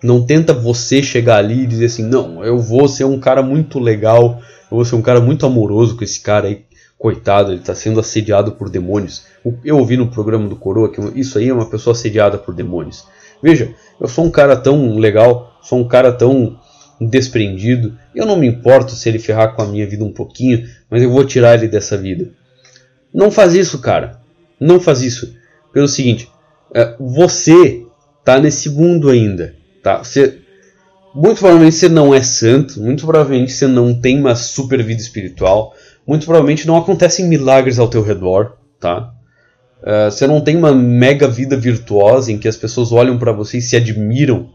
Não 0.02 0.24
tenta 0.24 0.52
você 0.52 1.02
chegar 1.02 1.38
ali 1.38 1.62
e 1.62 1.66
dizer 1.66 1.86
assim, 1.86 2.04
não, 2.04 2.44
eu 2.44 2.58
vou 2.58 2.86
ser 2.86 3.04
um 3.04 3.18
cara 3.18 3.42
muito 3.42 3.78
legal, 3.78 4.40
eu 4.70 4.76
vou 4.76 4.84
ser 4.84 4.94
um 4.94 5.02
cara 5.02 5.20
muito 5.20 5.46
amoroso 5.46 5.96
com 5.96 6.04
esse 6.04 6.20
cara 6.20 6.48
aí. 6.48 6.64
Coitado, 6.98 7.52
ele 7.52 7.60
está 7.60 7.74
sendo 7.74 8.00
assediado 8.00 8.52
por 8.52 8.70
demônios. 8.70 9.24
Eu 9.62 9.78
ouvi 9.78 9.96
no 9.96 10.08
programa 10.08 10.48
do 10.48 10.56
Coroa 10.56 10.90
que 10.90 11.00
isso 11.18 11.38
aí 11.38 11.48
é 11.48 11.52
uma 11.52 11.68
pessoa 11.68 11.92
assediada 11.92 12.38
por 12.38 12.54
demônios. 12.54 13.06
Veja, 13.42 13.74
eu 14.00 14.08
sou 14.08 14.24
um 14.24 14.30
cara 14.30 14.56
tão 14.56 14.96
legal, 14.96 15.58
sou 15.62 15.78
um 15.78 15.86
cara 15.86 16.10
tão 16.10 16.58
desprendido. 17.00 17.98
Eu 18.14 18.26
não 18.26 18.36
me 18.36 18.46
importo 18.46 18.92
se 18.92 19.08
ele 19.08 19.18
ferrar 19.18 19.54
com 19.54 19.62
a 19.62 19.66
minha 19.66 19.86
vida 19.86 20.04
um 20.04 20.12
pouquinho, 20.12 20.68
mas 20.90 21.02
eu 21.02 21.10
vou 21.10 21.24
tirar 21.24 21.54
ele 21.54 21.68
dessa 21.68 21.96
vida. 21.96 22.30
Não 23.12 23.30
faz 23.30 23.54
isso, 23.54 23.78
cara. 23.80 24.20
Não 24.58 24.80
faz 24.80 25.02
isso. 25.02 25.34
Pelo 25.72 25.88
seguinte, 25.88 26.28
é, 26.74 26.94
você 26.98 27.82
tá 28.24 28.40
nesse 28.40 28.70
mundo 28.70 29.10
ainda, 29.10 29.54
tá? 29.82 30.02
Você, 30.02 30.38
muito 31.14 31.38
provavelmente 31.38 31.76
você 31.76 31.88
não 31.88 32.14
é 32.14 32.22
santo, 32.22 32.80
muito 32.80 33.06
provavelmente 33.06 33.52
você 33.52 33.66
não 33.66 33.94
tem 33.94 34.18
uma 34.18 34.34
super 34.34 34.82
vida 34.82 35.00
espiritual, 35.00 35.74
muito 36.06 36.24
provavelmente 36.24 36.66
não 36.66 36.76
acontecem 36.76 37.26
milagres 37.26 37.78
ao 37.78 37.88
teu 37.88 38.02
redor, 38.02 38.56
tá? 38.80 39.12
Uh, 39.82 40.10
você 40.10 40.26
não 40.26 40.40
tem 40.40 40.56
uma 40.56 40.74
mega 40.74 41.28
vida 41.28 41.56
virtuosa 41.56 42.32
em 42.32 42.38
que 42.38 42.48
as 42.48 42.56
pessoas 42.56 42.90
olham 42.92 43.18
para 43.18 43.32
você 43.32 43.58
e 43.58 43.62
se 43.62 43.76
admiram 43.76 44.50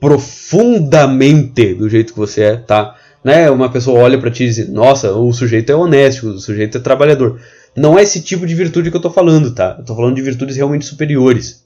profundamente 0.00 1.74
do 1.74 1.88
jeito 1.88 2.12
que 2.12 2.18
você 2.18 2.42
é, 2.42 2.56
tá? 2.56 2.96
né, 3.22 3.50
uma 3.50 3.70
pessoa 3.70 4.00
olha 4.00 4.18
para 4.18 4.30
ti 4.30 4.44
e 4.44 4.46
diz, 4.46 4.68
nossa, 4.68 5.12
o 5.12 5.32
sujeito 5.32 5.70
é 5.70 5.76
honesto, 5.76 6.28
o 6.28 6.38
sujeito 6.38 6.78
é 6.78 6.80
trabalhador. 6.80 7.40
Não 7.76 7.98
é 7.98 8.02
esse 8.02 8.22
tipo 8.22 8.46
de 8.46 8.54
virtude 8.54 8.90
que 8.90 8.96
eu 8.96 9.00
estou 9.00 9.12
falando, 9.12 9.54
tá? 9.54 9.74
Eu 9.76 9.82
estou 9.82 9.94
falando 9.94 10.16
de 10.16 10.22
virtudes 10.22 10.56
realmente 10.56 10.86
superiores. 10.86 11.64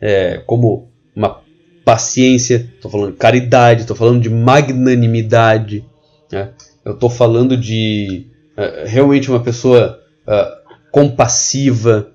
É, 0.00 0.42
como 0.46 0.90
uma 1.14 1.40
paciência, 1.84 2.70
estou 2.74 2.90
falando 2.90 3.12
de 3.12 3.18
caridade, 3.18 3.80
estou 3.80 3.96
falando 3.96 4.20
de 4.20 4.28
magnanimidade. 4.28 5.84
Né? 6.30 6.50
Eu 6.84 6.92
estou 6.92 7.10
falando 7.10 7.56
de 7.56 8.26
uh, 8.56 8.86
realmente 8.86 9.30
uma 9.30 9.40
pessoa 9.40 9.98
uh, 10.26 10.76
compassiva, 10.92 12.12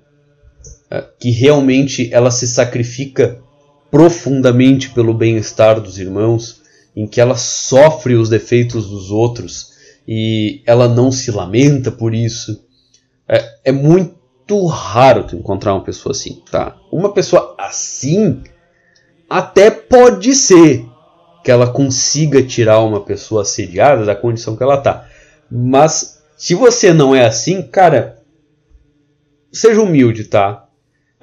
uh, 0.90 1.04
que 1.18 1.30
realmente 1.30 2.08
ela 2.12 2.30
se 2.30 2.46
sacrifica 2.46 3.40
profundamente 3.90 4.90
pelo 4.90 5.14
bem-estar 5.14 5.80
dos 5.80 5.98
irmãos, 5.98 6.62
em 6.96 7.06
que 7.06 7.20
ela 7.20 7.36
sofre 7.36 8.14
os 8.14 8.28
defeitos 8.28 8.88
dos 8.88 9.10
outros 9.10 9.72
e 10.06 10.62
ela 10.66 10.88
não 10.88 11.10
se 11.10 11.30
lamenta 11.30 11.90
por 11.90 12.14
isso. 12.14 12.64
É, 13.28 13.44
é 13.64 13.72
muito 13.72 14.66
raro 14.66 15.24
tu 15.24 15.36
encontrar 15.36 15.74
uma 15.74 15.84
pessoa 15.84 16.12
assim, 16.12 16.42
tá? 16.50 16.76
Uma 16.92 17.12
pessoa 17.12 17.54
assim 17.58 18.42
até 19.28 19.70
pode 19.70 20.34
ser 20.34 20.86
que 21.42 21.50
ela 21.50 21.66
consiga 21.70 22.42
tirar 22.42 22.80
uma 22.80 23.00
pessoa 23.00 23.42
assediada 23.42 24.04
da 24.04 24.14
condição 24.14 24.56
que 24.56 24.62
ela 24.62 24.78
tá. 24.78 25.08
Mas 25.50 26.22
se 26.36 26.54
você 26.54 26.92
não 26.92 27.14
é 27.14 27.26
assim, 27.26 27.62
cara, 27.62 28.18
seja 29.52 29.82
humilde, 29.82 30.24
tá? 30.24 30.63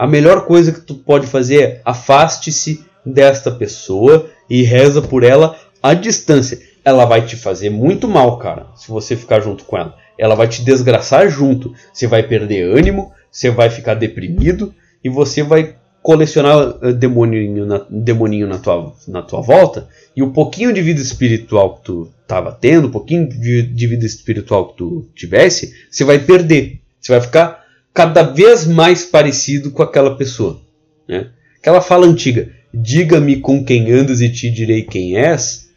A 0.01 0.07
melhor 0.07 0.47
coisa 0.47 0.71
que 0.71 0.81
tu 0.81 0.95
pode 0.95 1.27
fazer 1.27 1.61
é 1.61 1.81
afaste-se 1.85 2.83
desta 3.05 3.51
pessoa 3.51 4.27
e 4.49 4.63
reza 4.63 4.99
por 4.99 5.23
ela 5.23 5.55
à 5.79 5.93
distância. 5.93 6.59
Ela 6.83 7.05
vai 7.05 7.23
te 7.23 7.35
fazer 7.35 7.69
muito 7.69 8.07
mal, 8.07 8.39
cara, 8.39 8.65
se 8.75 8.89
você 8.89 9.15
ficar 9.15 9.41
junto 9.41 9.63
com 9.63 9.77
ela. 9.77 9.95
Ela 10.17 10.33
vai 10.33 10.47
te 10.47 10.63
desgraçar 10.63 11.29
junto. 11.29 11.71
Você 11.93 12.07
vai 12.07 12.23
perder 12.23 12.63
ânimo, 12.75 13.11
você 13.31 13.51
vai 13.51 13.69
ficar 13.69 13.93
deprimido 13.93 14.73
e 15.03 15.07
você 15.07 15.43
vai 15.43 15.75
colecionar 16.01 16.79
eh, 16.81 16.93
demoninho 16.93 17.67
na, 17.67 17.85
demoninho 17.87 18.47
na 18.47 18.57
tua, 18.57 18.95
na 19.07 19.21
tua 19.21 19.41
volta 19.41 19.87
e 20.15 20.23
o 20.23 20.31
pouquinho 20.31 20.73
de 20.73 20.81
vida 20.81 20.99
espiritual 20.99 21.75
que 21.75 21.83
tu 21.83 22.11
estava 22.23 22.51
tendo, 22.51 22.87
o 22.87 22.91
pouquinho 22.91 23.29
de, 23.29 23.61
de, 23.61 23.85
vida 23.85 24.03
espiritual 24.03 24.69
que 24.69 24.77
tu 24.77 25.07
tivesse, 25.13 25.71
você 25.91 26.03
vai 26.03 26.17
perder. 26.17 26.81
Você 26.99 27.11
vai 27.11 27.21
ficar 27.21 27.60
cada 27.93 28.23
vez 28.23 28.65
mais 28.65 29.03
parecido 29.03 29.71
com 29.71 29.83
aquela 29.83 30.15
pessoa. 30.15 30.61
Né? 31.07 31.29
Aquela 31.59 31.81
fala 31.81 32.05
antiga, 32.05 32.51
diga-me 32.73 33.37
com 33.37 33.63
quem 33.63 33.91
andas 33.91 34.21
e 34.21 34.29
te 34.29 34.49
direi 34.49 34.83
quem 34.83 35.17
és, 35.17 35.69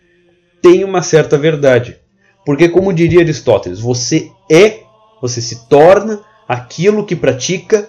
tem 0.63 0.85
uma 0.85 1.03
certa 1.03 1.37
verdade. 1.37 1.97
Porque, 2.47 2.69
como 2.69 2.93
diria 2.93 3.21
Aristóteles, 3.21 3.81
você 3.81 4.31
é, 4.51 4.81
você 5.21 5.41
se 5.41 5.67
torna 5.69 6.21
aquilo 6.47 7.07
que 7.07 7.17
pratica 7.17 7.89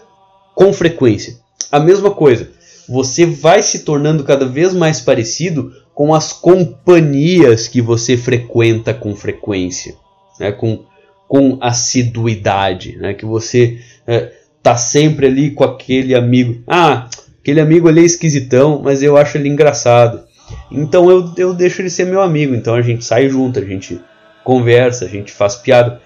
com 0.53 0.71
frequência. 0.71 1.37
A 1.71 1.79
mesma 1.79 2.11
coisa, 2.11 2.49
você 2.87 3.25
vai 3.25 3.61
se 3.61 3.79
tornando 3.79 4.23
cada 4.23 4.45
vez 4.45 4.73
mais 4.73 5.01
parecido 5.01 5.73
com 5.93 6.13
as 6.13 6.31
companhias 6.31 7.67
que 7.67 7.81
você 7.81 8.17
frequenta 8.17 8.93
com 8.93 9.15
frequência, 9.15 9.95
né? 10.39 10.51
com, 10.51 10.85
com 11.27 11.57
assiduidade, 11.61 12.97
né? 12.97 13.13
que 13.13 13.25
você 13.25 13.79
é, 14.07 14.31
tá 14.61 14.75
sempre 14.75 15.27
ali 15.27 15.51
com 15.51 15.63
aquele 15.63 16.15
amigo. 16.15 16.63
Ah, 16.67 17.07
aquele 17.39 17.61
amigo 17.61 17.87
ali 17.87 18.01
é 18.01 18.05
esquisitão, 18.05 18.81
mas 18.83 19.03
eu 19.03 19.17
acho 19.17 19.37
ele 19.37 19.49
engraçado. 19.49 20.23
Então 20.71 21.09
eu, 21.09 21.33
eu 21.37 21.53
deixo 21.53 21.81
ele 21.81 21.89
ser 21.89 22.05
meu 22.05 22.21
amigo. 22.21 22.55
Então 22.55 22.75
a 22.75 22.81
gente 22.81 23.03
sai 23.05 23.29
junto, 23.29 23.59
a 23.59 23.63
gente 23.63 23.99
conversa, 24.43 25.05
a 25.05 25.07
gente 25.07 25.31
faz 25.31 25.55
piada. 25.55 26.01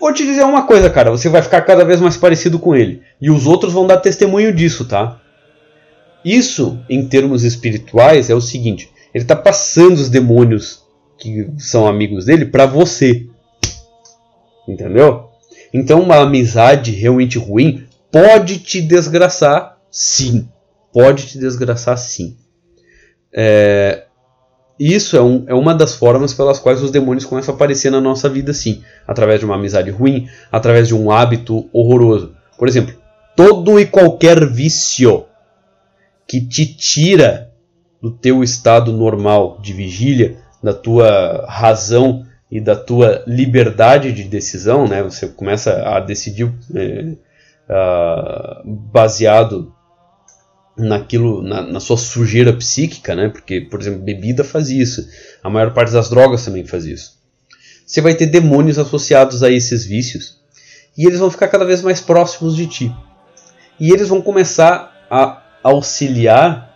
Vou 0.00 0.12
te 0.12 0.24
dizer 0.24 0.44
uma 0.44 0.66
coisa, 0.66 0.90
cara, 0.90 1.10
você 1.10 1.28
vai 1.28 1.40
ficar 1.42 1.62
cada 1.62 1.84
vez 1.84 2.00
mais 2.00 2.16
parecido 2.16 2.58
com 2.58 2.74
ele. 2.74 3.02
E 3.20 3.30
os 3.30 3.46
outros 3.46 3.72
vão 3.72 3.86
dar 3.86 3.98
testemunho 3.98 4.52
disso, 4.52 4.84
tá? 4.84 5.20
Isso, 6.24 6.78
em 6.88 7.06
termos 7.06 7.44
espirituais, 7.44 8.30
é 8.30 8.34
o 8.34 8.40
seguinte: 8.40 8.90
ele 9.14 9.24
está 9.24 9.36
passando 9.36 9.94
os 9.94 10.08
demônios 10.08 10.82
que 11.18 11.48
são 11.58 11.86
amigos 11.86 12.24
dele 12.24 12.46
para 12.46 12.66
você. 12.66 13.26
Entendeu? 14.66 15.30
Então, 15.74 16.00
uma 16.02 16.18
amizade 16.18 16.92
realmente 16.92 17.36
ruim 17.36 17.84
pode 18.12 18.60
te 18.60 18.80
desgraçar, 18.80 19.76
sim. 19.90 20.48
Pode 20.92 21.26
te 21.26 21.36
desgraçar, 21.36 21.98
sim. 21.98 22.36
É, 23.32 24.04
isso 24.78 25.16
é, 25.16 25.20
um, 25.20 25.44
é, 25.48 25.52
uma 25.52 25.74
das 25.74 25.96
formas 25.96 26.32
pelas 26.32 26.60
quais 26.60 26.80
os 26.80 26.92
demônios 26.92 27.24
começam 27.24 27.52
a 27.52 27.56
aparecer 27.56 27.90
na 27.90 28.00
nossa 28.00 28.28
vida, 28.28 28.54
sim. 28.54 28.84
Através 29.04 29.40
de 29.40 29.46
uma 29.46 29.56
amizade 29.56 29.90
ruim, 29.90 30.28
através 30.52 30.86
de 30.86 30.94
um 30.94 31.10
hábito 31.10 31.68
horroroso. 31.72 32.36
Por 32.56 32.68
exemplo, 32.68 32.94
todo 33.34 33.80
e 33.80 33.84
qualquer 33.84 34.48
vício 34.48 35.24
que 36.28 36.40
te 36.40 36.66
tira 36.66 37.50
do 38.00 38.12
teu 38.12 38.44
estado 38.44 38.92
normal 38.92 39.58
de 39.60 39.72
vigília, 39.72 40.36
da 40.62 40.72
tua 40.72 41.46
razão 41.48 42.24
e 42.50 42.60
da 42.60 42.76
tua 42.76 43.22
liberdade 43.26 44.12
de 44.12 44.24
decisão, 44.24 44.86
né? 44.86 45.02
Você 45.02 45.28
começa 45.28 45.82
a 45.88 46.00
decidir 46.00 46.52
é, 46.74 47.14
uh, 47.68 48.62
baseado 48.64 49.74
naquilo, 50.76 51.42
na, 51.42 51.62
na, 51.62 51.80
sua 51.80 51.96
sujeira 51.96 52.52
psíquica, 52.52 53.14
né? 53.14 53.28
Porque, 53.28 53.60
por 53.60 53.80
exemplo, 53.80 54.00
bebida 54.00 54.44
faz 54.44 54.68
isso. 54.68 55.08
A 55.42 55.48
maior 55.48 55.72
parte 55.72 55.92
das 55.92 56.10
drogas 56.10 56.44
também 56.44 56.66
faz 56.66 56.84
isso. 56.84 57.18
Você 57.86 58.00
vai 58.00 58.14
ter 58.14 58.26
demônios 58.26 58.78
associados 58.78 59.42
a 59.42 59.50
esses 59.50 59.84
vícios 59.84 60.38
e 60.96 61.06
eles 61.06 61.18
vão 61.18 61.30
ficar 61.30 61.48
cada 61.48 61.64
vez 61.64 61.82
mais 61.82 62.00
próximos 62.00 62.56
de 62.56 62.66
ti. 62.66 62.96
E 63.78 63.90
eles 63.90 64.08
vão 64.08 64.22
começar 64.22 65.06
a 65.10 65.42
auxiliar 65.62 66.72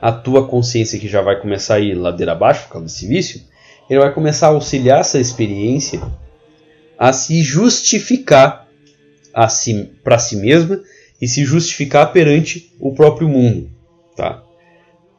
a 0.00 0.12
tua 0.12 0.46
consciência 0.46 0.98
que 0.98 1.08
já 1.08 1.20
vai 1.22 1.40
começar 1.40 1.76
a 1.76 1.80
ir 1.80 1.94
ladeira 1.94 2.32
abaixo 2.32 2.64
por 2.64 2.72
causa 2.72 2.86
desse 2.86 3.06
vício, 3.06 3.40
ele 3.88 4.00
vai 4.00 4.12
começar 4.12 4.48
a 4.48 4.50
auxiliar 4.50 5.00
essa 5.00 5.18
experiência 5.18 6.00
a 6.98 7.12
se 7.12 7.42
justificar 7.42 8.68
si, 9.48 9.90
para 10.02 10.18
si 10.18 10.36
mesma 10.36 10.80
e 11.20 11.26
se 11.26 11.44
justificar 11.44 12.12
perante 12.12 12.72
o 12.78 12.94
próprio 12.94 13.28
mundo, 13.28 13.68
tá? 14.16 14.42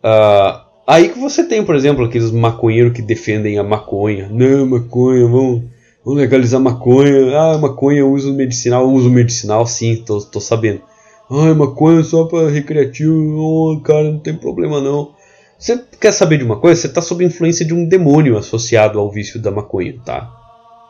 Uh, 0.03 0.61
aí 0.87 1.09
que 1.09 1.19
você 1.19 1.43
tem, 1.43 1.63
por 1.63 1.75
exemplo, 1.75 2.05
aqueles 2.05 2.31
maconheiros 2.31 2.93
que 2.93 3.01
defendem 3.01 3.57
a 3.57 3.63
maconha. 3.63 4.29
Não, 4.29 4.65
maconha, 4.67 5.25
vamos, 5.25 5.63
vamos 6.03 6.19
legalizar 6.19 6.59
maconha. 6.61 7.37
Ah, 7.37 7.57
maconha, 7.57 8.05
uso 8.05 8.33
medicinal, 8.33 8.87
uso 8.87 9.09
medicinal, 9.09 9.65
sim, 9.65 10.03
tô, 10.05 10.21
tô 10.21 10.39
sabendo. 10.39 10.81
Ai, 11.29 11.53
maconha 11.53 12.03
só 12.03 12.25
para 12.25 12.49
recreativo. 12.49 13.35
Oh, 13.37 13.81
cara, 13.81 14.11
não 14.11 14.19
tem 14.19 14.35
problema 14.35 14.79
não. 14.79 15.14
Você 15.57 15.81
quer 15.99 16.11
saber 16.11 16.37
de 16.37 16.43
uma 16.43 16.59
coisa? 16.59 16.79
Você 16.79 16.87
está 16.87 17.01
sob 17.01 17.23
influência 17.23 17.65
de 17.65 17.73
um 17.73 17.87
demônio 17.87 18.37
associado 18.37 18.99
ao 18.99 19.11
vício 19.11 19.39
da 19.39 19.51
maconha, 19.51 19.99
tá? 20.03 20.31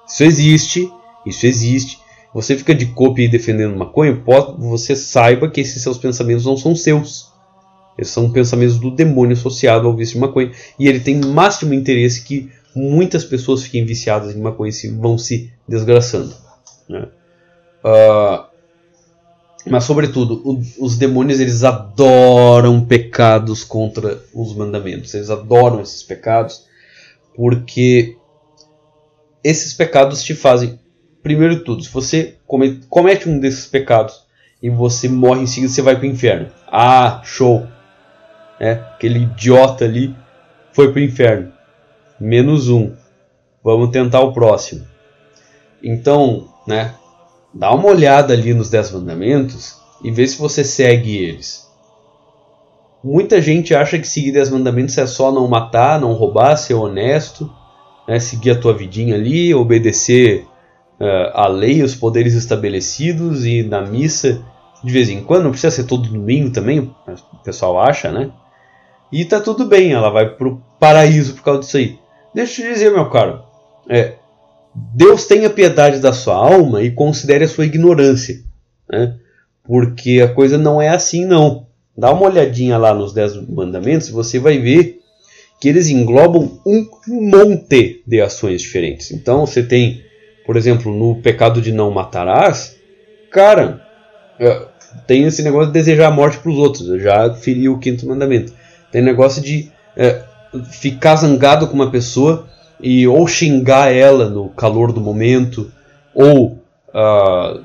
Isso 0.07 0.23
existe, 0.23 0.91
isso 1.25 1.45
existe. 1.45 1.99
Você 2.33 2.57
fica 2.57 2.75
de 2.75 2.87
copia 2.87 3.25
e 3.25 3.29
defendendo 3.29 3.77
maconha, 3.77 4.21
você 4.57 4.95
saiba 4.95 5.49
que 5.49 5.61
esses 5.61 5.81
seus 5.81 5.97
pensamentos 5.97 6.45
não 6.45 6.57
são 6.57 6.75
seus. 6.75 7.31
Eles 7.97 8.09
são 8.09 8.29
pensamentos 8.29 8.77
do 8.77 8.91
demônio 8.91 9.33
associado 9.33 9.87
ao 9.87 9.95
vício 9.95 10.15
de 10.15 10.21
maconha. 10.21 10.51
E 10.77 10.87
ele 10.87 10.99
tem 10.99 11.15
máximo 11.15 11.73
interesse 11.73 12.23
que 12.23 12.51
muitas 12.75 13.23
pessoas 13.23 13.63
fiquem 13.63 13.85
viciadas 13.85 14.35
em 14.35 14.39
maconha 14.39 14.71
e 14.83 14.87
vão 14.89 15.17
se 15.17 15.49
desgraçando. 15.67 16.35
Né? 16.89 17.07
Uh, 17.83 18.54
mas, 19.67 19.83
sobretudo, 19.83 20.41
o, 20.45 20.61
os 20.79 20.97
demônios 20.97 21.39
eles 21.39 21.63
adoram 21.63 22.85
pecados 22.85 23.63
contra 23.63 24.21
os 24.33 24.55
mandamentos. 24.55 25.13
Eles 25.13 25.29
adoram 25.29 25.81
esses 25.81 26.03
pecados 26.03 26.65
porque 27.35 28.15
esses 29.43 29.73
pecados 29.73 30.23
te 30.23 30.35
fazem. 30.35 30.79
Primeiro 31.23 31.55
de 31.55 31.61
tudo, 31.63 31.83
se 31.83 31.89
você 31.89 32.35
comete 32.87 33.27
um 33.27 33.39
desses 33.39 33.65
pecados 33.65 34.23
e 34.61 34.69
você 34.69 35.09
morre 35.09 35.41
em 35.41 35.47
seguida, 35.47 35.71
você 35.71 35.81
vai 35.81 35.95
para 35.95 36.03
o 36.03 36.09
inferno. 36.09 36.51
Ah, 36.67 37.21
show! 37.23 37.67
É, 38.59 38.71
aquele 38.71 39.19
idiota 39.19 39.85
ali 39.85 40.15
foi 40.71 40.91
para 40.91 40.99
o 40.99 41.03
inferno. 41.03 41.51
Menos 42.19 42.69
um. 42.69 42.93
Vamos 43.63 43.89
tentar 43.89 44.21
o 44.21 44.31
próximo. 44.31 44.85
Então, 45.81 46.47
né? 46.67 46.93
Dá 47.55 47.73
uma 47.73 47.87
olhada 47.87 48.33
ali 48.33 48.53
nos 48.53 48.69
Dez 48.69 48.91
Mandamentos 48.91 49.77
e 50.03 50.11
vê 50.11 50.27
se 50.27 50.37
você 50.37 50.61
segue 50.61 51.17
eles. 51.17 51.65
Muita 53.01 53.41
gente 53.41 53.73
acha 53.73 53.97
que 53.97 54.07
seguir 54.07 54.33
Dez 54.33 54.49
Mandamentos 54.49 54.97
é 54.97 55.07
só 55.07 55.31
não 55.31 55.47
matar, 55.47 56.01
não 56.01 56.11
roubar, 56.11 56.57
ser 56.57 56.73
honesto, 56.73 57.49
né, 58.05 58.19
seguir 58.19 58.51
a 58.51 58.59
tua 58.59 58.73
vidinha 58.73 59.15
ali, 59.15 59.55
obedecer 59.55 60.45
uh, 60.99 61.31
a 61.33 61.47
lei, 61.47 61.81
os 61.81 61.95
poderes 61.95 62.33
estabelecidos 62.33 63.45
e 63.45 63.63
na 63.63 63.81
missa 63.81 64.43
de 64.83 64.91
vez 64.91 65.09
em 65.09 65.23
quando, 65.23 65.45
não 65.45 65.51
precisa 65.51 65.75
ser 65.75 65.85
todo 65.85 66.09
domingo 66.09 66.51
também, 66.51 66.79
o 66.79 67.37
pessoal 67.43 67.79
acha, 67.79 68.11
né? 68.11 68.29
E 69.11 69.25
tá 69.25 69.39
tudo 69.39 69.65
bem, 69.65 69.93
ela 69.93 70.11
vai 70.11 70.29
pro 70.29 70.61
paraíso 70.79 71.33
por 71.33 71.43
causa 71.43 71.61
disso 71.61 71.77
aí. 71.77 71.99
Deixa 72.33 72.61
eu 72.61 72.67
te 72.67 72.73
dizer, 72.73 72.91
meu 72.91 73.09
caro. 73.09 73.41
É, 73.89 74.13
Deus 74.75 75.25
tenha 75.25 75.49
piedade 75.49 75.99
da 75.99 76.11
sua 76.11 76.35
alma 76.35 76.81
e 76.81 76.91
considere 76.91 77.45
a 77.45 77.47
sua 77.47 77.65
ignorância. 77.65 78.41
Né? 78.89 79.15
Porque 79.63 80.21
a 80.21 80.27
coisa 80.27 80.57
não 80.57 80.81
é 80.81 80.89
assim, 80.89 81.25
não. 81.25 81.65
Dá 81.97 82.11
uma 82.11 82.25
olhadinha 82.25 82.77
lá 82.77 82.93
nos 82.93 83.13
Dez 83.13 83.35
Mandamentos 83.47 84.09
você 84.09 84.37
vai 84.37 84.57
ver 84.57 84.99
que 85.61 85.69
eles 85.69 85.87
englobam 85.87 86.59
um 86.65 86.87
monte 87.07 88.03
de 88.05 88.21
ações 88.21 88.61
diferentes. 88.61 89.11
Então 89.11 89.45
você 89.45 89.63
tem, 89.63 90.03
por 90.45 90.57
exemplo, 90.57 90.93
no 90.93 91.21
pecado 91.21 91.61
de 91.61 91.71
não 91.71 91.89
matarás, 91.89 92.75
cara, 93.31 93.81
é, 94.37 94.67
tem 95.07 95.23
esse 95.23 95.41
negócio 95.41 95.67
de 95.67 95.73
desejar 95.73 96.07
a 96.07 96.11
morte 96.11 96.37
para 96.37 96.51
os 96.51 96.57
outros. 96.57 96.89
Eu 96.89 96.99
já 96.99 97.33
feri 97.33 97.69
o 97.69 97.79
quinto 97.79 98.05
mandamento. 98.05 98.53
Tem 98.91 99.01
negócio 99.01 99.41
de 99.41 99.71
é, 99.95 100.21
ficar 100.69 101.15
zangado 101.15 101.67
com 101.67 101.73
uma 101.73 101.89
pessoa 101.89 102.47
e 102.79 103.07
ou 103.07 103.27
xingar 103.27 103.91
ela 103.91 104.29
no 104.29 104.49
calor 104.49 104.91
do 104.91 105.01
momento, 105.01 105.71
ou 106.13 106.59
uh, 106.89 107.63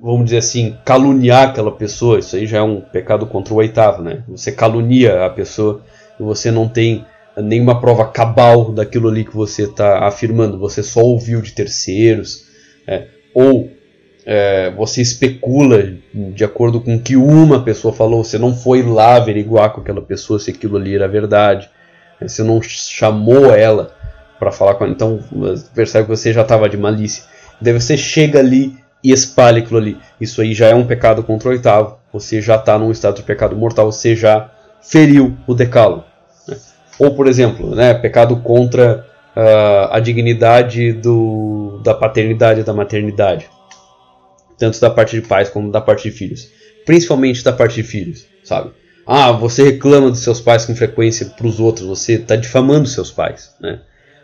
vamos 0.00 0.24
dizer 0.24 0.38
assim, 0.38 0.76
caluniar 0.84 1.50
aquela 1.50 1.70
pessoa. 1.70 2.18
Isso 2.18 2.36
aí 2.36 2.46
já 2.46 2.58
é 2.58 2.62
um 2.62 2.80
pecado 2.80 3.26
contra 3.26 3.54
o 3.54 3.58
oitavo, 3.58 4.02
né? 4.02 4.24
Você 4.28 4.50
calunia 4.50 5.24
a 5.24 5.30
pessoa 5.30 5.82
e 6.18 6.22
você 6.22 6.50
não 6.50 6.68
tem 6.68 7.04
nenhuma 7.36 7.80
prova 7.80 8.06
cabal 8.06 8.72
daquilo 8.72 9.08
ali 9.08 9.24
que 9.24 9.34
você 9.34 9.62
está 9.62 10.06
afirmando, 10.06 10.58
você 10.58 10.82
só 10.82 11.00
ouviu 11.00 11.40
de 11.40 11.52
terceiros, 11.52 12.44
é, 12.86 13.06
ou 13.34 13.70
é, 14.26 14.70
você 14.72 15.00
especula 15.00 15.94
de 16.12 16.44
acordo 16.44 16.80
com 16.80 16.96
o 16.96 17.00
que 17.00 17.16
uma 17.16 17.62
pessoa 17.62 17.94
falou, 17.94 18.22
você 18.22 18.38
não 18.38 18.54
foi 18.54 18.82
lá 18.82 19.16
averiguar 19.16 19.72
com 19.72 19.80
aquela 19.80 20.02
pessoa 20.02 20.38
se 20.38 20.50
aquilo 20.50 20.76
ali 20.76 20.94
era 20.94 21.08
verdade, 21.08 21.70
é, 22.20 22.28
você 22.28 22.42
não 22.42 22.60
chamou 22.60 23.46
ela 23.54 23.96
para 24.42 24.50
falar 24.50 24.74
com 24.74 24.82
ela, 24.82 24.92
então 24.92 25.20
percebe 25.72 26.08
que 26.08 26.16
você 26.16 26.32
já 26.32 26.42
estava 26.42 26.68
de 26.68 26.76
malícia. 26.76 27.22
Daí 27.60 27.72
você 27.72 27.96
chega 27.96 28.40
ali 28.40 28.76
e 29.02 29.12
espalha 29.12 29.62
aquilo 29.62 29.78
ali. 29.78 29.96
Isso 30.20 30.42
aí 30.42 30.52
já 30.52 30.66
é 30.66 30.74
um 30.74 30.84
pecado 30.84 31.22
contra 31.22 31.48
o 31.48 31.52
oitavo. 31.52 31.96
Você 32.12 32.42
já 32.42 32.56
está 32.56 32.76
num 32.76 32.90
estado 32.90 33.14
de 33.14 33.22
pecado 33.22 33.54
mortal, 33.54 33.92
você 33.92 34.16
já 34.16 34.50
feriu 34.82 35.36
o 35.46 35.54
decalo. 35.54 36.02
Ou, 36.98 37.14
por 37.14 37.28
exemplo, 37.28 37.72
né, 37.72 37.94
pecado 37.94 38.34
contra 38.38 39.06
uh, 39.36 39.92
a 39.92 40.00
dignidade 40.00 40.92
do, 40.92 41.80
da 41.84 41.94
paternidade 41.94 42.62
e 42.62 42.64
da 42.64 42.72
maternidade. 42.72 43.48
Tanto 44.58 44.80
da 44.80 44.90
parte 44.90 45.20
de 45.20 45.24
pais 45.24 45.48
como 45.50 45.70
da 45.70 45.80
parte 45.80 46.10
de 46.10 46.16
filhos. 46.16 46.48
Principalmente 46.84 47.44
da 47.44 47.52
parte 47.52 47.76
de 47.76 47.84
filhos, 47.84 48.26
sabe? 48.42 48.72
Ah, 49.06 49.30
você 49.30 49.62
reclama 49.62 50.10
dos 50.10 50.24
seus 50.24 50.40
pais 50.40 50.66
com 50.66 50.74
frequência 50.74 51.26
para 51.26 51.46
os 51.46 51.60
outros, 51.60 51.86
você 51.86 52.14
está 52.14 52.34
difamando 52.34 52.88
seus 52.88 53.12
pais, 53.12 53.54
né? 53.60 53.80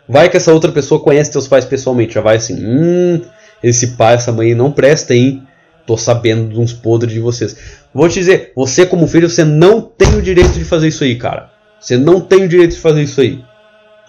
Vai 0.09 0.27
que 0.27 0.37
essa 0.37 0.51
outra 0.51 0.71
pessoa 0.71 0.99
conhece 0.99 1.31
seus 1.31 1.47
pais 1.47 1.65
pessoalmente, 1.65 2.15
já 2.15 2.21
vai 2.21 2.37
assim, 2.37 2.55
hum, 2.55 3.21
esse 3.61 3.89
pai, 3.89 4.15
essa 4.15 4.31
mãe 4.31 4.55
não 4.55 4.71
presta, 4.71 5.13
hein? 5.13 5.43
Tô 5.85 5.95
sabendo 5.97 6.49
de 6.49 6.59
uns 6.59 6.73
podres 6.73 7.13
de 7.13 7.19
vocês. 7.19 7.55
Vou 7.93 8.09
te 8.09 8.15
dizer, 8.15 8.51
você 8.55 8.87
como 8.87 9.07
filho, 9.07 9.29
você 9.29 9.43
não 9.43 9.79
tem 9.79 10.15
o 10.15 10.21
direito 10.21 10.53
de 10.53 10.65
fazer 10.65 10.87
isso 10.87 11.03
aí, 11.03 11.15
cara. 11.15 11.51
Você 11.79 11.95
não 11.95 12.19
tem 12.19 12.43
o 12.43 12.47
direito 12.47 12.71
de 12.71 12.79
fazer 12.79 13.03
isso 13.03 13.21
aí. 13.21 13.43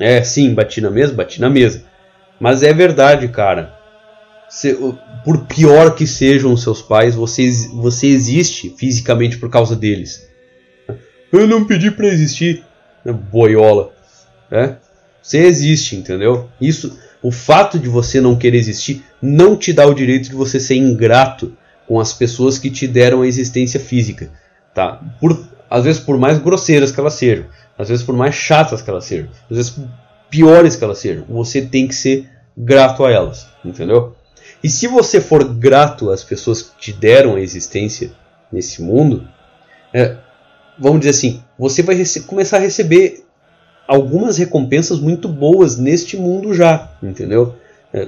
É, 0.01 0.23
sim, 0.23 0.55
bati 0.55 0.81
na 0.81 0.91
mesa, 0.91 1.13
bati 1.13 1.39
na 1.39 1.51
mesa. 1.51 1.85
Mas 2.41 2.63
é 2.63 2.73
verdade, 2.73 3.29
cara. 3.29 3.75
Por 5.23 5.45
pior 5.45 5.95
que 5.95 6.07
sejam 6.07 6.51
os 6.51 6.63
seus 6.63 6.81
pais, 6.81 7.15
você, 7.15 7.47
você 7.75 8.07
existe 8.07 8.75
fisicamente 8.79 9.37
por 9.37 9.51
causa 9.51 9.77
deles. 9.77 10.27
Eu 11.31 11.47
não 11.47 11.67
pedi 11.67 11.91
para 11.91 12.09
existir. 12.09 12.65
Boiola. 13.31 13.93
É? 14.51 14.77
Você 15.23 15.39
existe, 15.39 15.97
entendeu? 15.97 16.49
Isso, 16.61 16.99
o 17.23 17.31
fato 17.31 17.79
de 17.79 17.89
você 17.89 18.21
não 18.21 18.37
querer 18.37 18.59
existir 18.59 19.05
não 19.21 19.57
te 19.57 19.73
dá 19.73 19.87
o 19.87 19.95
direito 19.95 20.31
de 20.31 20.35
você 20.35 20.59
ser 20.59 20.77
ingrato 20.77 21.57
com 21.87 22.01
as 22.01 22.13
pessoas 22.13 22.59
que 22.59 22.71
te 22.71 22.87
deram 22.87 23.23
a 23.23 23.27
existência 23.27 23.79
física, 23.79 24.31
tá? 24.75 25.01
Por, 25.21 25.47
às 25.69 25.85
vezes 25.85 26.01
por 26.01 26.17
mais 26.17 26.39
grosseiras 26.39 26.91
que 26.91 27.01
elas 27.01 27.15
sejam, 27.15 27.47
às 27.77 27.89
vezes 27.89 28.05
por 28.05 28.17
mais 28.17 28.35
chatas 28.35 28.81
que 28.81 28.89
elas 28.89 29.05
sejam, 29.05 29.29
às 29.51 29.57
vezes 29.57 29.77
piores 30.31 30.77
que 30.77 30.85
elas 30.85 30.99
sejam, 30.99 31.25
você 31.29 31.61
tem 31.63 31.89
que 31.89 31.95
ser 31.95 32.29
grato 32.57 33.05
a 33.05 33.11
elas, 33.11 33.47
entendeu? 33.65 34.15
E 34.63 34.69
se 34.69 34.87
você 34.87 35.21
for 35.21 35.45
grato 35.45 36.11
às 36.11 36.23
pessoas 36.23 36.63
que 36.63 36.79
te 36.79 36.93
deram 36.93 37.35
a 37.35 37.41
existência 37.41 38.13
nesse 38.53 38.83
mundo, 38.83 39.27
é, 39.93 40.17
vamos 40.79 41.01
dizer 41.01 41.11
assim, 41.11 41.43
você 41.59 41.83
vai 41.83 42.01
começar 42.27 42.59
a 42.59 42.61
receber 42.61 43.25
algumas 43.91 44.39
recompensas 44.39 45.01
muito 45.01 45.29
boas 45.29 45.77
neste 45.77 46.17
mundo 46.17 46.55
já, 46.55 46.93
entendeu? 47.03 47.57
É, 47.93 48.07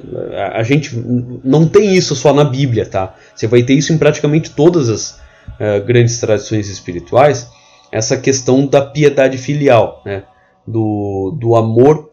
a 0.55 0.63
gente 0.63 0.95
não 1.43 1.67
tem 1.67 1.93
isso 1.93 2.15
só 2.15 2.33
na 2.33 2.45
Bíblia, 2.45 2.87
tá? 2.87 3.17
Você 3.35 3.49
vai 3.49 3.65
ter 3.65 3.75
isso 3.75 3.93
em 3.93 3.99
praticamente 3.99 4.51
todas 4.51 4.89
as 4.89 5.11
uh, 5.59 5.85
grandes 5.85 6.21
tradições 6.21 6.69
espirituais 6.69 7.51
essa 7.91 8.17
questão 8.17 8.65
da 8.65 8.81
piedade 8.81 9.37
filial, 9.37 10.03
né? 10.07 10.23
do, 10.65 11.37
do 11.39 11.57
amor 11.57 12.13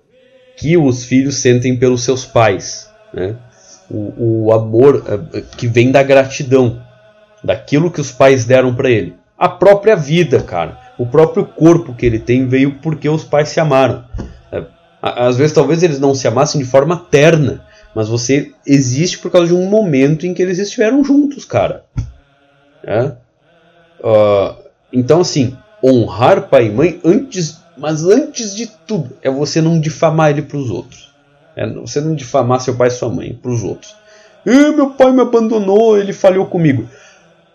que 0.57 0.75
os 0.75 1.05
filhos 1.05 1.35
sentem 1.35 1.77
pelos 1.77 2.03
seus 2.03 2.25
pais, 2.25 2.89
né? 3.13 3.37
o, 3.87 4.47
o 4.47 4.51
amor 4.51 4.95
uh, 4.95 5.41
que 5.55 5.67
vem 5.67 5.91
da 5.91 6.01
gratidão, 6.01 6.81
daquilo 7.43 7.91
que 7.91 8.01
os 8.01 8.11
pais 8.11 8.45
deram 8.45 8.73
para 8.73 8.89
ele. 8.89 9.15
A 9.37 9.47
própria 9.47 9.95
vida, 9.95 10.41
cara, 10.41 10.88
o 10.99 11.05
próprio 11.05 11.45
corpo 11.45 11.95
que 11.95 12.05
ele 12.05 12.19
tem 12.19 12.45
veio 12.45 12.75
porque 12.81 13.07
os 13.07 13.23
pais 13.23 13.47
se 13.47 13.59
amaram. 13.59 14.03
É, 14.51 14.65
às 15.01 15.37
vezes, 15.37 15.53
talvez 15.53 15.81
eles 15.81 15.97
não 15.97 16.13
se 16.13 16.27
amassem 16.27 16.61
de 16.61 16.67
forma 16.67 16.97
terna, 17.09 17.65
mas 17.95 18.09
você 18.09 18.51
existe 18.67 19.17
por 19.17 19.31
causa 19.31 19.47
de 19.47 19.53
um 19.53 19.65
momento 19.69 20.27
em 20.27 20.33
que 20.33 20.41
eles 20.41 20.59
estiveram 20.59 21.01
juntos, 21.01 21.45
cara. 21.45 21.85
É? 22.83 23.13
Uh, 24.01 24.61
então, 24.91 25.21
assim, 25.21 25.57
honrar 25.81 26.49
pai 26.49 26.67
e 26.67 26.69
mãe 26.69 26.99
antes, 27.05 27.61
mas 27.77 28.03
antes 28.03 28.53
de 28.53 28.67
tudo, 28.67 29.15
é 29.21 29.31
você 29.31 29.61
não 29.61 29.79
difamar 29.79 30.31
ele 30.31 30.41
para 30.41 30.57
os 30.57 30.69
outros. 30.69 31.13
É 31.55 31.65
você 31.65 32.01
não 32.01 32.13
difamar 32.13 32.59
seu 32.59 32.75
pai 32.75 32.89
e 32.89 32.91
sua 32.91 33.09
mãe 33.09 33.33
para 33.41 33.51
os 33.51 33.63
outros. 33.63 33.95
Meu 34.45 34.89
pai 34.91 35.13
me 35.13 35.21
abandonou, 35.21 35.97
ele 35.97 36.11
falhou 36.11 36.45
comigo. 36.45 36.89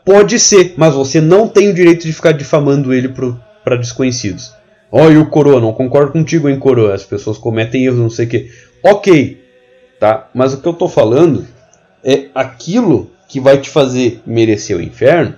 Pode 0.05 0.39
ser, 0.39 0.75
mas 0.77 0.95
você 0.95 1.21
não 1.21 1.49
tem 1.49 1.71
o 1.71 1.75
direito 1.75 2.07
de 2.07 2.13
ficar 2.13 2.33
difamando 2.33 2.93
ele 2.93 3.09
para 3.65 3.77
desconhecidos. 3.77 4.53
Olha 4.93 5.19
o 5.19 5.31
coroa, 5.31 5.61
não 5.61 5.73
concordo 5.73 6.13
contigo, 6.13 6.49
hein, 6.49 6.59
coroa. 6.59 6.95
As 6.95 7.05
pessoas 7.05 7.39
cometem 7.39 7.87
erros, 7.87 7.99
não 7.99 8.11
sei 8.11 8.27
o 8.27 8.29
que. 8.29 8.51
Ok, 8.83 9.43
tá? 9.99 10.29
Mas 10.35 10.53
o 10.53 10.61
que 10.61 10.69
eu 10.69 10.75
tô 10.75 10.89
falando 10.89 11.47
é 12.05 12.27
aquilo 12.35 13.11
que 13.27 13.41
vai 13.41 13.59
te 13.59 13.71
fazer 13.71 14.21
merecer 14.27 14.77
o 14.77 14.83
inferno. 14.83 15.35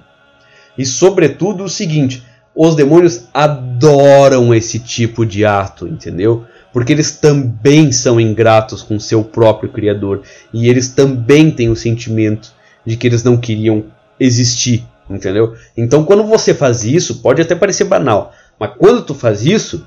E 0.76 0.84
sobretudo 0.84 1.64
o 1.64 1.68
seguinte: 1.68 2.24
os 2.54 2.74
demônios 2.74 3.28
adoram 3.32 4.52
esse 4.54 4.78
tipo 4.80 5.24
de 5.24 5.44
ato, 5.44 5.86
entendeu? 5.86 6.44
Porque 6.72 6.92
eles 6.92 7.12
também 7.12 7.92
são 7.92 8.20
ingratos 8.20 8.82
com 8.82 8.98
seu 8.98 9.22
próprio 9.22 9.70
Criador 9.70 10.22
e 10.52 10.68
eles 10.68 10.88
também 10.88 11.50
têm 11.50 11.70
o 11.70 11.76
sentimento 11.76 12.52
de 12.84 12.96
que 12.96 13.06
eles 13.06 13.22
não 13.22 13.36
queriam 13.36 13.84
existir, 14.18 14.86
entendeu? 15.08 15.54
Então, 15.76 16.04
quando 16.04 16.24
você 16.24 16.54
faz 16.54 16.84
isso, 16.84 17.20
pode 17.20 17.42
até 17.42 17.54
parecer 17.54 17.84
banal, 17.84 18.32
mas 18.58 18.72
quando 18.78 19.02
tu 19.02 19.14
faz 19.14 19.44
isso, 19.44 19.86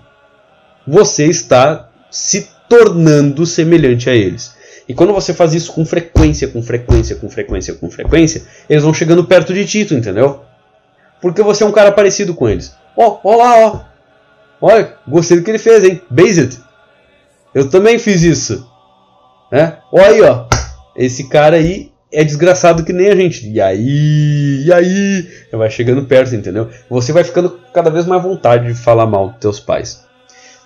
você 0.87 1.25
está 1.25 1.89
se 2.09 2.49
tornando 2.67 3.45
semelhante 3.45 4.09
a 4.09 4.13
eles. 4.13 4.57
E 4.87 4.93
quando 4.93 5.13
você 5.13 5.33
faz 5.33 5.53
isso 5.53 5.71
com 5.73 5.85
frequência, 5.85 6.47
com 6.47 6.61
frequência, 6.63 7.15
com 7.15 7.29
frequência, 7.29 7.73
com 7.75 7.91
frequência, 7.91 8.43
eles 8.69 8.83
vão 8.83 8.93
chegando 8.93 9.23
perto 9.23 9.53
de 9.53 9.65
ti, 9.65 9.81
entendeu? 9.93 10.41
porque 11.21 11.41
você 11.41 11.63
é 11.63 11.67
um 11.67 11.71
cara 11.71 11.91
parecido 11.91 12.33
com 12.33 12.47
eles. 12.47 12.75
Ó, 12.95 13.19
oh, 13.23 13.29
ó 13.29 13.35
lá, 13.35 13.57
ó. 13.67 13.79
Olha, 14.61 14.95
gostei 15.07 15.37
do 15.37 15.43
que 15.43 15.51
ele 15.51 15.59
fez, 15.59 15.83
hein? 15.83 16.01
Based. 16.09 16.59
Eu 17.53 17.69
também 17.69 17.97
fiz 17.97 18.23
isso. 18.23 18.69
Né? 19.51 19.77
Olha 19.91 20.07
aí, 20.07 20.21
ó. 20.21 20.45
Esse 20.95 21.29
cara 21.29 21.57
aí 21.57 21.91
é 22.11 22.23
desgraçado 22.23 22.83
que 22.83 22.93
nem 22.93 23.07
a 23.09 23.15
gente. 23.15 23.49
E 23.49 23.61
aí, 23.61 24.63
e 24.65 24.73
aí? 24.73 25.27
Vai 25.51 25.69
chegando 25.69 26.05
perto, 26.05 26.35
entendeu? 26.35 26.69
Você 26.89 27.11
vai 27.11 27.23
ficando 27.23 27.59
cada 27.73 27.89
vez 27.89 28.05
mais 28.05 28.21
vontade 28.21 28.67
de 28.67 28.73
falar 28.73 29.05
mal 29.05 29.29
dos 29.29 29.39
teus 29.39 29.59
pais. 29.59 30.03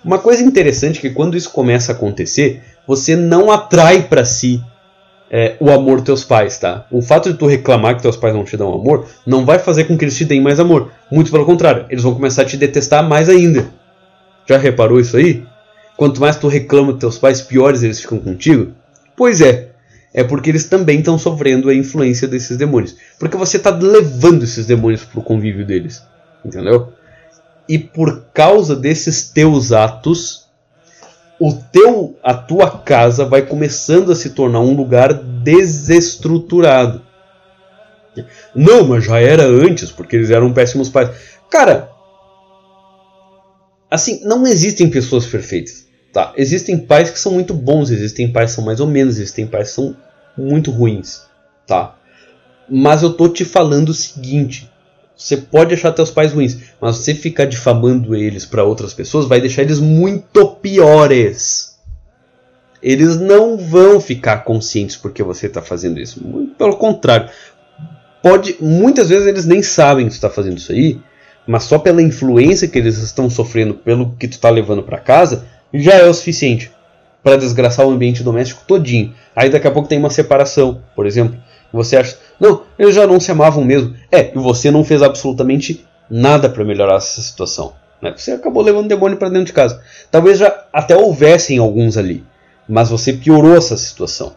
Uma 0.04 0.18
coisa 0.18 0.42
interessante 0.42 0.98
é 0.98 1.02
que 1.02 1.10
quando 1.10 1.36
isso 1.36 1.50
começa 1.50 1.92
a 1.92 1.94
acontecer, 1.94 2.62
você 2.86 3.16
não 3.16 3.50
atrai 3.50 4.02
para 4.02 4.24
si 4.24 4.62
é, 5.30 5.56
o 5.58 5.70
amor 5.70 5.96
dos 5.96 6.04
teus 6.04 6.24
pais, 6.24 6.58
tá? 6.58 6.86
O 6.90 7.00
fato 7.00 7.32
de 7.32 7.38
tu 7.38 7.46
reclamar 7.46 7.96
que 7.96 8.02
teus 8.02 8.16
pais 8.16 8.34
não 8.34 8.44
te 8.44 8.56
dão 8.56 8.72
amor 8.72 9.06
não 9.26 9.44
vai 9.44 9.58
fazer 9.58 9.84
com 9.84 9.96
que 9.96 10.04
eles 10.04 10.16
te 10.16 10.24
deem 10.24 10.40
mais 10.40 10.60
amor. 10.60 10.90
Muito 11.10 11.30
pelo 11.30 11.46
contrário, 11.46 11.86
eles 11.88 12.04
vão 12.04 12.14
começar 12.14 12.42
a 12.42 12.44
te 12.44 12.56
detestar 12.56 13.06
mais 13.06 13.28
ainda. 13.28 13.66
Já 14.46 14.58
reparou 14.58 15.00
isso 15.00 15.16
aí? 15.16 15.42
Quanto 15.96 16.20
mais 16.20 16.36
tu 16.36 16.48
reclama 16.48 16.92
dos 16.92 17.00
teus 17.00 17.18
pais, 17.18 17.40
piores 17.40 17.82
eles 17.82 18.00
ficam 18.00 18.18
contigo? 18.18 18.72
Pois 19.16 19.40
é, 19.40 19.70
é 20.14 20.22
porque 20.22 20.48
eles 20.48 20.64
também 20.64 21.00
estão 21.00 21.18
sofrendo 21.18 21.68
a 21.68 21.74
influência 21.74 22.28
desses 22.28 22.56
demônios. 22.56 22.96
Porque 23.18 23.36
você 23.36 23.56
está 23.56 23.70
levando 23.70 24.44
esses 24.44 24.64
demônios 24.64 25.04
para 25.04 25.18
o 25.18 25.24
convívio 25.24 25.66
deles. 25.66 26.00
Entendeu? 26.44 26.92
E 27.68 27.80
por 27.80 28.26
causa 28.32 28.76
desses 28.76 29.28
teus 29.28 29.72
atos, 29.72 30.46
o 31.40 31.52
teu, 31.52 32.16
a 32.22 32.32
tua 32.32 32.78
casa 32.78 33.24
vai 33.24 33.42
começando 33.42 34.12
a 34.12 34.14
se 34.14 34.30
tornar 34.30 34.60
um 34.60 34.76
lugar 34.76 35.12
desestruturado. 35.12 37.02
Não, 38.54 38.86
mas 38.86 39.04
já 39.04 39.18
era 39.18 39.44
antes, 39.44 39.90
porque 39.90 40.14
eles 40.14 40.30
eram 40.30 40.52
péssimos 40.52 40.88
pais. 40.88 41.10
Cara, 41.50 41.90
assim, 43.90 44.20
não 44.24 44.46
existem 44.46 44.88
pessoas 44.88 45.26
perfeitas. 45.26 45.84
Tá? 46.12 46.32
Existem 46.36 46.78
pais 46.78 47.10
que 47.10 47.18
são 47.18 47.32
muito 47.32 47.52
bons, 47.52 47.90
existem 47.90 48.30
pais 48.30 48.50
que 48.50 48.54
são 48.54 48.64
mais 48.64 48.78
ou 48.78 48.86
menos, 48.86 49.16
existem 49.16 49.48
pais 49.48 49.70
que 49.70 49.74
são 49.74 49.96
muito 50.36 50.70
ruins. 50.70 51.22
Tá? 51.66 51.94
Mas 52.68 53.02
eu 53.02 53.12
tô 53.12 53.28
te 53.28 53.44
falando 53.44 53.90
o 53.90 53.94
seguinte: 53.94 54.70
você 55.16 55.36
pode 55.36 55.74
achar 55.74 55.92
teus 55.92 56.10
pais 56.10 56.32
ruins, 56.32 56.58
mas 56.80 56.96
você 56.96 57.14
ficar 57.14 57.44
difamando 57.44 58.14
eles 58.14 58.44
para 58.44 58.64
outras 58.64 58.92
pessoas 58.92 59.26
vai 59.26 59.40
deixar 59.40 59.62
eles 59.62 59.78
muito 59.78 60.46
piores. 60.46 61.74
Eles 62.82 63.18
não 63.18 63.56
vão 63.56 63.98
ficar 63.98 64.38
conscientes 64.44 64.96
porque 64.96 65.22
você 65.22 65.46
está 65.46 65.62
fazendo 65.62 65.98
isso. 65.98 66.22
Muito 66.22 66.54
pelo 66.54 66.76
contrário. 66.76 67.30
Pode, 68.22 68.56
muitas 68.60 69.08
vezes 69.08 69.26
eles 69.26 69.46
nem 69.46 69.62
sabem 69.62 70.06
que 70.06 70.12
está 70.12 70.28
fazendo 70.28 70.58
isso 70.58 70.72
aí, 70.72 71.00
mas 71.46 71.64
só 71.64 71.78
pela 71.78 72.02
influência 72.02 72.68
que 72.68 72.78
eles 72.78 72.98
estão 72.98 73.28
sofrendo 73.30 73.74
pelo 73.74 74.14
que 74.16 74.28
tu 74.28 74.32
está 74.32 74.50
levando 74.50 74.82
para 74.82 74.98
casa, 74.98 75.46
já 75.72 75.94
é 75.94 76.04
o 76.04 76.14
suficiente 76.14 76.70
para 77.24 77.38
desgraçar 77.38 77.86
o 77.86 77.90
ambiente 77.90 78.22
doméstico 78.22 78.62
todinho. 78.66 79.14
Aí 79.34 79.48
daqui 79.48 79.66
a 79.66 79.70
pouco 79.70 79.88
tem 79.88 79.98
uma 79.98 80.10
separação, 80.10 80.82
por 80.94 81.06
exemplo. 81.06 81.36
Você 81.72 81.96
acha, 81.96 82.18
não, 82.38 82.62
eles 82.78 82.94
já 82.94 83.06
não 83.06 83.18
se 83.18 83.32
amavam 83.32 83.64
mesmo. 83.64 83.94
É, 84.12 84.30
e 84.32 84.38
você 84.38 84.70
não 84.70 84.84
fez 84.84 85.02
absolutamente 85.02 85.84
nada 86.08 86.48
para 86.48 86.64
melhorar 86.64 86.96
essa 86.96 87.22
situação. 87.22 87.72
Né? 88.00 88.12
Você 88.14 88.32
acabou 88.32 88.62
levando 88.62 88.84
o 88.84 88.88
demônio 88.88 89.16
para 89.16 89.30
dentro 89.30 89.46
de 89.46 89.52
casa. 89.54 89.82
Talvez 90.10 90.38
já 90.38 90.66
até 90.70 90.94
houvessem 90.94 91.58
alguns 91.58 91.96
ali, 91.96 92.22
mas 92.68 92.90
você 92.90 93.14
piorou 93.14 93.56
essa 93.56 93.76
situação. 93.76 94.34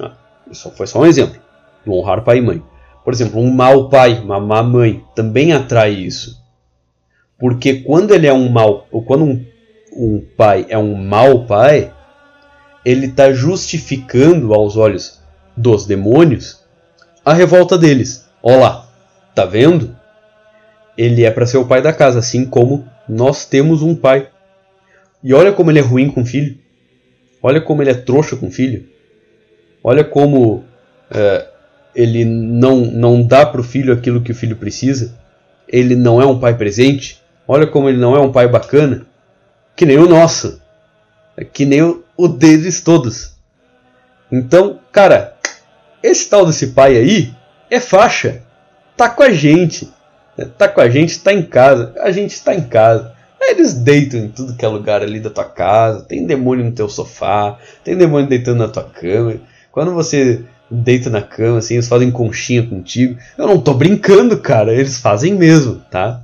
Ah, 0.00 0.12
isso 0.50 0.70
foi 0.70 0.86
só 0.86 1.00
um 1.00 1.06
exemplo 1.06 1.40
do 1.84 1.92
honrar 1.92 2.22
pai 2.22 2.38
e 2.38 2.42
mãe. 2.42 2.62
Por 3.04 3.12
exemplo, 3.12 3.40
um 3.40 3.50
mau 3.50 3.88
pai, 3.88 4.20
uma 4.20 4.38
má 4.38 4.62
mãe, 4.62 5.02
também 5.14 5.52
atrai 5.52 5.90
isso. 5.90 6.40
Porque 7.38 7.74
quando 7.82 8.14
ele 8.14 8.26
é 8.26 8.32
um 8.32 8.48
mau, 8.48 8.86
ou 8.90 9.02
quando 9.02 9.24
um, 9.24 9.44
um 9.96 10.24
pai 10.36 10.66
é 10.68 10.78
um 10.78 10.94
mau 10.94 11.44
pai, 11.44 11.92
ele 12.84 13.06
está 13.06 13.32
justificando 13.32 14.54
aos 14.54 14.76
olhos 14.76 15.20
dos 15.56 15.86
demônios 15.86 16.62
a 17.24 17.34
revolta 17.34 17.76
deles. 17.76 18.26
Olá, 18.40 18.88
tá 19.34 19.44
vendo? 19.44 19.94
Ele 20.96 21.24
é 21.24 21.30
para 21.30 21.46
ser 21.46 21.58
o 21.58 21.66
pai 21.66 21.82
da 21.82 21.92
casa, 21.92 22.18
assim 22.18 22.44
como 22.44 22.88
nós 23.08 23.44
temos 23.44 23.82
um 23.82 23.94
pai. 23.94 24.28
E 25.22 25.34
olha 25.34 25.52
como 25.52 25.70
ele 25.70 25.78
é 25.78 25.82
ruim 25.82 26.10
com 26.10 26.22
o 26.22 26.26
filho. 26.26 26.56
Olha 27.42 27.60
como 27.60 27.82
ele 27.82 27.90
é 27.90 27.94
trouxa 27.94 28.36
com 28.36 28.46
o 28.46 28.50
filho. 28.50 28.86
Olha 29.82 30.02
como 30.02 30.64
é, 31.10 31.46
ele 31.94 32.24
não, 32.24 32.78
não 32.78 33.22
dá 33.22 33.44
para 33.44 33.60
o 33.60 33.64
filho 33.64 33.92
aquilo 33.92 34.20
que 34.20 34.32
o 34.32 34.34
filho 34.34 34.56
precisa. 34.56 35.14
Ele 35.68 35.94
não 35.94 36.20
é 36.20 36.26
um 36.26 36.38
pai 36.38 36.56
presente. 36.56 37.22
Olha 37.46 37.66
como 37.66 37.88
ele 37.88 37.98
não 37.98 38.16
é 38.16 38.20
um 38.20 38.32
pai 38.32 38.48
bacana. 38.48 39.06
Que 39.76 39.84
nem 39.84 39.98
o 39.98 40.08
nosso. 40.08 40.60
Que 41.52 41.64
nem 41.64 41.82
o, 41.82 42.04
o 42.18 42.26
deles 42.26 42.80
todos. 42.80 43.32
Então, 44.30 44.80
cara, 44.90 45.36
esse 46.02 46.28
tal 46.28 46.44
desse 46.44 46.68
pai 46.68 46.96
aí 46.96 47.32
é 47.70 47.78
faixa. 47.78 48.42
Tá 48.96 49.08
com 49.08 49.22
a 49.22 49.30
gente. 49.30 49.88
Tá 50.58 50.68
com 50.68 50.80
a 50.80 50.90
gente, 50.90 51.20
tá 51.20 51.32
em 51.32 51.44
casa. 51.44 51.94
A 52.00 52.10
gente 52.10 52.32
está 52.32 52.52
em 52.54 52.62
casa. 52.62 53.12
Eles 53.40 53.72
deitam 53.72 54.20
em 54.20 54.28
tudo 54.28 54.54
que 54.54 54.64
é 54.64 54.68
lugar 54.68 55.00
ali 55.00 55.20
da 55.20 55.30
tua 55.30 55.44
casa. 55.44 56.02
Tem 56.02 56.26
demônio 56.26 56.64
no 56.64 56.72
teu 56.72 56.88
sofá. 56.88 57.56
Tem 57.84 57.96
demônio 57.96 58.28
deitando 58.28 58.58
na 58.58 58.68
tua 58.68 58.82
cama. 58.82 59.36
Quando 59.70 59.94
você 59.94 60.44
deita 60.68 61.08
na 61.08 61.22
cama, 61.22 61.58
assim, 61.58 61.74
eles 61.74 61.88
fazem 61.88 62.10
conchinha 62.10 62.66
contigo. 62.66 63.16
Eu 63.38 63.46
não 63.46 63.60
tô 63.60 63.74
brincando, 63.74 64.38
cara. 64.38 64.74
Eles 64.74 64.98
fazem 64.98 65.34
mesmo, 65.34 65.76
tá? 65.90 66.20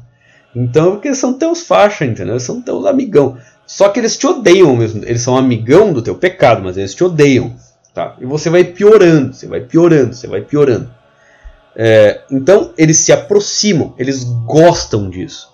Então, 0.54 0.92
porque 0.92 1.08
eles 1.08 1.18
são 1.18 1.34
teus 1.34 1.62
faixa, 1.62 2.04
entendeu? 2.04 2.38
São 2.38 2.60
teus 2.60 2.84
amigão. 2.84 3.38
Só 3.66 3.88
que 3.88 3.98
eles 3.98 4.16
te 4.16 4.26
odeiam 4.26 4.76
mesmo. 4.76 5.02
Eles 5.04 5.22
são 5.22 5.36
amigão 5.36 5.92
do 5.92 6.02
teu 6.02 6.14
pecado, 6.14 6.62
mas 6.62 6.76
eles 6.76 6.94
te 6.94 7.02
odeiam. 7.02 7.54
Tá? 7.94 8.16
E 8.20 8.26
você 8.26 8.50
vai 8.50 8.64
piorando, 8.64 9.32
você 9.32 9.46
vai 9.46 9.60
piorando, 9.60 10.14
você 10.14 10.26
vai 10.26 10.40
piorando. 10.40 10.90
É, 11.76 12.22
então 12.30 12.72
eles 12.76 12.98
se 12.98 13.12
aproximam, 13.12 13.94
eles 13.98 14.24
gostam 14.24 15.08
disso. 15.08 15.48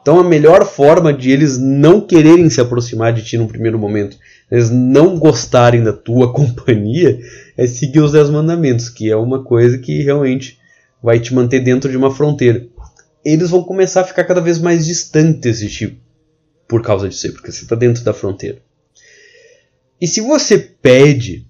Então 0.00 0.18
a 0.18 0.24
melhor 0.24 0.64
forma 0.64 1.12
de 1.12 1.30
eles 1.30 1.58
não 1.58 2.00
quererem 2.00 2.48
se 2.48 2.60
aproximar 2.60 3.12
de 3.12 3.22
ti 3.22 3.36
no 3.36 3.46
primeiro 3.46 3.78
momento, 3.78 4.16
eles 4.50 4.70
não 4.70 5.18
gostarem 5.18 5.84
da 5.84 5.92
tua 5.92 6.32
companhia, 6.34 7.18
é 7.56 7.66
seguir 7.66 8.00
os 8.00 8.12
dez 8.12 8.30
mandamentos, 8.30 8.88
que 8.88 9.10
é 9.10 9.16
uma 9.16 9.44
coisa 9.44 9.76
que 9.78 10.02
realmente 10.02 10.58
vai 11.02 11.20
te 11.20 11.34
manter 11.34 11.60
dentro 11.60 11.90
de 11.90 11.96
uma 11.96 12.10
fronteira. 12.10 12.66
Eles 13.24 13.50
vão 13.50 13.62
começar 13.62 14.00
a 14.00 14.04
ficar 14.04 14.24
cada 14.24 14.40
vez 14.40 14.58
mais 14.58 14.86
distantes 14.86 15.58
de 15.58 15.68
ti 15.68 16.00
por 16.70 16.82
causa 16.82 17.08
disso, 17.08 17.32
porque 17.32 17.50
você 17.50 17.64
está 17.64 17.74
dentro 17.74 18.04
da 18.04 18.14
fronteira. 18.14 18.58
E 20.00 20.06
se 20.06 20.20
você 20.20 20.56
pede 20.56 21.44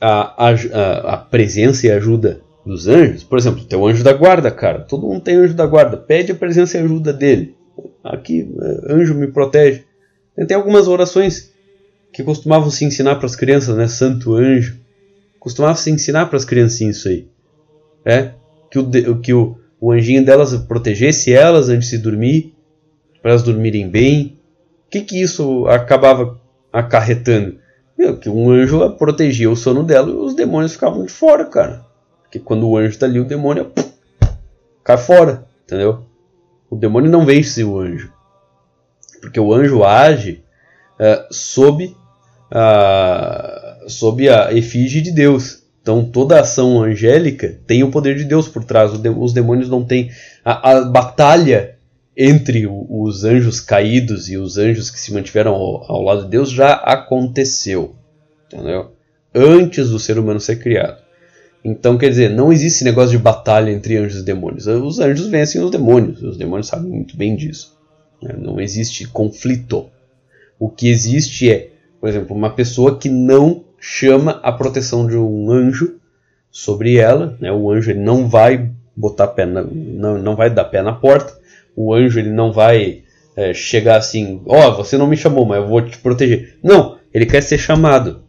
a, 0.00 0.48
a, 0.48 1.14
a 1.14 1.16
presença 1.16 1.84
e 1.84 1.90
ajuda 1.90 2.40
dos 2.64 2.86
anjos, 2.86 3.24
por 3.24 3.38
exemplo, 3.38 3.64
tem 3.64 3.76
o 3.76 3.86
anjo 3.86 4.04
da 4.04 4.12
guarda, 4.12 4.48
cara. 4.52 4.80
Todo 4.80 5.08
mundo 5.08 5.20
tem 5.20 5.34
anjo 5.34 5.52
da 5.52 5.66
guarda. 5.66 5.96
Pede 5.96 6.30
a 6.30 6.34
presença 6.36 6.78
e 6.78 6.80
ajuda 6.80 7.12
dele. 7.12 7.56
Aqui, 8.04 8.48
é, 8.62 8.94
anjo 8.94 9.14
me 9.14 9.26
protege. 9.26 9.84
Tem 10.46 10.56
algumas 10.56 10.86
orações 10.86 11.52
que 12.12 12.22
costumavam 12.22 12.70
se 12.70 12.84
ensinar 12.84 13.16
para 13.16 13.26
as 13.26 13.34
crianças, 13.34 13.76
né? 13.76 13.88
Santo 13.88 14.34
anjo. 14.34 14.76
Costumava 15.40 15.76
se 15.76 15.90
ensinar 15.90 16.26
para 16.26 16.36
as 16.36 16.44
criancinhas 16.44 16.98
isso 16.98 17.08
aí. 17.08 17.28
É? 18.04 18.30
Que 18.70 18.78
o, 18.78 19.20
que 19.20 19.34
o, 19.34 19.58
o 19.80 19.90
anjinho 19.90 20.24
delas 20.24 20.54
protegesse 20.54 21.32
elas 21.32 21.68
antes 21.68 21.90
de 21.90 21.98
dormir, 21.98 22.54
para 23.20 23.32
elas 23.32 23.42
dormirem 23.42 23.88
bem. 23.88 24.35
Que, 24.90 25.00
que 25.00 25.20
isso 25.20 25.66
acabava 25.66 26.40
acarretando? 26.72 27.58
Meu, 27.98 28.18
que 28.18 28.28
um 28.28 28.50
anjo 28.50 28.90
protegia 28.90 29.50
o 29.50 29.56
sono 29.56 29.82
dela 29.82 30.10
e 30.10 30.14
os 30.14 30.34
demônios 30.34 30.72
ficavam 30.72 31.04
de 31.04 31.10
fora, 31.10 31.44
cara. 31.46 31.84
Porque 32.22 32.38
quando 32.38 32.68
o 32.68 32.76
anjo 32.76 32.98
tá 32.98 33.06
ali, 33.06 33.18
o 33.18 33.24
demônio 33.24 33.66
pum, 33.66 33.84
cai 34.84 34.98
fora, 34.98 35.46
entendeu? 35.64 36.04
O 36.68 36.76
demônio 36.76 37.10
não 37.10 37.24
vence 37.24 37.64
o 37.64 37.78
anjo. 37.78 38.12
Porque 39.20 39.40
o 39.40 39.52
anjo 39.52 39.82
age 39.82 40.44
uh, 41.00 41.32
sob, 41.32 41.96
uh, 42.52 43.88
sob 43.88 44.28
a 44.28 44.52
efígie 44.52 45.00
de 45.00 45.12
Deus. 45.12 45.62
Então 45.80 46.04
toda 46.04 46.40
ação 46.40 46.82
angélica 46.82 47.58
tem 47.66 47.82
o 47.82 47.90
poder 47.90 48.16
de 48.16 48.24
Deus 48.24 48.48
por 48.48 48.64
trás. 48.64 48.92
Os 48.92 49.32
demônios 49.32 49.70
não 49.70 49.84
têm. 49.84 50.10
A, 50.44 50.70
a 50.70 50.84
batalha 50.84 51.75
entre 52.16 52.66
os 52.66 53.24
anjos 53.24 53.60
caídos 53.60 54.30
e 54.30 54.38
os 54.38 54.56
anjos 54.56 54.90
que 54.90 54.98
se 54.98 55.12
mantiveram 55.12 55.52
ao, 55.52 55.92
ao, 55.92 56.02
lado 56.02 56.24
de 56.24 56.30
Deus 56.30 56.50
já 56.50 56.72
aconteceu, 56.72 57.94
entendeu? 58.46 58.92
Antes 59.34 59.90
do 59.90 59.98
ser 59.98 60.18
humano 60.18 60.40
ser 60.40 60.56
criado. 60.56 61.04
Então, 61.62 61.98
quer 61.98 62.08
dizer, 62.08 62.30
não 62.30 62.52
existe 62.52 62.84
negócio 62.84 63.10
de 63.10 63.22
batalha 63.22 63.70
entre 63.70 63.98
anjos 63.98 64.20
e 64.20 64.24
demônios. 64.24 64.66
Os 64.66 64.98
anjos 64.98 65.26
vencem 65.26 65.60
os 65.60 65.70
demônios, 65.70 66.22
os 66.22 66.38
demônios 66.38 66.68
sabem 66.68 66.90
muito 66.90 67.16
bem 67.16 67.36
disso. 67.36 67.76
Né? 68.22 68.34
Não 68.38 68.58
existe 68.60 69.06
conflito. 69.08 69.90
O 70.58 70.70
que 70.70 70.88
existe 70.88 71.50
é, 71.50 71.70
por 72.00 72.08
exemplo, 72.08 72.34
uma 72.34 72.50
pessoa 72.50 72.96
que 72.96 73.10
não 73.10 73.64
chama 73.78 74.40
a 74.42 74.52
proteção 74.52 75.06
de 75.06 75.16
um 75.16 75.50
anjo 75.50 75.96
sobre 76.50 76.96
ela. 76.96 77.36
Né? 77.40 77.52
O 77.52 77.70
anjo 77.70 77.92
não 77.94 78.28
vai 78.28 78.70
botar 78.96 79.26
pé 79.26 79.44
na, 79.44 79.62
não, 79.62 80.16
não 80.16 80.36
vai 80.36 80.48
dar 80.48 80.64
pé 80.64 80.80
na 80.80 80.92
porta 80.92 81.35
o 81.76 81.92
anjo 81.94 82.18
ele 82.18 82.30
não 82.30 82.50
vai 82.50 83.04
é, 83.36 83.52
chegar 83.52 83.98
assim, 83.98 84.40
ó, 84.46 84.68
oh, 84.68 84.76
você 84.76 84.96
não 84.96 85.06
me 85.06 85.16
chamou, 85.16 85.44
mas 85.44 85.58
eu 85.58 85.68
vou 85.68 85.82
te 85.82 85.98
proteger. 85.98 86.58
Não, 86.62 86.98
ele 87.12 87.26
quer 87.26 87.42
ser 87.42 87.58
chamado. 87.58 88.24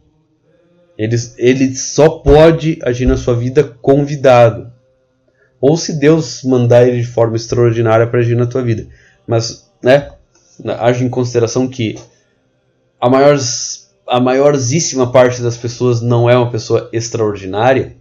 Ele, 0.98 1.16
ele 1.38 1.74
só 1.74 2.08
pode 2.08 2.78
agir 2.82 3.06
na 3.06 3.16
sua 3.16 3.34
vida 3.34 3.64
convidado. 3.80 4.70
Ou 5.60 5.76
se 5.76 5.94
Deus 5.94 6.42
mandar 6.44 6.86
ele 6.86 7.00
de 7.00 7.06
forma 7.06 7.36
extraordinária 7.36 8.06
para 8.06 8.20
agir 8.20 8.36
na 8.36 8.46
tua 8.46 8.62
vida. 8.62 8.86
Mas, 9.26 9.70
né, 9.82 10.10
age 10.78 11.04
em 11.04 11.08
consideração 11.08 11.66
que 11.66 11.96
a, 13.00 13.08
maior, 13.08 13.36
a 14.06 14.20
maiorzíssima 14.20 15.10
parte 15.10 15.40
das 15.40 15.56
pessoas 15.56 16.00
não 16.00 16.28
é 16.28 16.36
uma 16.36 16.50
pessoa 16.50 16.90
extraordinária. 16.92 17.96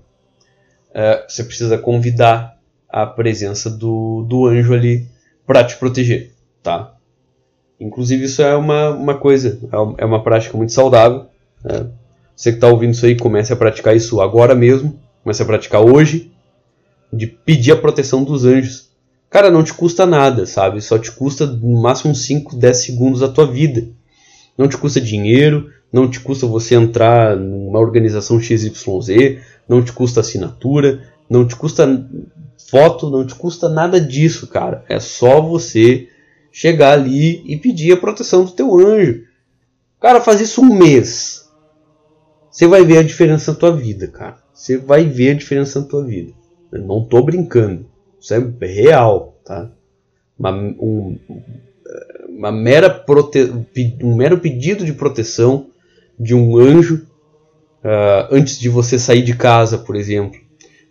É, 0.94 1.26
você 1.28 1.44
precisa 1.44 1.78
convidar 1.78 2.58
a 2.90 3.06
presença 3.06 3.70
do, 3.70 4.26
do 4.28 4.48
anjo 4.48 4.74
ali 4.74 5.08
para 5.48 5.64
te 5.64 5.78
proteger, 5.78 6.34
tá? 6.62 6.94
Inclusive 7.80 8.26
isso 8.26 8.42
é 8.42 8.56
uma, 8.56 8.90
uma 8.90 9.18
coisa, 9.18 9.60
é, 9.72 10.04
é 10.04 10.06
uma 10.06 10.22
prática 10.22 10.58
muito 10.58 10.74
saudável. 10.74 11.26
Né? 11.64 11.88
Você 12.36 12.52
que 12.52 12.58
está 12.58 12.68
ouvindo 12.68 12.94
isso 12.94 13.06
aí, 13.06 13.16
comece 13.16 13.54
a 13.54 13.56
praticar 13.56 13.96
isso 13.96 14.20
agora 14.20 14.54
mesmo, 14.54 15.00
comece 15.24 15.42
a 15.42 15.46
praticar 15.46 15.82
hoje, 15.82 16.32
de 17.12 17.26
pedir 17.26 17.72
a 17.72 17.78
proteção 17.78 18.24
dos 18.24 18.46
anjos. 18.46 18.90
Cara, 19.30 19.50
não 19.50 19.64
te 19.64 19.74
custa 19.74 20.06
nada, 20.06 20.46
sabe? 20.46 20.82
Só 20.82 21.00
te 21.00 21.12
custa 21.12 21.46
no 21.46 21.82
máximo 21.82 22.14
5, 22.14 22.56
10 22.56 22.78
segundos 22.78 23.22
da 23.22 23.28
tua 23.28 23.48
vida. 23.48 23.88
não 24.58 24.68
te 24.68 24.78
custa 24.78 25.00
dinheiro, 25.00 25.72
não 25.92 26.10
te 26.10 26.20
custa 26.20 26.46
você 26.46 26.76
entrar 26.76 27.36
numa 27.36 27.80
organização 27.80 28.40
XYZ, 28.40 29.40
não 29.68 29.84
te 29.84 29.94
custa 29.94 30.20
assinatura, 30.20 31.04
não 31.30 31.46
te 31.46 31.56
custa 31.56 31.86
foto, 32.70 33.10
não 33.10 33.26
te 33.26 33.36
custa 33.36 33.70
nada 33.70 34.00
disso, 34.00 34.48
cara. 34.48 34.84
É 34.90 35.00
só 35.00 35.42
você 35.42 36.10
chegar 36.52 36.94
ali 36.94 37.44
e 37.46 37.58
pedir 37.58 37.94
a 37.94 37.98
proteção 37.98 38.44
do 38.44 38.52
teu 38.52 38.78
anjo. 38.78 39.24
Cara, 40.00 40.22
faz 40.22 40.42
isso 40.42 40.62
um 40.62 40.74
mês. 40.74 41.48
Você 42.50 42.68
vai 42.68 42.84
ver 42.84 42.98
a 42.98 43.04
diferença 43.04 43.52
na 43.52 43.58
tua 43.58 43.76
vida, 43.76 44.08
cara. 44.08 44.38
Você 44.54 44.78
vai 44.78 45.06
ver 45.06 45.32
a 45.32 45.36
diferença 45.36 45.80
na 45.80 45.86
tua 45.86 46.04
vida. 46.04 46.34
Eu 46.72 46.82
não 46.82 47.06
tô 47.06 47.22
brincando. 47.22 47.86
Isso 48.20 48.34
é 48.34 48.66
real, 48.66 49.40
tá? 49.46 49.72
Uma, 50.38 50.52
um, 50.52 51.18
uma 52.28 52.52
mera 52.52 52.90
prote... 52.90 53.52
um 54.02 54.16
mero 54.16 54.40
pedido 54.40 54.86
de 54.86 54.94
proteção 54.94 55.68
de 56.20 56.34
um 56.34 56.58
anjo 56.58 57.06
uh, 57.84 58.28
antes 58.32 58.60
de 58.60 58.70
você 58.70 58.98
sair 58.98 59.22
de 59.22 59.36
casa, 59.36 59.78
por 59.78 59.96
exemplo, 59.96 60.40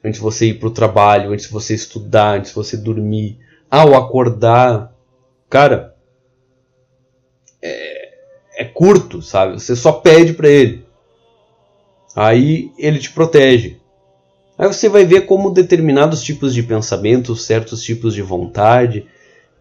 antes 0.07 0.19
de 0.19 0.25
você 0.25 0.47
ir 0.47 0.55
para 0.55 0.69
o 0.69 0.73
trabalho, 0.73 1.33
antes 1.33 1.47
de 1.47 1.53
você 1.53 1.75
estudar, 1.75 2.39
antes 2.39 2.51
de 2.51 2.57
você 2.57 2.77
dormir, 2.77 3.39
ao 3.69 3.95
acordar, 3.95 4.95
cara, 5.51 5.97
é, 7.61 8.15
é 8.59 8.65
curto, 8.65 9.21
sabe? 9.21 9.55
Você 9.55 9.75
só 9.75 9.93
pede 9.93 10.33
para 10.33 10.49
ele, 10.49 10.87
aí 12.15 12.71
ele 12.79 13.01
te 13.01 13.11
protege. 13.11 13.79
Aí 14.57 14.67
você 14.67 14.89
vai 14.89 15.05
ver 15.05 15.27
como 15.27 15.51
determinados 15.51 16.23
tipos 16.23 16.55
de 16.55 16.63
pensamentos, 16.63 17.45
certos 17.45 17.83
tipos 17.83 18.15
de 18.15 18.23
vontade, 18.23 19.07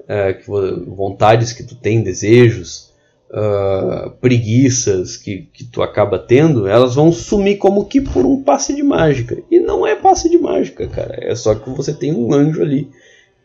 uh, 0.01 0.39
que, 0.39 0.85
vontades 0.89 1.51
que 1.51 1.63
tu 1.63 1.75
tem, 1.75 2.01
desejos, 2.01 2.93
uh, 3.29 4.11
preguiças 4.21 5.17
que, 5.17 5.49
que 5.53 5.65
tu 5.65 5.81
acaba 5.81 6.17
tendo, 6.17 6.67
elas 6.67 6.95
vão 6.95 7.11
sumir 7.11 7.57
como 7.57 7.85
que 7.85 7.99
por 7.99 8.25
um 8.25 8.41
passe 8.41 8.73
de 8.73 8.83
mágica. 8.83 9.37
E 9.51 9.59
não 9.59 9.85
é 9.85 9.94
passe 10.15 10.29
de 10.29 10.37
mágica, 10.37 10.87
cara. 10.87 11.17
É 11.19 11.35
só 11.35 11.53
que 11.53 11.69
você 11.69 11.93
tem 11.93 12.13
um 12.13 12.33
anjo 12.33 12.61
ali 12.61 12.89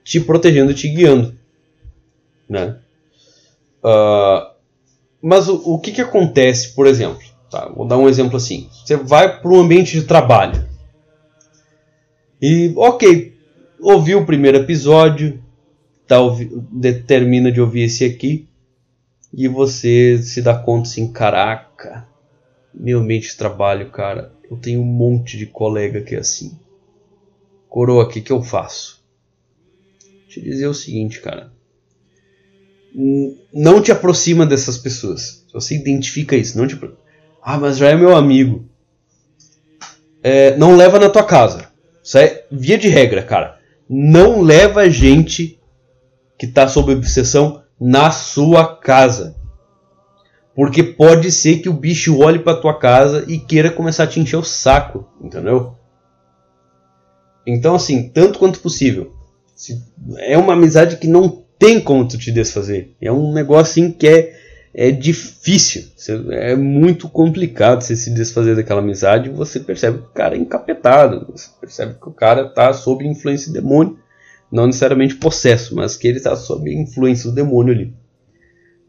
te 0.04 0.20
protegendo, 0.20 0.72
te 0.72 0.88
guiando. 0.88 1.34
Né? 2.48 2.76
Uh, 3.82 4.54
mas 5.20 5.48
o, 5.48 5.74
o 5.74 5.78
que, 5.80 5.90
que 5.90 6.00
acontece, 6.00 6.74
por 6.74 6.86
exemplo? 6.86 7.22
Tá, 7.50 7.68
vou 7.68 7.86
dar 7.86 7.98
um 7.98 8.08
exemplo 8.08 8.36
assim. 8.36 8.68
Você 8.70 8.96
vai 8.96 9.40
para 9.40 9.50
um 9.50 9.60
ambiente 9.60 10.00
de 10.00 10.06
trabalho. 10.06 10.68
E, 12.40 12.72
ok, 12.76 13.34
ouviu 13.80 14.20
o 14.20 14.26
primeiro 14.26 14.58
episódio, 14.58 15.42
tá, 16.06 16.18
termina 17.06 17.50
de 17.50 17.60
ouvir 17.60 17.82
esse 17.82 18.04
aqui 18.04 18.48
e 19.34 19.46
você 19.46 20.18
se 20.22 20.40
dá 20.40 20.54
conta 20.54 20.88
assim, 20.88 21.12
caraca, 21.12 22.06
meu 22.72 23.00
ambiente 23.00 23.28
de 23.28 23.36
trabalho, 23.36 23.90
cara, 23.90 24.32
eu 24.50 24.56
tenho 24.56 24.80
um 24.80 24.84
monte 24.84 25.38
de 25.38 25.46
colega 25.46 26.00
que 26.00 26.16
é 26.16 26.18
assim. 26.18 26.58
Coroa, 27.68 28.04
o 28.04 28.08
que, 28.08 28.20
que 28.20 28.32
eu 28.32 28.42
faço? 28.42 29.00
Te 30.28 30.40
dizer 30.40 30.66
o 30.66 30.74
seguinte, 30.74 31.20
cara. 31.20 31.52
Não 33.52 33.80
te 33.80 33.92
aproxima 33.92 34.44
dessas 34.44 34.76
pessoas. 34.76 35.44
Se 35.46 35.52
você 35.52 35.76
identifica 35.76 36.34
isso, 36.34 36.58
não 36.58 36.66
te 36.66 36.76
Ah, 37.40 37.58
mas 37.58 37.76
já 37.76 37.88
é 37.88 37.94
meu 37.94 38.16
amigo. 38.16 38.68
É, 40.22 40.56
não 40.56 40.76
leva 40.76 40.98
na 40.98 41.08
tua 41.08 41.24
casa. 41.24 41.70
Isso 42.02 42.18
é 42.18 42.44
via 42.50 42.76
de 42.76 42.88
regra, 42.88 43.22
cara. 43.22 43.60
Não 43.88 44.40
leva 44.40 44.90
gente 44.90 45.60
que 46.36 46.46
está 46.46 46.66
sob 46.66 46.92
obsessão 46.92 47.62
na 47.78 48.10
sua 48.10 48.76
casa. 48.76 49.36
Porque 50.60 50.82
pode 50.82 51.32
ser 51.32 51.60
que 51.60 51.70
o 51.70 51.72
bicho 51.72 52.18
olhe 52.18 52.38
para 52.38 52.54
tua 52.54 52.78
casa 52.78 53.24
e 53.26 53.38
queira 53.38 53.70
começar 53.70 54.04
a 54.04 54.06
te 54.06 54.20
encher 54.20 54.36
o 54.36 54.44
saco, 54.44 55.08
entendeu? 55.18 55.74
Então, 57.46 57.76
assim, 57.76 58.10
tanto 58.10 58.38
quanto 58.38 58.60
possível. 58.60 59.10
É 60.18 60.36
uma 60.36 60.52
amizade 60.52 60.98
que 60.98 61.06
não 61.06 61.42
tem 61.58 61.80
como 61.80 62.06
tu 62.06 62.18
te 62.18 62.30
desfazer. 62.30 62.94
É 63.00 63.10
um 63.10 63.32
negócio 63.32 63.72
assim 63.72 63.90
que 63.90 64.06
é, 64.06 64.38
é 64.74 64.90
difícil. 64.90 65.84
É 66.30 66.54
muito 66.54 67.08
complicado 67.08 67.80
você 67.80 67.96
se 67.96 68.12
desfazer 68.12 68.54
daquela 68.54 68.82
amizade. 68.82 69.30
Você 69.30 69.60
percebe 69.60 69.96
que 69.96 70.08
o 70.08 70.12
cara 70.12 70.36
é 70.36 70.38
encapetado. 70.38 71.26
Você 71.32 71.48
percebe 71.58 71.94
que 71.94 72.06
o 72.06 72.12
cara 72.12 72.48
está 72.48 72.70
sob 72.74 73.06
influência 73.06 73.46
de 73.46 73.54
demônio 73.54 73.98
não 74.52 74.66
necessariamente 74.66 75.14
possesso, 75.14 75.74
mas 75.74 75.96
que 75.96 76.06
ele 76.06 76.18
está 76.18 76.36
sob 76.36 76.70
influência 76.70 77.30
do 77.30 77.34
demônio 77.34 77.72
ali. 77.72 77.94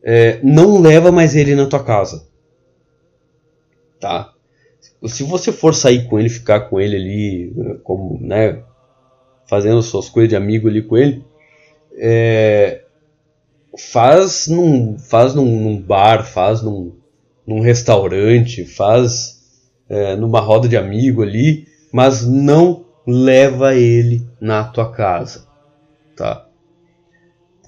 É, 0.03 0.39
não 0.43 0.81
leva 0.81 1.11
mais 1.11 1.35
ele 1.35 1.55
na 1.55 1.67
tua 1.67 1.83
casa. 1.83 2.27
Tá? 3.99 4.33
Se 5.05 5.23
você 5.23 5.51
for 5.51 5.73
sair 5.73 6.07
com 6.07 6.19
ele, 6.19 6.29
ficar 6.29 6.61
com 6.61 6.79
ele 6.79 6.95
ali, 6.95 7.79
como, 7.83 8.19
né, 8.19 8.63
fazendo 9.47 9.81
suas 9.81 10.09
coisas 10.09 10.29
de 10.29 10.35
amigo 10.35 10.67
ali 10.67 10.81
com 10.81 10.97
ele, 10.97 11.23
é, 11.93 12.83
faz 13.77 14.47
num, 14.47 14.97
faz 14.97 15.35
num, 15.35 15.45
num, 15.45 15.81
bar, 15.81 16.25
faz 16.25 16.61
num, 16.61 16.93
num 17.45 17.61
restaurante, 17.61 18.65
faz 18.65 19.39
é, 19.89 20.15
numa 20.15 20.39
roda 20.39 20.67
de 20.67 20.77
amigo 20.77 21.21
ali, 21.21 21.67
mas 21.91 22.25
não 22.25 22.85
leva 23.05 23.75
ele 23.75 24.25
na 24.39 24.63
tua 24.63 24.91
casa 24.91 25.51
tá? 26.21 26.45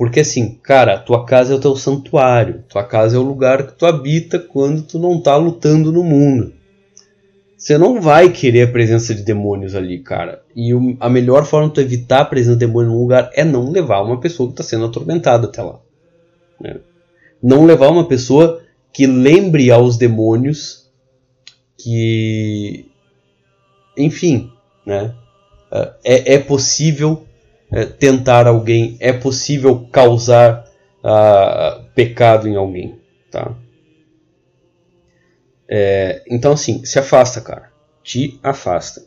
Porque 0.04 0.20
assim, 0.20 0.60
cara, 0.62 1.00
tua 1.00 1.24
casa 1.24 1.54
é 1.54 1.56
o 1.56 1.62
teu 1.62 1.78
santuário, 1.78 2.66
tua 2.68 2.84
casa 2.84 3.16
é 3.16 3.20
o 3.20 3.24
lugar 3.24 3.66
que 3.66 3.72
tu 3.72 3.86
habita 3.86 4.38
quando 4.38 4.82
tu 4.82 5.00
não 5.00 5.22
tá 5.22 5.38
lutando 5.38 5.94
no 5.94 6.04
mundo. 6.04 6.52
Você 7.58 7.78
não 7.78 8.02
vai 8.02 8.30
querer 8.30 8.64
a 8.64 8.72
presença 8.72 9.16
de 9.16 9.24
demônios 9.24 9.76
ali, 9.76 10.00
cara. 10.00 10.44
E 10.54 10.74
o, 10.74 10.98
a 11.00 11.10
melhor 11.10 11.46
forma 11.46 11.70
de 11.70 11.76
tu 11.76 11.80
evitar 11.80 12.20
a 12.20 12.26
presença 12.26 12.58
de 12.58 12.66
demônios 12.66 12.92
num 12.92 13.00
lugar 13.00 13.32
é 13.34 13.46
não 13.46 13.72
levar 13.72 14.02
uma 14.02 14.20
pessoa 14.20 14.50
que 14.50 14.56
está 14.56 14.64
sendo 14.66 14.88
atormentada 14.88 15.48
até 15.48 15.62
lá. 15.62 15.80
Né? 16.60 16.82
Não 17.42 17.66
levar 17.66 17.88
uma 17.88 18.06
pessoa 18.06 18.62
que 18.92 19.08
lembre 19.08 19.72
aos 19.72 19.96
demônios 19.96 20.92
que, 21.78 22.92
enfim, 23.98 24.52
né? 24.86 25.16
É, 26.04 26.34
é 26.34 26.40
possível 26.40 27.26
é, 27.74 27.86
tentar 27.86 28.46
alguém, 28.46 28.96
é 29.00 29.12
possível 29.12 29.88
causar 29.92 30.64
uh, 31.04 31.84
pecado 31.96 32.48
em 32.48 32.56
alguém, 32.56 33.00
tá? 33.32 33.52
É, 35.68 36.22
então 36.30 36.52
assim, 36.52 36.86
se 36.86 37.00
afasta, 37.00 37.42
cara. 37.42 37.72
Te 38.04 38.40
afasta. 38.44 39.04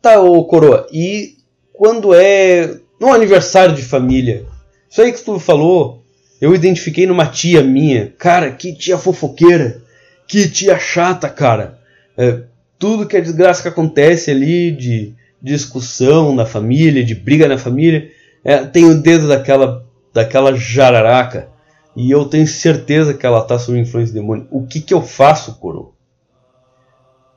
Tá, 0.00 0.20
ô 0.20 0.44
coroa, 0.44 0.86
e 0.92 1.38
quando 1.72 2.14
é 2.14 2.78
no 3.00 3.12
aniversário 3.12 3.74
de 3.74 3.82
família? 3.82 4.46
Isso 4.88 5.02
aí 5.02 5.12
que 5.12 5.22
tu 5.22 5.40
falou, 5.40 6.04
eu 6.40 6.54
identifiquei 6.54 7.06
numa 7.06 7.26
tia 7.26 7.62
minha. 7.62 8.12
Cara, 8.16 8.52
que 8.52 8.72
tia 8.74 8.96
fofoqueira. 8.96 9.82
Que 10.28 10.48
tia 10.48 10.78
chata, 10.78 11.28
cara. 11.28 11.78
É, 12.16 12.42
tudo 12.78 13.06
que 13.06 13.16
é 13.16 13.20
desgraça 13.20 13.62
que 13.62 13.68
acontece 13.68 14.30
ali 14.30 14.70
de 14.70 15.14
discussão 15.42 16.34
na 16.34 16.46
família, 16.46 17.04
de 17.04 17.14
briga 17.14 17.46
na 17.48 17.58
família, 17.58 18.10
é, 18.44 18.58
tem 18.64 18.84
o 18.84 19.00
dedo 19.00 19.28
daquela, 19.28 19.84
daquela 20.12 20.54
jararaca. 20.54 21.48
E 21.94 22.10
eu 22.10 22.26
tenho 22.26 22.46
certeza 22.46 23.14
que 23.14 23.24
ela 23.24 23.40
está 23.40 23.58
sob 23.58 23.78
influência 23.78 24.12
do 24.12 24.20
demônio. 24.20 24.46
O 24.50 24.66
que, 24.66 24.80
que 24.80 24.92
eu 24.92 25.00
faço, 25.00 25.58
coro? 25.58 25.94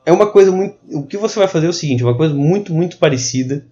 É 0.04 0.12
uma 0.12 0.30
coisa 0.30 0.50
muito. 0.52 0.76
O 0.92 1.06
que 1.06 1.16
você 1.16 1.38
vai 1.38 1.48
fazer 1.48 1.66
é 1.66 1.70
o 1.70 1.74
seguinte: 1.74 2.02
é 2.02 2.06
uma 2.06 2.16
coisa 2.16 2.34
muito, 2.34 2.72
muito 2.72 2.98
parecida 2.98 3.66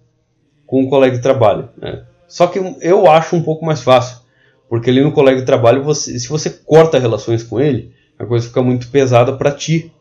com 0.65 0.81
um 0.81 0.89
colega 0.89 1.15
de 1.15 1.21
trabalho. 1.21 1.69
Né? 1.77 2.03
Só 2.27 2.47
que 2.47 2.59
eu 2.81 3.09
acho 3.09 3.35
um 3.35 3.43
pouco 3.43 3.65
mais 3.65 3.81
fácil. 3.81 4.19
Porque 4.67 4.89
ali 4.89 5.01
no 5.01 5.11
colega 5.11 5.39
de 5.39 5.45
trabalho, 5.45 5.83
você, 5.83 6.19
se 6.19 6.29
você 6.29 6.49
corta 6.49 6.99
relações 6.99 7.43
com 7.43 7.59
ele, 7.59 7.93
a 8.17 8.25
coisa 8.25 8.47
fica 8.47 8.61
muito 8.61 8.89
pesada 8.89 9.33
para 9.33 9.51
ti. 9.51 9.91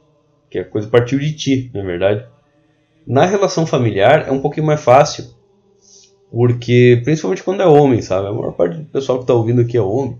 Que 0.51 0.59
a 0.59 0.65
coisa 0.65 0.89
partiu 0.89 1.19
de 1.19 1.33
ti, 1.33 1.71
na 1.75 1.81
é 1.81 1.85
verdade. 1.85 2.27
Na 3.09 3.25
relação 3.25 3.65
familiar 3.65 4.29
é 4.29 4.31
um 4.31 4.43
pouquinho 4.43 4.67
mais 4.67 4.83
fácil, 4.83 5.25
porque 6.31 7.01
principalmente 7.05 7.43
quando 7.43 7.63
é 7.63 7.67
homem, 7.67 8.03
sabe? 8.03 8.29
A 8.29 8.33
maior 8.33 8.53
parte 8.53 8.77
do 8.77 8.85
pessoal 8.85 9.17
que 9.17 9.25
está 9.25 9.33
ouvindo 9.33 9.63
aqui 9.63 9.79
é 9.79 9.81
homem. 9.81 10.19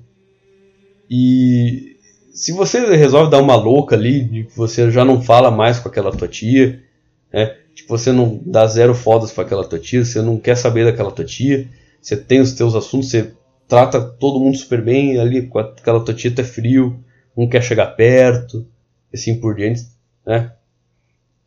E 1.11 1.99
se 2.33 2.51
você 2.51 2.81
resolve 2.97 3.31
dar 3.31 3.43
uma 3.43 3.57
louca 3.57 3.95
ali, 3.95 4.25
de 4.25 4.45
que 4.45 4.57
você 4.57 4.91
já 4.91 5.05
não 5.05 5.21
fala 5.21 5.51
mais 5.51 5.79
com 5.79 5.87
aquela 5.87 6.11
tua 6.11 6.27
tia, 6.27 6.83
né? 7.31 7.59
Tipo, 7.75 7.91
você 7.91 8.11
não 8.11 8.41
dá 8.47 8.67
zero 8.67 8.95
fodas 8.95 9.33
para 9.33 9.45
aquela 9.45 9.69
tua 9.69 9.79
tia, 9.79 10.03
você 10.03 10.23
não 10.23 10.39
quer 10.39 10.57
saber 10.57 10.87
daquela 10.87 11.13
tua 11.13 11.27
tia, 11.27 11.69
você 12.01 12.17
tem 12.17 12.41
os 12.41 12.53
teus 12.53 12.75
assuntos, 12.75 13.11
você 13.11 13.35
trata 13.69 14.01
todo 14.01 14.41
mundo 14.41 14.57
super 14.57 14.83
bem, 14.83 15.21
ali 15.21 15.47
com 15.47 15.59
aquela 15.59 16.03
tua 16.03 16.15
tia 16.15 16.35
tá 16.35 16.43
frio, 16.43 16.99
não 17.37 17.47
quer 17.47 17.63
chegar 17.63 17.89
perto, 17.89 18.67
assim 19.13 19.39
por 19.39 19.55
diante, 19.55 19.83
né? 20.25 20.53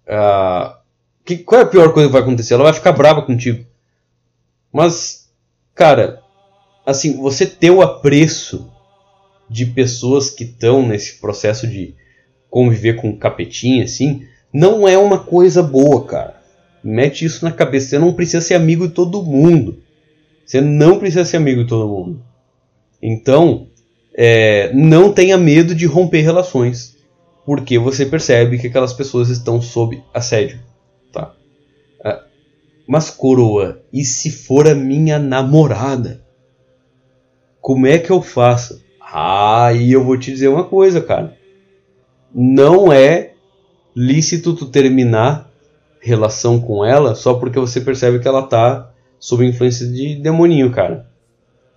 Ah, 0.07 0.80
que, 1.26 1.38
qual 1.38 1.61
é 1.61 1.63
a 1.63 1.67
pior 1.67 1.93
coisa 1.93 2.07
que 2.07 2.13
vai 2.13 2.22
acontecer? 2.22 2.53
Ela 2.53 2.63
vai 2.63 2.74
ficar 2.74 2.91
brava 2.91 3.22
contigo. 3.22 3.65
Mas, 4.72 5.30
cara, 5.76 6.22
assim, 6.86 7.17
você 7.17 7.45
ter 7.45 7.72
o 7.72 7.82
apreço 7.82 8.69
de 9.49 9.65
pessoas 9.65 10.30
que 10.30 10.43
estão 10.43 10.88
nesse 10.88 11.19
processo 11.19 11.67
de 11.67 11.93
conviver 12.49 12.95
com 12.95 13.17
capetinha, 13.17 13.84
assim, 13.84 14.26
não 14.53 14.88
é 14.88 14.97
uma 14.97 15.19
coisa 15.19 15.61
boa, 15.61 16.05
cara. 16.05 16.41
Mete 16.84 17.26
isso 17.26 17.45
na 17.45 17.51
cabeça. 17.51 17.89
Você 17.89 17.99
não 17.99 18.13
precisa 18.13 18.41
ser 18.41 18.55
amigo 18.55 18.88
de 18.88 18.93
todo 18.93 19.24
mundo. 19.24 19.80
Você 20.45 20.59
não 20.59 20.99
precisa 20.99 21.24
ser 21.24 21.38
amigo 21.38 21.63
de 21.63 21.69
todo 21.69 21.88
mundo. 21.88 22.22
Então, 23.01 23.67
é, 24.13 24.72
não 24.74 25.13
tenha 25.13 25.38
medo 25.38 25.76
de 25.76 25.86
romper 25.86 26.22
relações. 26.22 26.97
Porque 27.45 27.78
você 27.78 28.05
percebe 28.05 28.57
que 28.57 28.67
aquelas 28.67 28.93
pessoas 28.93 29.30
estão 29.30 29.61
sob 29.61 30.01
assédio. 30.13 30.59
Mas, 32.91 33.09
coroa, 33.09 33.81
e 33.93 34.03
se 34.03 34.29
for 34.29 34.67
a 34.67 34.75
minha 34.75 35.17
namorada? 35.17 36.21
Como 37.61 37.87
é 37.87 37.97
que 37.97 38.09
eu 38.09 38.21
faço? 38.21 38.83
Ah, 38.99 39.71
e 39.73 39.93
eu 39.93 40.03
vou 40.03 40.17
te 40.17 40.29
dizer 40.29 40.49
uma 40.49 40.65
coisa, 40.65 40.99
cara. 40.99 41.37
Não 42.35 42.91
é 42.91 43.31
lícito 43.95 44.53
tu 44.53 44.65
terminar 44.65 45.49
relação 46.01 46.59
com 46.59 46.83
ela 46.83 47.15
só 47.15 47.35
porque 47.35 47.57
você 47.57 47.79
percebe 47.79 48.19
que 48.19 48.27
ela 48.27 48.43
tá 48.43 48.91
sob 49.17 49.45
influência 49.45 49.87
de 49.87 50.15
demoninho, 50.15 50.69
cara. 50.69 51.09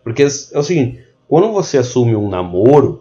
Porque 0.02 0.24
é 0.24 0.58
o 0.58 0.64
seguinte, 0.64 1.06
quando 1.28 1.52
você 1.52 1.78
assume 1.78 2.16
um 2.16 2.28
namoro, 2.28 3.00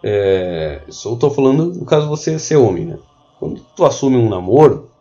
é, 0.00 0.82
eu 1.04 1.16
tô 1.16 1.28
falando 1.28 1.74
no 1.74 1.84
caso 1.84 2.06
você 2.06 2.38
ser 2.38 2.54
homem, 2.54 2.84
né? 2.84 2.98
Quando 3.40 3.60
tu 3.74 3.84
assume 3.84 4.16
um 4.16 4.28
namoro, 4.28 4.93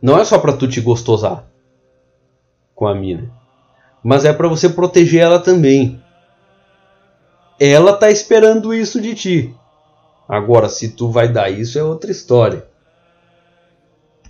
não 0.00 0.18
é 0.18 0.24
só 0.24 0.38
pra 0.38 0.52
tu 0.52 0.66
te 0.66 0.80
gostosar 0.80 1.44
com 2.74 2.86
a 2.86 2.94
mina, 2.94 3.30
mas 4.02 4.24
é 4.24 4.32
para 4.32 4.48
você 4.48 4.68
proteger 4.68 5.20
ela 5.20 5.38
também. 5.38 6.02
Ela 7.58 7.92
tá 7.94 8.10
esperando 8.10 8.72
isso 8.72 9.00
de 9.00 9.14
ti. 9.14 9.54
Agora, 10.26 10.68
se 10.68 10.90
tu 10.90 11.10
vai 11.10 11.28
dar 11.28 11.50
isso 11.50 11.78
é 11.78 11.82
outra 11.82 12.10
história. 12.10 12.64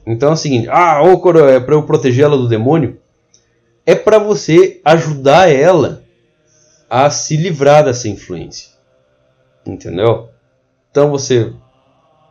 Então 0.05 0.31
é 0.31 0.33
o 0.33 0.37
seguinte: 0.37 0.69
ah, 0.69 1.03
ô 1.03 1.21
coroa, 1.21 1.53
é 1.53 1.61
para 1.61 1.75
eu 1.75 1.85
proteger 1.85 2.25
ela 2.25 2.37
do 2.37 2.49
demônio? 2.49 2.99
É 3.87 3.95
para 3.95 4.19
você 4.19 4.81
ajudar 4.85 5.49
ela 5.51 6.03
a 6.89 7.09
se 7.11 7.37
livrar 7.37 7.85
dessa 7.85 8.09
influência. 8.09 8.71
Entendeu? 9.65 10.29
Então 10.91 11.11
você 11.11 11.53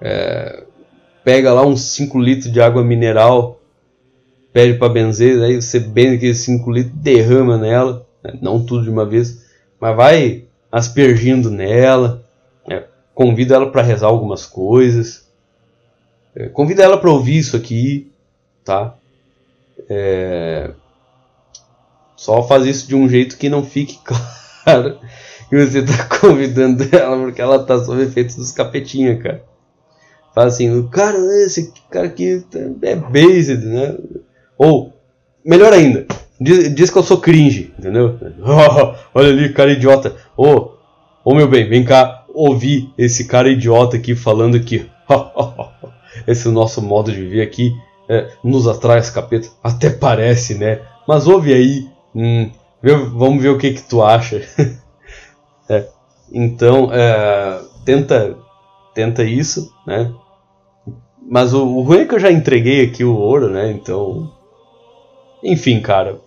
é, 0.02 0.64
pega 1.30 1.54
lá 1.54 1.64
uns 1.64 1.82
5 1.82 2.20
litros 2.20 2.52
de 2.52 2.60
água 2.60 2.84
mineral, 2.84 3.62
pede 4.52 4.80
para 4.80 4.92
benzer, 4.92 5.40
aí 5.44 5.62
você 5.62 5.80
benze 5.80 6.16
aqueles 6.16 6.40
5 6.40 6.72
litros, 6.72 6.96
derrama 6.96 7.56
nela, 7.56 8.04
né? 8.24 8.34
não 8.42 8.66
tudo 8.66 8.86
de 8.86 8.90
uma 8.90 9.06
vez, 9.06 9.46
mas 9.80 9.96
vai 9.96 10.46
aspergindo 10.72 11.52
nela, 11.52 12.26
convida 13.14 13.54
ela 13.54 13.72
para 13.72 13.84
rezar 13.84 14.08
algumas 14.08 14.48
coisas, 14.48 15.30
é, 16.36 16.50
convida 16.50 16.82
ela 16.82 16.98
para 16.98 17.12
ouvir 17.12 17.38
isso 17.38 17.56
aqui, 17.56 18.12
tá? 18.66 18.96
É, 19.88 20.72
só 22.16 22.42
faz 22.42 22.66
isso 22.66 22.88
de 22.88 22.96
um 22.96 23.08
jeito 23.08 23.38
que 23.38 23.50
não 23.50 23.64
fique 23.64 24.00
claro 24.66 24.98
que 25.48 25.64
você 25.64 25.78
está 25.78 26.06
convidando 26.06 26.84
ela 26.92 27.16
porque 27.20 27.40
ela 27.40 27.58
está 27.58 27.78
sob 27.86 28.02
efeitos 28.02 28.36
dos 28.36 28.52
capetinha, 28.52 29.16
cara. 29.16 29.49
Fala 30.34 30.48
assim, 30.48 30.88
cara, 30.88 31.18
esse 31.44 31.74
cara 31.90 32.08
aqui 32.08 32.44
é 32.82 32.96
based, 32.96 33.66
né? 33.66 33.96
Ou, 34.58 34.94
melhor 35.44 35.74
ainda, 35.74 36.06
diz, 36.40 36.74
diz 36.74 36.90
que 36.90 36.98
eu 36.98 37.04
sou 37.04 37.20
cringe, 37.20 37.74
entendeu? 37.78 38.18
Oh, 38.42 38.96
olha 39.20 39.30
ali, 39.30 39.54
cara 39.54 39.72
idiota. 39.72 40.16
Ô, 40.38 40.48
oh, 40.48 40.72
oh, 41.24 41.36
meu 41.36 41.48
bem, 41.48 41.68
vem 41.68 41.84
cá, 41.84 42.26
ouvir 42.34 42.90
esse 42.98 43.26
cara 43.26 43.50
idiota 43.50 43.98
aqui 43.98 44.16
falando 44.16 44.60
que 44.60 44.90
esse 46.28 46.48
nosso 46.50 46.82
modo 46.82 47.12
de 47.12 47.20
viver 47.20 47.42
aqui 47.42 47.74
é, 48.08 48.30
nos 48.44 48.68
atrai 48.68 49.00
as 49.00 49.10
capeta. 49.10 49.48
Até 49.64 49.90
parece, 49.90 50.56
né? 50.56 50.82
Mas 51.08 51.28
ouve 51.28 51.54
aí, 51.54 51.88
hum, 52.16 52.50
vê, 52.82 52.96
vamos 52.96 53.42
ver 53.42 53.50
o 53.50 53.58
que 53.58 53.74
que 53.74 53.84
tu 53.84 54.04
acha. 54.04 54.42
é, 55.70 55.88
então, 56.32 56.90
é, 56.94 57.62
tenta, 57.86 58.38
tenta 58.94 59.24
isso, 59.24 59.74
né? 59.86 60.14
Mas 61.22 61.54
o, 61.54 61.66
o 61.66 61.82
ruim 61.82 62.00
é 62.00 62.06
que 62.06 62.16
eu 62.16 62.20
já 62.20 62.32
entreguei 62.32 62.86
aqui 62.86 63.04
o 63.04 63.16
ouro, 63.16 63.50
né? 63.50 63.72
Então, 63.72 64.32
enfim, 65.44 65.80
cara, 65.80 66.20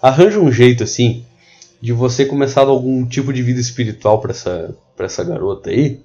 arranja 0.00 0.38
um 0.38 0.52
jeito 0.52 0.84
assim 0.84 1.24
de 1.80 1.92
você 1.92 2.24
começar 2.24 2.62
algum 2.62 3.06
tipo 3.06 3.32
de 3.32 3.42
vida 3.42 3.60
espiritual 3.60 4.20
para 4.20 4.32
essa 4.32 4.76
para 4.96 5.06
essa 5.06 5.22
garota 5.22 5.70
aí. 5.70 6.00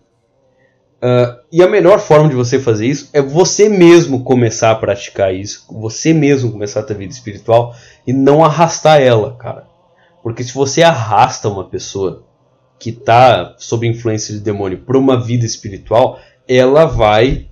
Uh, 1.02 1.42
e 1.52 1.64
a 1.64 1.68
melhor 1.68 2.00
forma 2.00 2.30
de 2.30 2.36
você 2.36 2.60
fazer 2.60 2.86
isso 2.86 3.10
é 3.12 3.22
você 3.22 3.68
mesmo 3.68 4.24
começar 4.24 4.70
a 4.70 4.76
praticar 4.76 5.34
isso, 5.34 5.66
você 5.72 6.14
mesmo 6.14 6.52
começar 6.52 6.82
a 6.82 6.84
ter 6.84 6.96
vida 6.96 7.12
espiritual 7.12 7.76
e 8.06 8.14
não 8.14 8.46
arrastar 8.46 9.02
ela, 9.02 9.36
cara. 9.36 9.66
Porque 10.22 10.44
se 10.44 10.54
você 10.54 10.84
arrasta 10.84 11.50
uma 11.50 11.64
pessoa 11.64 12.24
que 12.82 12.90
está 12.90 13.54
sob 13.60 13.88
influência 13.88 14.34
de 14.34 14.40
demônio 14.40 14.80
para 14.80 14.98
uma 14.98 15.16
vida 15.16 15.46
espiritual, 15.46 16.20
ela 16.48 16.86
vai 16.86 17.46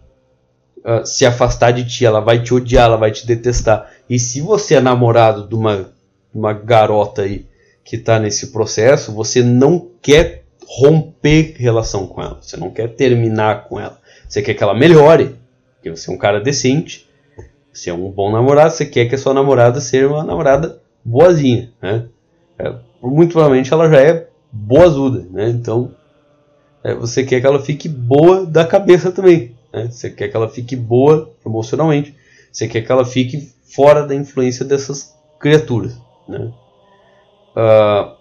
uh, 0.77 1.05
se 1.05 1.23
afastar 1.23 1.69
de 1.69 1.85
ti, 1.87 2.03
ela 2.03 2.19
vai 2.19 2.41
te 2.41 2.51
odiar, 2.51 2.85
ela 2.85 2.97
vai 2.97 3.11
te 3.11 3.27
detestar. 3.27 3.91
E 4.09 4.17
se 4.17 4.41
você 4.41 4.73
é 4.73 4.81
namorado 4.81 5.47
de 5.47 5.53
uma, 5.53 5.91
uma 6.33 6.51
garota 6.51 7.21
aí 7.21 7.45
que 7.85 7.95
está 7.95 8.17
nesse 8.17 8.47
processo, 8.47 9.11
você 9.13 9.43
não 9.43 9.91
quer 10.01 10.45
romper 10.65 11.53
relação 11.59 12.07
com 12.07 12.23
ela, 12.23 12.39
você 12.41 12.57
não 12.57 12.71
quer 12.71 12.87
terminar 12.95 13.65
com 13.65 13.79
ela. 13.79 13.99
Você 14.27 14.41
quer 14.41 14.55
que 14.55 14.63
ela 14.63 14.73
melhore, 14.73 15.35
porque 15.75 15.91
você 15.91 16.09
é 16.09 16.13
um 16.13 16.17
cara 16.17 16.41
decente, 16.41 17.07
você 17.71 17.91
é 17.91 17.93
um 17.93 18.09
bom 18.09 18.31
namorado, 18.31 18.73
você 18.73 18.83
quer 18.83 19.05
que 19.05 19.13
a 19.13 19.17
sua 19.17 19.35
namorada 19.35 19.79
seja 19.79 20.07
uma 20.07 20.23
namorada 20.23 20.81
boazinha, 21.05 21.71
né? 21.79 22.07
É, 22.57 22.73
muito 22.99 23.33
provavelmente 23.33 23.71
ela 23.71 23.87
já 23.87 24.01
é 24.01 24.28
boazuda, 24.51 25.27
né? 25.31 25.49
Então 25.49 25.93
é, 26.83 26.93
você 26.93 27.23
quer 27.23 27.41
que 27.41 27.47
ela 27.47 27.61
fique 27.61 27.89
boa 27.89 28.45
da 28.45 28.65
cabeça 28.65 29.11
também, 29.11 29.55
né? 29.73 29.87
Você 29.91 30.09
quer 30.09 30.29
que 30.29 30.35
ela 30.35 30.49
fique 30.49 30.75
boa 30.75 31.31
emocionalmente, 31.45 32.15
você 32.51 32.67
quer 32.67 32.81
que 32.81 32.91
ela 32.91 33.05
fique 33.05 33.51
fora 33.63 34.05
da 34.05 34.15
influência 34.15 34.65
dessas 34.65 35.15
criaturas, 35.39 35.97
né? 36.27 36.51
Uh, 37.55 38.19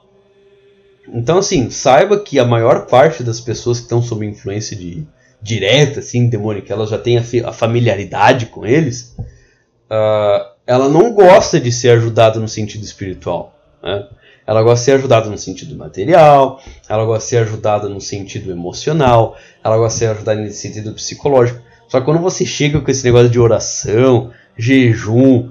então, 1.12 1.38
assim, 1.38 1.70
saiba 1.70 2.18
que 2.18 2.38
a 2.38 2.44
maior 2.44 2.86
parte 2.86 3.22
das 3.22 3.40
pessoas 3.40 3.78
que 3.78 3.84
estão 3.84 4.02
sob 4.02 4.26
influência 4.26 4.76
de 4.76 5.06
direta, 5.40 6.00
assim, 6.00 6.28
demônica, 6.28 6.72
elas 6.72 6.90
já 6.90 6.98
têm 6.98 7.16
a, 7.18 7.22
a 7.46 7.52
familiaridade 7.52 8.46
com 8.46 8.66
eles, 8.66 9.14
uh, 9.90 10.44
ela 10.66 10.88
não 10.88 11.12
gosta 11.12 11.58
de 11.58 11.72
ser 11.72 11.90
ajudada 11.90 12.38
no 12.38 12.48
sentido 12.48 12.84
espiritual. 12.84 13.54
Né? 13.82 14.06
Ela 14.48 14.62
gosta 14.62 14.78
de 14.78 14.84
ser 14.86 14.92
ajudada 14.92 15.28
no 15.28 15.36
sentido 15.36 15.76
material, 15.76 16.58
ela 16.88 17.04
gosta 17.04 17.24
de 17.24 17.28
ser 17.28 17.36
ajudada 17.42 17.86
no 17.86 18.00
sentido 18.00 18.50
emocional, 18.50 19.36
ela 19.62 19.76
gosta 19.76 19.98
de 19.98 19.98
ser 19.98 20.10
ajudada 20.12 20.40
no 20.40 20.50
sentido 20.50 20.94
psicológico. 20.94 21.60
Só 21.86 22.00
que 22.00 22.06
quando 22.06 22.18
você 22.18 22.46
chega 22.46 22.80
com 22.80 22.90
esse 22.90 23.04
negócio 23.04 23.28
de 23.28 23.38
oração, 23.38 24.30
jejum, 24.56 25.50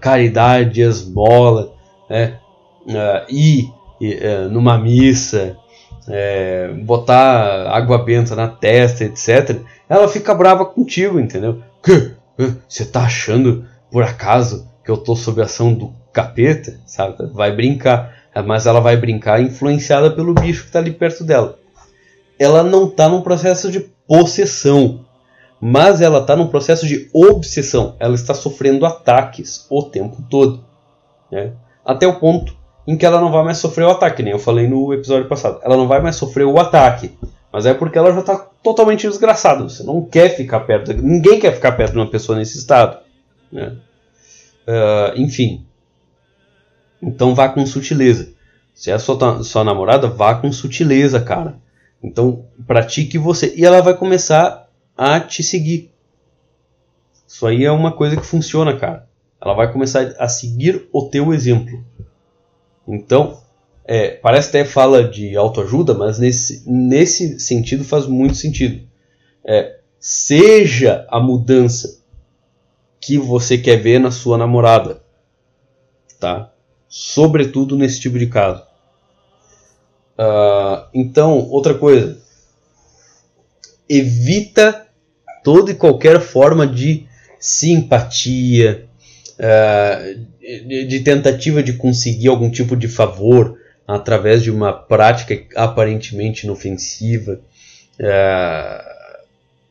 caridade, 0.00 0.80
esmola, 0.80 1.72
né? 2.08 2.38
Uh, 2.86 3.26
e 3.28 3.68
é, 4.00 4.46
numa 4.46 4.78
missa, 4.78 5.56
é, 6.08 6.72
botar 6.84 7.68
água 7.68 7.98
benta 7.98 8.36
na 8.36 8.46
testa, 8.46 9.02
etc., 9.02 9.60
ela 9.88 10.06
fica 10.06 10.32
brava 10.32 10.64
contigo, 10.64 11.18
entendeu? 11.18 11.62
Que? 11.82 12.12
Você 12.68 12.84
tá 12.84 13.02
achando, 13.02 13.64
por 13.90 14.04
acaso, 14.04 14.68
que 14.84 14.90
eu 14.90 14.96
tô 14.96 15.16
sob 15.16 15.42
ação 15.42 15.74
do 15.74 15.92
capeta? 16.12 16.78
Sabe? 16.86 17.16
Vai 17.32 17.50
brincar. 17.50 18.15
Mas 18.42 18.66
ela 18.66 18.80
vai 18.80 18.96
brincar 18.96 19.40
influenciada 19.40 20.10
pelo 20.10 20.34
bicho 20.34 20.64
que 20.64 20.72
tá 20.72 20.78
ali 20.78 20.90
perto 20.90 21.24
dela. 21.24 21.58
Ela 22.38 22.62
não 22.62 22.88
tá 22.88 23.08
num 23.08 23.22
processo 23.22 23.70
de 23.70 23.80
possessão, 23.80 25.04
mas 25.60 26.00
ela 26.00 26.18
está 26.18 26.36
num 26.36 26.48
processo 26.48 26.86
de 26.86 27.08
obsessão. 27.12 27.96
Ela 27.98 28.14
está 28.14 28.34
sofrendo 28.34 28.84
ataques 28.84 29.66
o 29.70 29.82
tempo 29.82 30.22
todo. 30.28 30.64
Né? 31.30 31.52
Até 31.84 32.06
o 32.06 32.18
ponto 32.18 32.54
em 32.86 32.96
que 32.96 33.04
ela 33.04 33.20
não 33.20 33.32
vai 33.32 33.42
mais 33.44 33.58
sofrer 33.58 33.84
o 33.84 33.90
ataque, 33.90 34.22
nem 34.22 34.32
eu 34.32 34.38
falei 34.38 34.68
no 34.68 34.92
episódio 34.92 35.28
passado. 35.28 35.60
Ela 35.62 35.76
não 35.76 35.88
vai 35.88 36.00
mais 36.00 36.16
sofrer 36.16 36.44
o 36.44 36.58
ataque, 36.58 37.10
mas 37.52 37.66
é 37.66 37.74
porque 37.74 37.98
ela 37.98 38.12
já 38.12 38.20
está 38.20 38.36
totalmente 38.62 39.08
desgraçada. 39.08 39.64
Você 39.64 39.82
não 39.82 40.02
quer 40.02 40.28
ficar 40.36 40.60
perto, 40.60 40.92
ninguém 40.92 41.40
quer 41.40 41.54
ficar 41.54 41.72
perto 41.72 41.92
de 41.92 41.98
uma 41.98 42.10
pessoa 42.10 42.38
nesse 42.38 42.58
estado. 42.58 42.98
Né? 43.50 43.76
Uh, 44.68 45.20
enfim, 45.20 45.66
então 47.02 47.34
vá 47.34 47.48
com 47.48 47.64
sutileza. 47.66 48.32
Se 48.74 48.90
é 48.90 48.94
a 48.94 48.98
sua, 48.98 49.42
sua 49.42 49.64
namorada, 49.64 50.08
vá 50.08 50.34
com 50.34 50.52
sutileza, 50.52 51.20
cara. 51.20 51.56
Então 52.02 52.44
pratique 52.66 53.18
você. 53.18 53.52
E 53.56 53.64
ela 53.64 53.80
vai 53.80 53.96
começar 53.96 54.68
a 54.96 55.18
te 55.20 55.42
seguir. 55.42 55.90
Isso 57.26 57.46
aí 57.46 57.64
é 57.64 57.72
uma 57.72 57.92
coisa 57.92 58.16
que 58.16 58.26
funciona, 58.26 58.76
cara. 58.76 59.08
Ela 59.40 59.54
vai 59.54 59.72
começar 59.72 60.14
a 60.18 60.28
seguir 60.28 60.88
o 60.92 61.02
teu 61.02 61.32
exemplo. 61.34 61.84
Então, 62.86 63.40
é, 63.84 64.10
parece 64.10 64.48
até 64.48 64.64
fala 64.64 65.08
de 65.08 65.36
autoajuda, 65.36 65.94
mas 65.94 66.18
nesse, 66.18 66.62
nesse 66.66 67.38
sentido 67.38 67.84
faz 67.84 68.06
muito 68.06 68.36
sentido. 68.36 68.86
É, 69.44 69.78
seja 69.98 71.06
a 71.08 71.20
mudança 71.20 72.00
que 73.00 73.18
você 73.18 73.56
quer 73.58 73.76
ver 73.76 74.00
na 74.00 74.10
sua 74.10 74.36
namorada, 74.36 75.02
tá? 76.18 76.52
Sobretudo 76.88 77.76
nesse 77.76 78.00
tipo 78.00 78.18
de 78.18 78.26
caso. 78.26 78.62
Uh, 80.18 80.86
então, 80.94 81.48
outra 81.50 81.74
coisa, 81.74 82.18
evita 83.88 84.86
toda 85.44 85.70
e 85.70 85.74
qualquer 85.74 86.20
forma 86.20 86.66
de 86.66 87.06
simpatia, 87.38 88.86
uh, 89.38 90.26
de, 90.40 90.86
de 90.86 91.00
tentativa 91.00 91.62
de 91.62 91.74
conseguir 91.74 92.28
algum 92.28 92.50
tipo 92.50 92.74
de 92.74 92.88
favor 92.88 93.58
através 93.86 94.42
de 94.42 94.50
uma 94.50 94.72
prática 94.72 95.38
aparentemente 95.54 96.44
inofensiva. 96.44 97.40
Uh, 98.00 98.96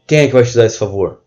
quem 0.07 0.20
é 0.20 0.28
que 0.28 0.34
vai 0.34 0.43
te 0.43 0.55
dar 0.55 0.66
esse 0.66 0.78
favor? 0.78 1.22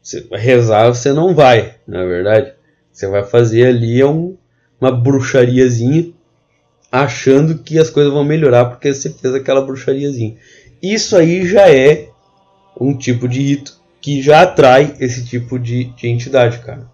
Você 0.00 0.26
rezar, 0.32 0.88
você 0.88 1.12
não 1.12 1.34
vai, 1.34 1.74
na 1.86 2.02
é 2.02 2.06
verdade. 2.06 2.52
Você 2.90 3.06
vai 3.06 3.24
fazer 3.24 3.66
ali 3.66 4.02
um, 4.02 4.37
uma 4.80 4.90
bruxariazinha, 4.92 6.12
achando 6.90 7.58
que 7.58 7.78
as 7.78 7.90
coisas 7.90 8.12
vão 8.12 8.24
melhorar 8.24 8.66
porque 8.66 8.92
você 8.92 9.10
fez 9.10 9.34
aquela 9.34 9.60
bruxariazinha. 9.60 10.36
Isso 10.82 11.16
aí 11.16 11.46
já 11.46 11.70
é 11.70 12.08
um 12.80 12.96
tipo 12.96 13.28
de 13.28 13.40
rito 13.40 13.78
que 14.00 14.22
já 14.22 14.42
atrai 14.42 14.94
esse 15.00 15.24
tipo 15.24 15.58
de, 15.58 15.84
de 15.84 16.08
entidade, 16.08 16.58
cara. 16.58 16.88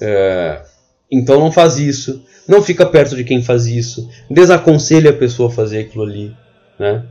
É, 0.00 0.62
então 1.10 1.38
não 1.38 1.52
faz 1.52 1.78
isso, 1.78 2.24
não 2.48 2.62
fica 2.62 2.86
perto 2.86 3.14
de 3.14 3.24
quem 3.24 3.42
faz 3.42 3.66
isso, 3.66 4.08
desaconselha 4.30 5.10
a 5.10 5.16
pessoa 5.16 5.48
a 5.50 5.52
fazer 5.52 5.80
aquilo 5.80 6.04
ali, 6.04 6.34
né? 6.78 7.04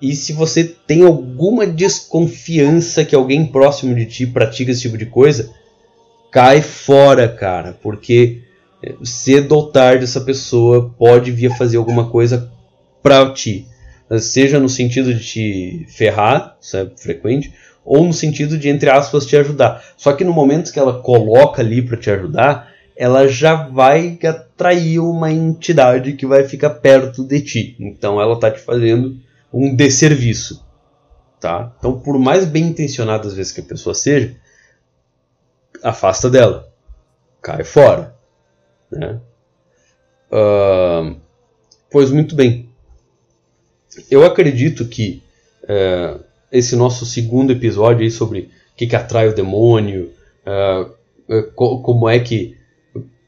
E 0.00 0.14
se 0.14 0.32
você 0.32 0.64
tem 0.64 1.04
alguma 1.04 1.66
desconfiança 1.66 3.04
que 3.04 3.14
alguém 3.14 3.46
próximo 3.46 3.94
de 3.94 4.06
ti 4.06 4.26
pratica 4.26 4.70
esse 4.70 4.82
tipo 4.82 4.98
de 4.98 5.06
coisa, 5.06 5.50
cai 6.30 6.60
fora, 6.60 7.28
cara, 7.28 7.78
porque 7.82 8.42
cedo 9.02 9.52
ou 9.52 9.70
tarde 9.70 10.04
essa 10.04 10.20
pessoa 10.20 10.94
pode 10.98 11.32
vir 11.32 11.50
a 11.50 11.56
fazer 11.56 11.76
alguma 11.76 12.08
coisa 12.10 12.50
para 13.02 13.30
ti, 13.32 13.66
seja 14.20 14.58
no 14.58 14.68
sentido 14.68 15.14
de 15.14 15.24
te 15.24 15.86
ferrar, 15.88 16.56
isso 16.60 16.76
é 16.76 16.90
frequente, 16.96 17.52
ou 17.84 18.04
no 18.04 18.12
sentido 18.12 18.58
de 18.58 18.68
entre 18.68 18.90
aspas 18.90 19.26
te 19.26 19.36
ajudar. 19.36 19.82
Só 19.96 20.12
que 20.12 20.24
no 20.24 20.32
momento 20.32 20.72
que 20.72 20.78
ela 20.78 21.00
coloca 21.00 21.62
ali 21.62 21.80
para 21.82 21.96
te 21.96 22.10
ajudar, 22.10 22.72
ela 22.96 23.28
já 23.28 23.54
vai 23.68 24.18
atrair 24.24 24.98
uma 24.98 25.30
entidade 25.30 26.14
que 26.14 26.26
vai 26.26 26.44
ficar 26.44 26.70
perto 26.70 27.22
de 27.22 27.40
ti. 27.40 27.76
Então 27.78 28.20
ela 28.20 28.40
tá 28.40 28.50
te 28.50 28.58
fazendo 28.58 29.16
um 29.52 29.74
desserviço, 29.74 30.66
tá? 31.40 31.72
Então, 31.78 32.00
por 32.00 32.18
mais 32.18 32.44
bem 32.44 32.64
intencionada 32.64 33.28
às 33.28 33.34
vezes 33.34 33.52
que 33.52 33.60
a 33.60 33.64
pessoa 33.64 33.94
seja, 33.94 34.34
afasta 35.82 36.28
dela, 36.28 36.68
cai 37.40 37.62
fora, 37.62 38.15
né? 38.90 39.20
Uh, 40.30 41.16
pois 41.90 42.10
muito 42.10 42.34
bem. 42.34 42.68
Eu 44.10 44.24
acredito 44.24 44.86
que 44.86 45.22
uh, 45.64 46.22
esse 46.50 46.76
nosso 46.76 47.06
segundo 47.06 47.52
episódio 47.52 48.02
aí 48.02 48.10
sobre 48.10 48.40
o 48.40 48.76
que, 48.76 48.86
que 48.86 48.96
atrai 48.96 49.28
o 49.28 49.34
demônio, 49.34 50.12
uh, 50.46 51.52
como 51.54 52.08
é 52.08 52.20
que 52.20 52.56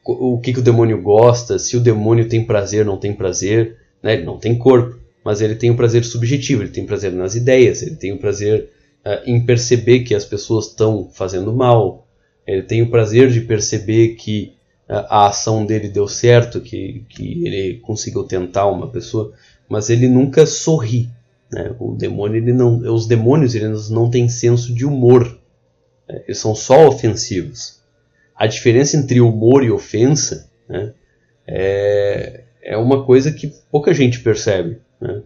o 0.05 0.41
que, 0.41 0.55
que 0.55 0.61
o 0.61 0.63
demônio 0.63 1.03
gosta, 1.03 1.59
se 1.59 1.77
o 1.77 1.81
demônio 1.81 2.29
tem 2.29 2.45
prazer, 2.45 2.85
não 2.85 2.97
tem 2.97 3.13
prazer, 3.13 3.77
né? 4.03 4.15
Ele 4.15 4.25
não 4.25 4.39
tem 4.39 4.57
corpo, 4.57 4.99
mas 5.23 5.43
ele 5.43 5.55
tem 5.55 5.69
o 5.69 5.75
um 5.75 5.77
prazer 5.77 6.03
subjetivo, 6.05 6.63
ele 6.63 6.71
tem 6.71 6.87
prazer 6.87 7.13
nas 7.13 7.35
ideias, 7.35 7.83
ele 7.83 7.97
tem 7.97 8.13
o 8.13 8.19
prazer 8.19 8.71
uh, 9.05 9.29
em 9.29 9.45
perceber 9.45 10.01
que 10.01 10.15
as 10.15 10.25
pessoas 10.25 10.69
estão 10.69 11.11
fazendo 11.13 11.53
mal, 11.53 12.07
ele 12.47 12.63
tem 12.63 12.81
o 12.81 12.91
prazer 12.91 13.31
de 13.31 13.43
perceber 13.43 14.15
que 14.15 14.55
a 14.89 15.27
ação 15.27 15.67
dele 15.67 15.89
deu 15.89 16.09
certo, 16.09 16.61
que, 16.61 17.05
que 17.11 17.45
ele 17.45 17.79
conseguiu 17.81 18.25
tentar 18.25 18.67
uma 18.67 18.89
pessoa, 18.89 19.33
mas 19.69 19.91
ele 19.91 20.09
nunca 20.09 20.47
sorri. 20.47 21.11
Né? 21.53 21.75
O 21.79 21.95
demônio, 21.95 22.39
ele 22.39 22.53
não, 22.53 22.79
os 22.95 23.07
demônios 23.07 23.55
eles 23.55 23.91
não 23.91 24.11
têm 24.11 24.29
senso 24.29 24.75
de 24.75 24.87
humor, 24.87 25.39
né? 26.09 26.23
eles 26.27 26.39
são 26.39 26.55
só 26.55 26.89
ofensivos. 26.89 27.83
A 28.35 28.47
diferença 28.47 28.97
entre 28.97 29.21
humor 29.21 29.63
e 29.63 29.71
ofensa 29.71 30.49
né, 30.69 30.95
é, 31.47 32.45
é 32.63 32.77
uma 32.77 33.05
coisa 33.05 33.33
que 33.33 33.53
pouca 33.71 33.93
gente 33.93 34.21
percebe. 34.21 34.81
Né? 35.01 35.23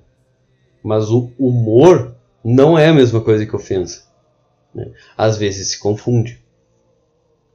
Mas 0.82 1.08
o 1.08 1.30
humor 1.38 2.16
não 2.44 2.76
é 2.76 2.88
a 2.88 2.94
mesma 2.94 3.20
coisa 3.20 3.46
que 3.46 3.54
ofensa. 3.54 4.02
Né? 4.74 4.90
Às 5.16 5.36
vezes 5.36 5.68
se 5.68 5.78
confunde. 5.78 6.40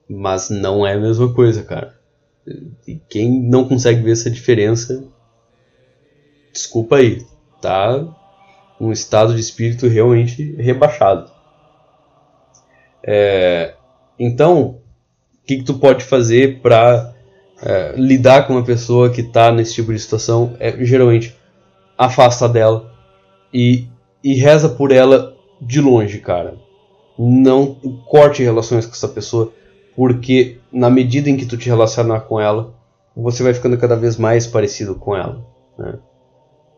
Mas 0.08 0.50
não 0.50 0.88
é 0.88 0.94
a 0.94 1.00
mesma 1.00 1.34
coisa, 1.34 1.64
cara. 1.64 1.97
E 2.88 2.96
quem 3.10 3.42
não 3.42 3.68
consegue 3.68 4.02
ver 4.02 4.12
essa 4.12 4.30
diferença, 4.30 5.04
desculpa 6.54 6.98
aí, 6.98 7.26
tá 7.62 8.06
um 8.80 8.92
estado 8.92 9.34
de 9.34 9.42
espírito 9.42 9.88
realmente 9.88 10.56
rebaixado. 10.56 11.32
É, 13.04 13.74
então, 14.20 14.62
o 14.62 15.46
que, 15.46 15.58
que, 15.58 15.64
tu 15.64 15.76
pode 15.76 16.04
fazer 16.04 16.60
para 16.62 17.14
é, 17.62 17.94
lidar 17.96 18.46
com 18.46 18.54
uma 18.54 18.64
pessoa 18.64 19.10
que 19.10 19.22
está 19.22 19.52
nesse 19.52 19.76
tipo 19.76 19.94
de 19.94 20.00
situação? 20.00 20.56
É 20.60 20.84
geralmente 20.84 21.36
afasta 21.98 22.48
dela 22.48 22.94
e, 23.54 23.88
e 24.24 24.36
reza 24.36 24.70
por 24.70 24.92
ela 24.92 25.36
de 25.60 25.82
longe, 25.82 26.20
cara. 26.20 26.56
Não 27.18 27.74
corte 28.06 28.44
relações 28.44 28.86
com 28.86 28.92
essa 28.92 29.08
pessoa, 29.08 29.52
porque 29.98 30.60
na 30.72 30.92
medida 30.92 31.28
em 31.28 31.36
que 31.36 31.48
tu 31.48 31.58
te 31.58 31.68
relacionar 31.68 32.20
com 32.22 32.40
ela, 32.40 32.72
você 33.16 33.42
vai 33.42 33.52
ficando 33.52 33.80
cada 33.80 33.96
vez 33.96 34.16
mais 34.16 34.46
parecido 34.46 34.94
com 34.94 35.18
ela. 35.18 35.44
Né? 35.76 35.98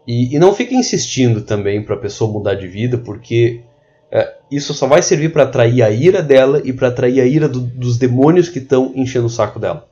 E, 0.07 0.33
e, 0.33 0.39
não 0.39 0.55
fique 0.55 0.73
insistindo 0.73 1.41
também 1.41 1.83
para 1.83 1.95
a 1.95 1.99
pessoa 1.99 2.31
mudar 2.31 2.55
de 2.55 2.65
vida, 2.65 2.97
porque 2.97 3.61
é, 4.09 4.37
isso 4.49 4.73
só 4.73 4.87
vai 4.87 5.01
servir 5.01 5.33
para 5.33 5.43
atrair 5.43 5.83
a 5.83 5.89
ira 5.89 6.23
dela 6.23 6.61
e 6.63 6.71
para 6.71 6.87
atrair 6.87 7.19
a 7.19 7.25
ira 7.25 7.49
do, 7.49 7.59
dos 7.59 7.97
demônios 7.97 8.47
que 8.47 8.59
estão 8.59 8.93
enchendo 8.95 9.25
o 9.25 9.29
saco 9.29 9.59
dela. 9.59 9.85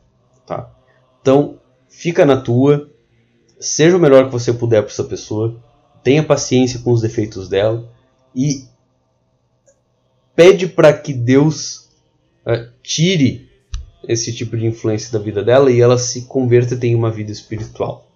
Tá? 0.46 0.72
Então, 1.22 1.60
fica 1.90 2.26
na 2.26 2.38
tua, 2.38 2.90
seja 3.60 3.98
o 3.98 3.99
melhor 3.99 4.28
que 4.28 4.32
você 4.32 4.54
puder 4.54 4.84
para 4.84 4.91
essa 4.91 5.04
pessoa, 5.04 5.62
tenha 6.02 6.24
paciência 6.24 6.80
com 6.80 6.94
os 6.94 7.02
defeitos 7.02 7.49
dela 7.49 7.91
e 8.34 8.64
pede 10.34 10.66
para 10.66 10.94
que 10.94 11.12
Deus 11.12 11.86
uh, 12.48 12.72
tire 12.82 13.49
esse 14.07 14.34
tipo 14.34 14.56
de 14.56 14.65
influência 14.65 15.11
da 15.11 15.24
vida 15.24 15.44
dela 15.44 15.69
e 15.69 15.82
ela 15.82 15.98
se 15.98 16.26
converta 16.26 16.74
e 16.74 16.80
tenha 16.80 16.98
uma 16.98 17.11
vida 17.11 17.32
espiritual. 17.32 18.07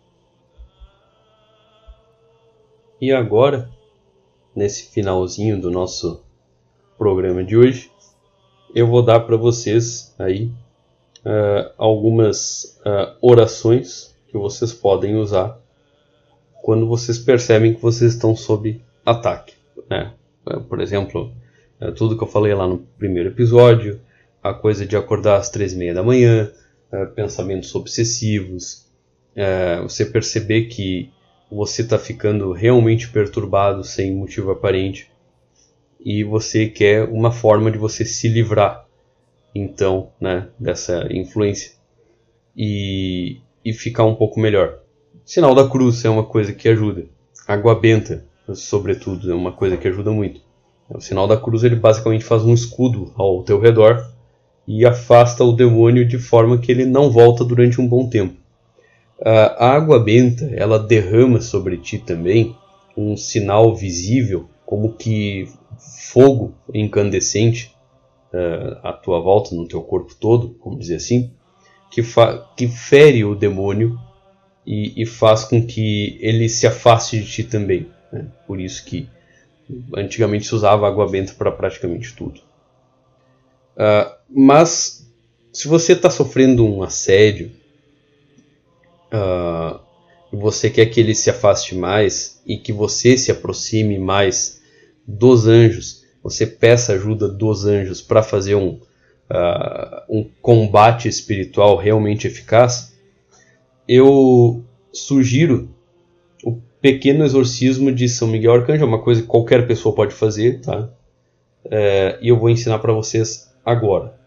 E 2.99 3.11
agora, 3.11 3.69
nesse 4.55 4.91
finalzinho 4.91 5.59
do 5.59 5.69
nosso 5.69 6.23
programa 6.97 7.43
de 7.43 7.57
hoje, 7.57 7.91
eu 8.73 8.87
vou 8.87 9.03
dar 9.03 9.19
para 9.21 9.35
vocês 9.35 10.15
aí 10.17 10.45
uh, 11.25 11.73
algumas 11.77 12.79
uh, 12.85 13.17
orações 13.21 14.15
que 14.27 14.37
vocês 14.37 14.71
podem 14.71 15.15
usar 15.15 15.59
quando 16.61 16.87
vocês 16.87 17.17
percebem 17.17 17.73
que 17.73 17.81
vocês 17.81 18.13
estão 18.13 18.35
sob 18.35 18.81
ataque. 19.05 19.55
Né? 19.89 20.13
Por 20.69 20.79
exemplo, 20.79 21.33
é, 21.79 21.91
tudo 21.91 22.15
que 22.15 22.23
eu 22.23 22.27
falei 22.27 22.53
lá 22.53 22.67
no 22.67 22.77
primeiro 22.97 23.29
episódio, 23.29 23.99
a 24.43 24.53
coisa 24.53 24.85
de 24.85 24.95
acordar 24.95 25.37
às 25.37 25.49
três 25.49 25.73
e 25.73 25.77
meia 25.77 25.93
da 25.93 26.03
manhã, 26.03 26.51
é, 26.91 27.05
pensamentos 27.05 27.73
obsessivos, 27.75 28.89
você 29.83 30.05
perceber 30.05 30.65
que 30.65 31.09
você 31.49 31.81
está 31.83 31.97
ficando 31.97 32.51
realmente 32.51 33.09
perturbado 33.09 33.81
sem 33.83 34.13
motivo 34.13 34.51
aparente 34.51 35.09
e 36.03 36.23
você 36.23 36.67
quer 36.67 37.07
uma 37.07 37.31
forma 37.31 37.71
de 37.71 37.77
você 37.77 38.03
se 38.03 38.27
livrar 38.27 38.85
então 39.53 40.11
né, 40.19 40.47
dessa 40.59 41.07
influência 41.11 41.73
e, 42.55 43.39
e 43.63 43.73
ficar 43.73 44.05
um 44.05 44.15
pouco 44.15 44.39
melhor. 44.39 44.79
Sinal 45.25 45.53
da 45.53 45.67
cruz 45.67 46.03
é 46.03 46.09
uma 46.09 46.23
coisa 46.23 46.53
que 46.53 46.67
ajuda. 46.67 47.05
Água 47.47 47.75
benta, 47.75 48.25
sobretudo, 48.53 49.31
é 49.31 49.35
uma 49.35 49.51
coisa 49.51 49.77
que 49.77 49.87
ajuda 49.87 50.11
muito. 50.11 50.41
O 50.89 50.99
sinal 50.99 51.27
da 51.27 51.37
cruz 51.37 51.63
ele 51.63 51.75
basicamente 51.75 52.23
faz 52.23 52.43
um 52.43 52.53
escudo 52.53 53.13
ao 53.15 53.43
teu 53.43 53.59
redor 53.59 54.05
e 54.67 54.85
afasta 54.85 55.43
o 55.43 55.51
demônio 55.51 56.07
de 56.07 56.17
forma 56.17 56.57
que 56.57 56.71
ele 56.71 56.85
não 56.85 57.09
volta 57.09 57.43
durante 57.43 57.81
um 57.81 57.87
bom 57.87 58.07
tempo. 58.07 58.35
A 59.23 59.69
água 59.69 59.99
benta 59.99 60.49
ela 60.55 60.79
derrama 60.79 61.41
sobre 61.41 61.77
ti 61.77 61.99
também 61.99 62.55
um 62.97 63.15
sinal 63.15 63.75
visível, 63.75 64.49
como 64.65 64.93
que 64.93 65.47
fogo 66.11 66.53
incandescente 66.73 67.75
uh, 68.33 68.79
à 68.83 68.93
tua 68.93 69.19
volta, 69.19 69.55
no 69.55 69.67
teu 69.67 69.81
corpo 69.81 70.15
todo, 70.19 70.49
como 70.59 70.79
dizer 70.79 70.95
assim, 70.95 71.31
que, 71.91 72.01
que 72.55 72.67
fere 72.67 73.23
o 73.23 73.35
demônio 73.35 73.99
e, 74.65 75.01
e 75.01 75.05
faz 75.05 75.43
com 75.43 75.65
que 75.65 76.17
ele 76.19 76.49
se 76.49 76.65
afaste 76.65 77.19
de 77.19 77.25
ti 77.25 77.43
também. 77.43 77.87
Né? 78.11 78.25
Por 78.47 78.59
isso 78.59 78.83
que 78.85 79.07
antigamente 79.95 80.47
se 80.47 80.55
usava 80.55 80.87
água 80.87 81.07
benta 81.07 81.33
para 81.33 81.51
praticamente 81.51 82.15
tudo. 82.15 82.41
Uh, 83.81 84.13
mas 84.29 85.11
se 85.51 85.67
você 85.67 85.93
está 85.93 86.11
sofrendo 86.11 86.63
um 86.63 86.83
assédio 86.83 87.51
uh, 89.11 89.79
e 90.31 90.35
você 90.35 90.69
quer 90.69 90.85
que 90.85 90.99
ele 90.99 91.15
se 91.15 91.31
afaste 91.31 91.73
mais 91.73 92.39
e 92.45 92.57
que 92.57 92.71
você 92.71 93.17
se 93.17 93.31
aproxime 93.31 93.97
mais 93.97 94.61
dos 95.07 95.47
anjos, 95.47 96.05
você 96.21 96.45
peça 96.45 96.93
ajuda 96.93 97.27
dos 97.27 97.65
anjos 97.65 98.03
para 98.03 98.21
fazer 98.21 98.53
um, 98.53 98.79
uh, 99.31 100.03
um 100.07 100.29
combate 100.43 101.07
espiritual 101.07 101.75
realmente 101.75 102.27
eficaz, 102.27 102.93
eu 103.87 104.63
sugiro 104.93 105.73
o 106.43 106.61
pequeno 106.79 107.25
exorcismo 107.25 107.91
de 107.91 108.07
São 108.07 108.27
Miguel 108.27 108.53
Arcanjo, 108.53 108.83
é 108.83 108.87
uma 108.87 109.01
coisa 109.01 109.23
que 109.23 109.27
qualquer 109.27 109.65
pessoa 109.65 109.95
pode 109.95 110.13
fazer, 110.13 110.61
tá? 110.61 110.87
É, 111.65 112.19
e 112.21 112.29
eu 112.29 112.39
vou 112.39 112.49
ensinar 112.49 112.79
para 112.79 112.93
vocês 112.93 113.50
agora. 113.65 114.19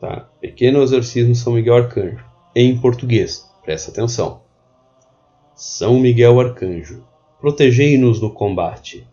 Tá? 0.00 0.28
Pequeno 0.40 0.82
exorcismo 0.82 1.34
São 1.34 1.54
Miguel 1.54 1.76
Arcanjo, 1.76 2.24
em 2.54 2.76
português, 2.78 3.44
presta 3.62 3.90
atenção. 3.90 4.42
São 5.54 5.98
Miguel 6.00 6.40
Arcanjo, 6.40 7.04
protegei-nos 7.40 8.20
no 8.20 8.30
combate, 8.30 9.06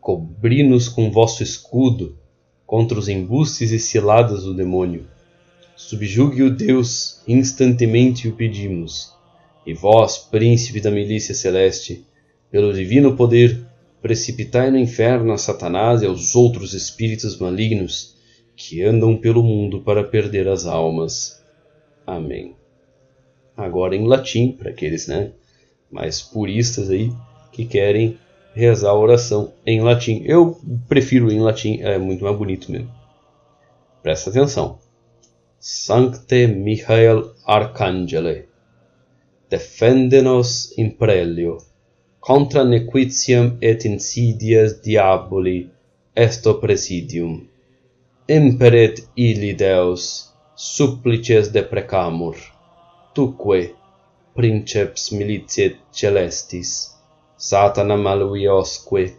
cobri-nos 0.00 0.88
com 0.88 1.10
vosso 1.10 1.42
escudo 1.42 2.18
contra 2.66 2.98
os 2.98 3.08
embustes 3.08 3.72
e 3.72 3.78
ciladas 3.78 4.44
do 4.44 4.54
demônio. 4.54 5.06
Subjugue 5.74 6.42
o 6.42 6.54
Deus, 6.54 7.22
instantemente 7.26 8.28
o 8.28 8.34
pedimos. 8.34 9.14
E 9.64 9.72
vós, 9.72 10.18
príncipe 10.18 10.80
da 10.80 10.90
milícia 10.90 11.34
celeste, 11.34 12.04
pelo 12.50 12.72
divino 12.72 13.16
poder, 13.16 13.66
precipitai 14.02 14.70
no 14.70 14.78
inferno 14.78 15.32
a 15.32 15.38
Satanás 15.38 16.02
e 16.02 16.06
aos 16.06 16.34
outros 16.34 16.74
espíritos 16.74 17.38
malignos 17.38 18.17
que 18.58 18.82
andam 18.82 19.16
pelo 19.16 19.40
mundo 19.40 19.80
para 19.80 20.02
perder 20.02 20.48
as 20.48 20.66
almas. 20.66 21.40
Amém. 22.04 22.56
Agora 23.56 23.94
em 23.94 24.04
latim, 24.04 24.50
para 24.50 24.70
aqueles 24.70 25.06
né, 25.06 25.30
mais 25.88 26.20
puristas 26.20 26.90
aí 26.90 27.12
que 27.52 27.64
querem 27.64 28.18
rezar 28.52 28.90
a 28.90 28.98
oração 28.98 29.52
em 29.64 29.80
latim. 29.80 30.22
Eu 30.24 30.60
prefiro 30.88 31.30
em 31.30 31.38
latim, 31.38 31.78
é 31.82 31.96
muito 31.98 32.24
mais 32.24 32.36
bonito 32.36 32.70
mesmo. 32.72 32.90
Presta 34.02 34.30
atenção. 34.30 34.80
Sancte 35.60 36.48
Michael 36.48 37.32
Arcangele, 37.46 38.46
defende-nos 39.48 40.76
in 40.78 40.90
prelio, 40.90 41.58
contra 42.20 42.64
nequitiam 42.64 43.56
et 43.60 43.84
insidias 43.84 44.80
diaboli 44.80 45.70
esto 46.14 46.54
presidium. 46.54 47.47
imperet 48.28 49.08
illi 49.16 49.54
Deus, 49.54 50.34
supplices 50.54 51.48
deprecamur, 51.48 52.36
tuque 53.14 53.72
princeps 54.34 55.12
militiae 55.12 55.78
celestis, 55.90 56.92
satana 57.36 57.96
maluiosque, 57.96 59.14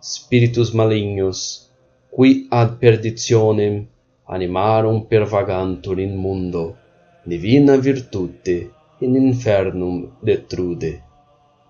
spiritus 0.00 0.72
malignus, 0.74 1.70
qui 2.10 2.48
ad 2.50 2.80
perditionem 2.80 3.86
animarum 4.26 5.06
pervagantur 5.06 6.00
in 6.00 6.16
mundo, 6.16 6.76
divina 7.24 7.76
virtute 7.76 8.70
in 9.00 9.14
infernum 9.14 10.10
detrude. 10.20 11.00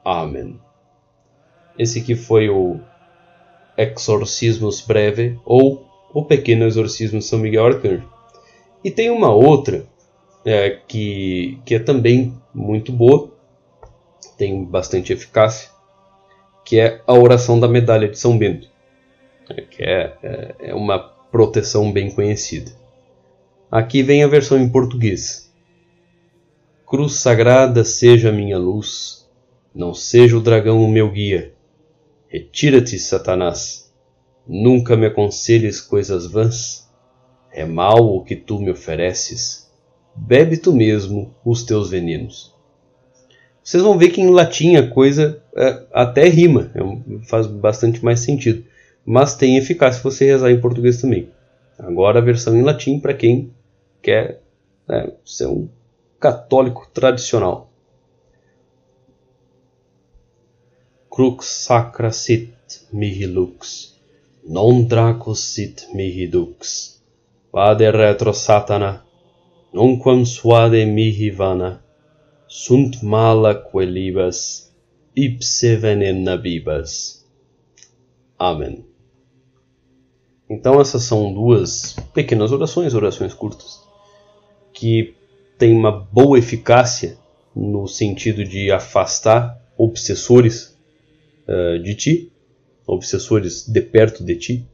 Amen. 0.06 0.58
Esse 1.78 1.98
aqui 2.00 2.14
foi 2.14 2.48
o 2.48 2.80
Exorcismos 3.76 4.80
Breve, 4.80 5.38
ou 5.44 5.87
o 6.18 6.24
Pequeno 6.24 6.66
Exorcismo 6.66 7.20
de 7.20 7.24
São 7.24 7.38
Miguel 7.38 7.64
Arcanjo. 7.64 8.08
E 8.82 8.90
tem 8.90 9.08
uma 9.08 9.32
outra 9.32 9.86
é, 10.44 10.70
que, 10.70 11.60
que 11.64 11.76
é 11.76 11.78
também 11.78 12.34
muito 12.52 12.90
boa, 12.90 13.30
tem 14.36 14.64
bastante 14.64 15.12
eficácia, 15.12 15.70
que 16.64 16.80
é 16.80 17.00
a 17.06 17.14
oração 17.14 17.60
da 17.60 17.68
medalha 17.68 18.08
de 18.08 18.18
São 18.18 18.36
Bento, 18.36 18.68
né, 19.48 19.64
que 19.70 19.84
é, 19.84 20.16
é, 20.22 20.54
é 20.70 20.74
uma 20.74 20.98
proteção 20.98 21.92
bem 21.92 22.10
conhecida. 22.10 22.72
Aqui 23.70 24.02
vem 24.02 24.24
a 24.24 24.28
versão 24.28 24.58
em 24.58 24.68
português. 24.68 25.52
Cruz 26.84 27.14
sagrada 27.14 27.84
seja 27.84 28.30
a 28.30 28.32
minha 28.32 28.58
luz, 28.58 29.28
não 29.72 29.94
seja 29.94 30.36
o 30.36 30.40
dragão 30.40 30.82
o 30.82 30.90
meu 30.90 31.10
guia. 31.12 31.54
Retira-te, 32.26 32.98
Satanás. 32.98 33.87
Nunca 34.48 34.96
me 34.96 35.06
aconselhes 35.06 35.80
coisas 35.80 36.26
vãs. 36.26 36.88
É 37.52 37.64
mal 37.64 38.04
o 38.04 38.24
que 38.24 38.34
tu 38.34 38.58
me 38.58 38.70
ofereces. 38.70 39.70
Bebe 40.16 40.56
tu 40.56 40.72
mesmo 40.72 41.34
os 41.44 41.62
teus 41.62 41.90
venenos 41.90 42.56
vocês 43.68 43.82
vão 43.82 43.98
ver 43.98 44.08
que 44.08 44.22
em 44.22 44.30
latim 44.30 44.76
a 44.76 44.88
coisa 44.88 45.42
é, 45.54 45.86
até 45.92 46.26
rima, 46.26 46.72
é, 46.74 46.80
faz 47.26 47.46
bastante 47.46 48.02
mais 48.02 48.20
sentido. 48.20 48.64
Mas 49.04 49.34
tem 49.34 49.58
eficácia 49.58 49.98
se 49.98 50.04
você 50.04 50.24
rezar 50.24 50.50
em 50.50 50.58
português 50.58 51.02
também. 51.02 51.30
Agora 51.78 52.18
a 52.18 52.22
versão 52.22 52.56
em 52.56 52.62
latim 52.62 52.98
para 52.98 53.12
quem 53.12 53.52
quer 54.00 54.40
né, 54.88 55.12
ser 55.22 55.48
um 55.48 55.68
católico 56.18 56.88
tradicional. 56.94 57.70
Crux 61.10 61.44
sacra 61.44 62.10
sit 62.10 62.50
mihi 62.90 63.26
lux, 63.26 63.97
non 64.48 64.88
dracus 64.88 65.40
sit 65.54 65.76
mihi 65.94 66.26
dux. 66.26 66.58
Vade 67.52 67.90
retro 67.90 68.32
satana, 68.32 68.92
nunquam 69.72 70.24
suade 70.24 70.84
mihi 70.86 71.30
vana 71.30 71.70
sunt 72.48 73.02
mala 73.02 73.54
quelibas, 73.54 74.72
ipse 75.14 75.76
venena 75.76 76.36
bibas. 76.36 77.26
Amém. 78.38 78.84
Então 80.48 80.80
essas 80.80 81.02
são 81.02 81.32
duas 81.32 81.94
pequenas 82.14 82.50
orações, 82.50 82.94
orações 82.94 83.34
curtas, 83.34 83.80
que 84.72 85.14
têm 85.58 85.76
uma 85.76 85.92
boa 85.92 86.38
eficácia 86.38 87.18
no 87.54 87.86
sentido 87.86 88.42
de 88.44 88.70
afastar 88.70 89.60
obsessores 89.76 90.74
uh, 91.46 91.78
de 91.82 91.94
ti, 91.94 92.32
obsessores 92.88 93.66
de 93.66 93.80
perto 93.80 94.24
de 94.24 94.36
ti, 94.36 94.68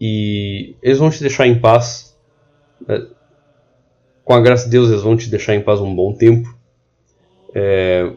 e 0.00 0.76
eles 0.82 0.98
vão 0.98 1.10
te 1.10 1.20
deixar 1.20 1.46
em 1.46 1.58
paz. 1.58 2.16
Uh, 2.82 3.14
com 4.24 4.34
a 4.34 4.40
graça 4.40 4.64
de 4.64 4.70
Deus, 4.70 4.88
eles 4.90 5.02
vão 5.02 5.16
te 5.16 5.30
deixar 5.30 5.54
em 5.54 5.62
paz 5.62 5.80
um 5.80 5.94
bom 5.94 6.12
tempo. 6.12 6.52
É, 7.54 8.12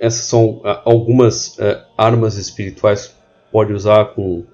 essas 0.00 0.24
são 0.24 0.62
algumas 0.84 1.58
é, 1.58 1.84
armas 1.96 2.36
espirituais 2.36 3.08
que 3.08 3.14
pode 3.52 3.72
usar 3.74 4.14
com 4.14 4.44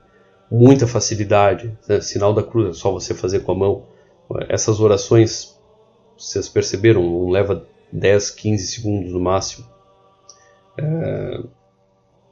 muita 0.50 0.88
facilidade. 0.88 1.78
Né? 1.88 2.00
Sinal 2.00 2.34
da 2.34 2.42
cruz 2.42 2.68
é 2.68 2.72
só 2.72 2.90
você 2.90 3.14
fazer 3.14 3.40
com 3.40 3.52
a 3.52 3.54
mão. 3.54 3.86
Essas 4.48 4.80
orações, 4.80 5.56
vocês 6.18 6.48
perceberam, 6.48 7.30
leva 7.30 7.64
10, 7.92 8.30
15 8.30 8.66
segundos 8.66 9.12
no 9.12 9.20
máximo. 9.20 9.66
É, 10.76 11.40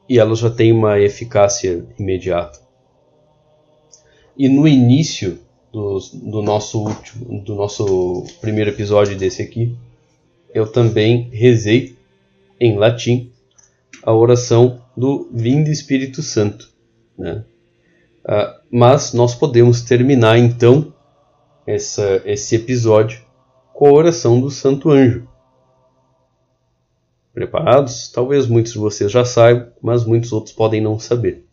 e 0.08 0.18
elas 0.18 0.38
já 0.38 0.50
têm 0.50 0.72
uma 0.72 0.98
eficácia 0.98 1.84
imediata. 1.98 2.60
E 4.36 4.48
no 4.48 4.66
início 4.66 5.38
do, 5.72 5.98
do 6.14 6.42
nosso 6.42 6.80
último, 6.80 7.42
do 7.42 7.54
nosso 7.54 8.24
primeiro 8.40 8.70
episódio 8.70 9.16
desse 9.16 9.42
aqui, 9.42 9.76
eu 10.54 10.66
também 10.66 11.28
rezei 11.30 11.96
em 12.58 12.76
latim 12.76 13.30
a 14.02 14.12
oração 14.14 14.80
do 14.96 15.28
Vinde 15.32 15.70
Espírito 15.70 16.22
Santo, 16.22 16.70
né? 17.16 17.44
Uh, 18.24 18.60
mas 18.70 19.12
nós 19.12 19.34
podemos 19.34 19.82
terminar 19.82 20.38
então 20.38 20.92
essa, 21.66 22.22
esse 22.24 22.56
episódio 22.56 23.20
com 23.72 23.86
a 23.86 23.92
oração 23.92 24.40
do 24.40 24.50
Santo 24.50 24.90
Anjo. 24.90 25.27
Preparados? 27.38 28.10
Talvez 28.10 28.46
muitos 28.46 28.72
de 28.72 28.78
vocês 28.78 29.12
já 29.12 29.24
saibam, 29.24 29.70
mas 29.80 30.04
muitos 30.04 30.32
outros 30.32 30.54
podem 30.54 30.80
não 30.80 30.98
saber. 30.98 31.44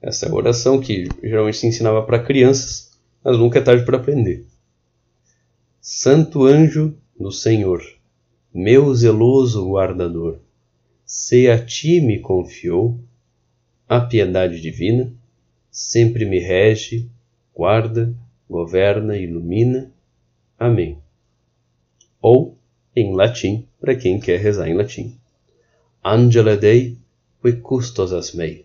Essa 0.00 0.26
é 0.26 0.28
a 0.30 0.34
oração 0.34 0.80
que 0.80 1.08
geralmente 1.22 1.56
se 1.56 1.66
ensinava 1.66 2.02
para 2.02 2.22
crianças 2.22 2.86
mas 3.26 3.36
nunca 3.36 3.58
é 3.58 3.62
tarde 3.62 3.84
para 3.84 3.96
aprender. 3.96 4.46
Santo 5.80 6.44
anjo 6.44 6.96
do 7.18 7.32
Senhor, 7.32 7.82
meu 8.54 8.94
zeloso 8.94 9.68
guardador, 9.68 10.38
se 11.04 11.50
a 11.50 11.58
ti 11.58 12.00
me 12.00 12.20
confiou, 12.20 13.00
a 13.88 14.00
piedade 14.00 14.60
divina 14.60 15.12
sempre 15.68 16.24
me 16.24 16.38
rege, 16.38 17.10
guarda, 17.52 18.14
governa 18.48 19.18
ilumina. 19.18 19.90
Amém. 20.56 20.98
Ou, 22.22 22.55
em 22.96 23.14
latim, 23.14 23.68
para 23.78 23.94
quem 23.94 24.18
quer 24.18 24.40
rezar 24.40 24.68
em 24.68 24.74
latim. 24.74 25.14
Angela 26.02 26.56
Dei, 26.56 26.96
qui 27.42 27.52
custosas 27.52 28.32
mei, 28.32 28.64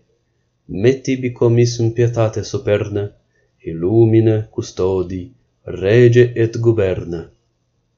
mettibi 0.66 1.30
commissum 1.30 1.90
pietate 1.90 2.42
superna, 2.42 3.14
illumina, 3.62 4.48
custodi, 4.50 5.32
rege 5.66 6.32
et 6.34 6.58
governa. 6.58 7.32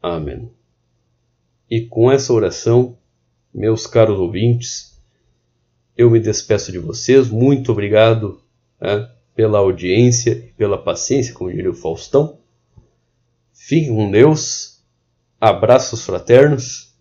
Amém. 0.03 0.51
E 1.71 1.83
com 1.83 2.11
essa 2.11 2.33
oração, 2.33 2.99
meus 3.55 3.87
caros 3.87 4.19
ouvintes, 4.19 5.01
eu 5.97 6.11
me 6.11 6.21
despeço 6.21 6.73
de 6.73 6.79
vocês. 6.79 7.29
Muito 7.29 7.73
obrigado 7.73 8.41
né, 8.81 9.09
pela 9.35 9.59
audiência 9.59 10.33
e 10.33 10.53
pela 10.53 10.77
paciência, 10.77 11.33
como 11.33 11.51
diria 11.51 11.71
o 11.71 11.75
Faustão. 11.75 12.39
Fiquem 13.53 13.95
com 13.95 14.11
Deus, 14.11 14.74
abraços 15.45 16.03
fraternos 16.03 16.95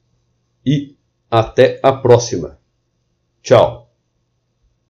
e 0.65 0.98
até 1.32 1.80
a 1.82 1.94
próxima. 1.94 2.60
Tchau. 3.41 3.82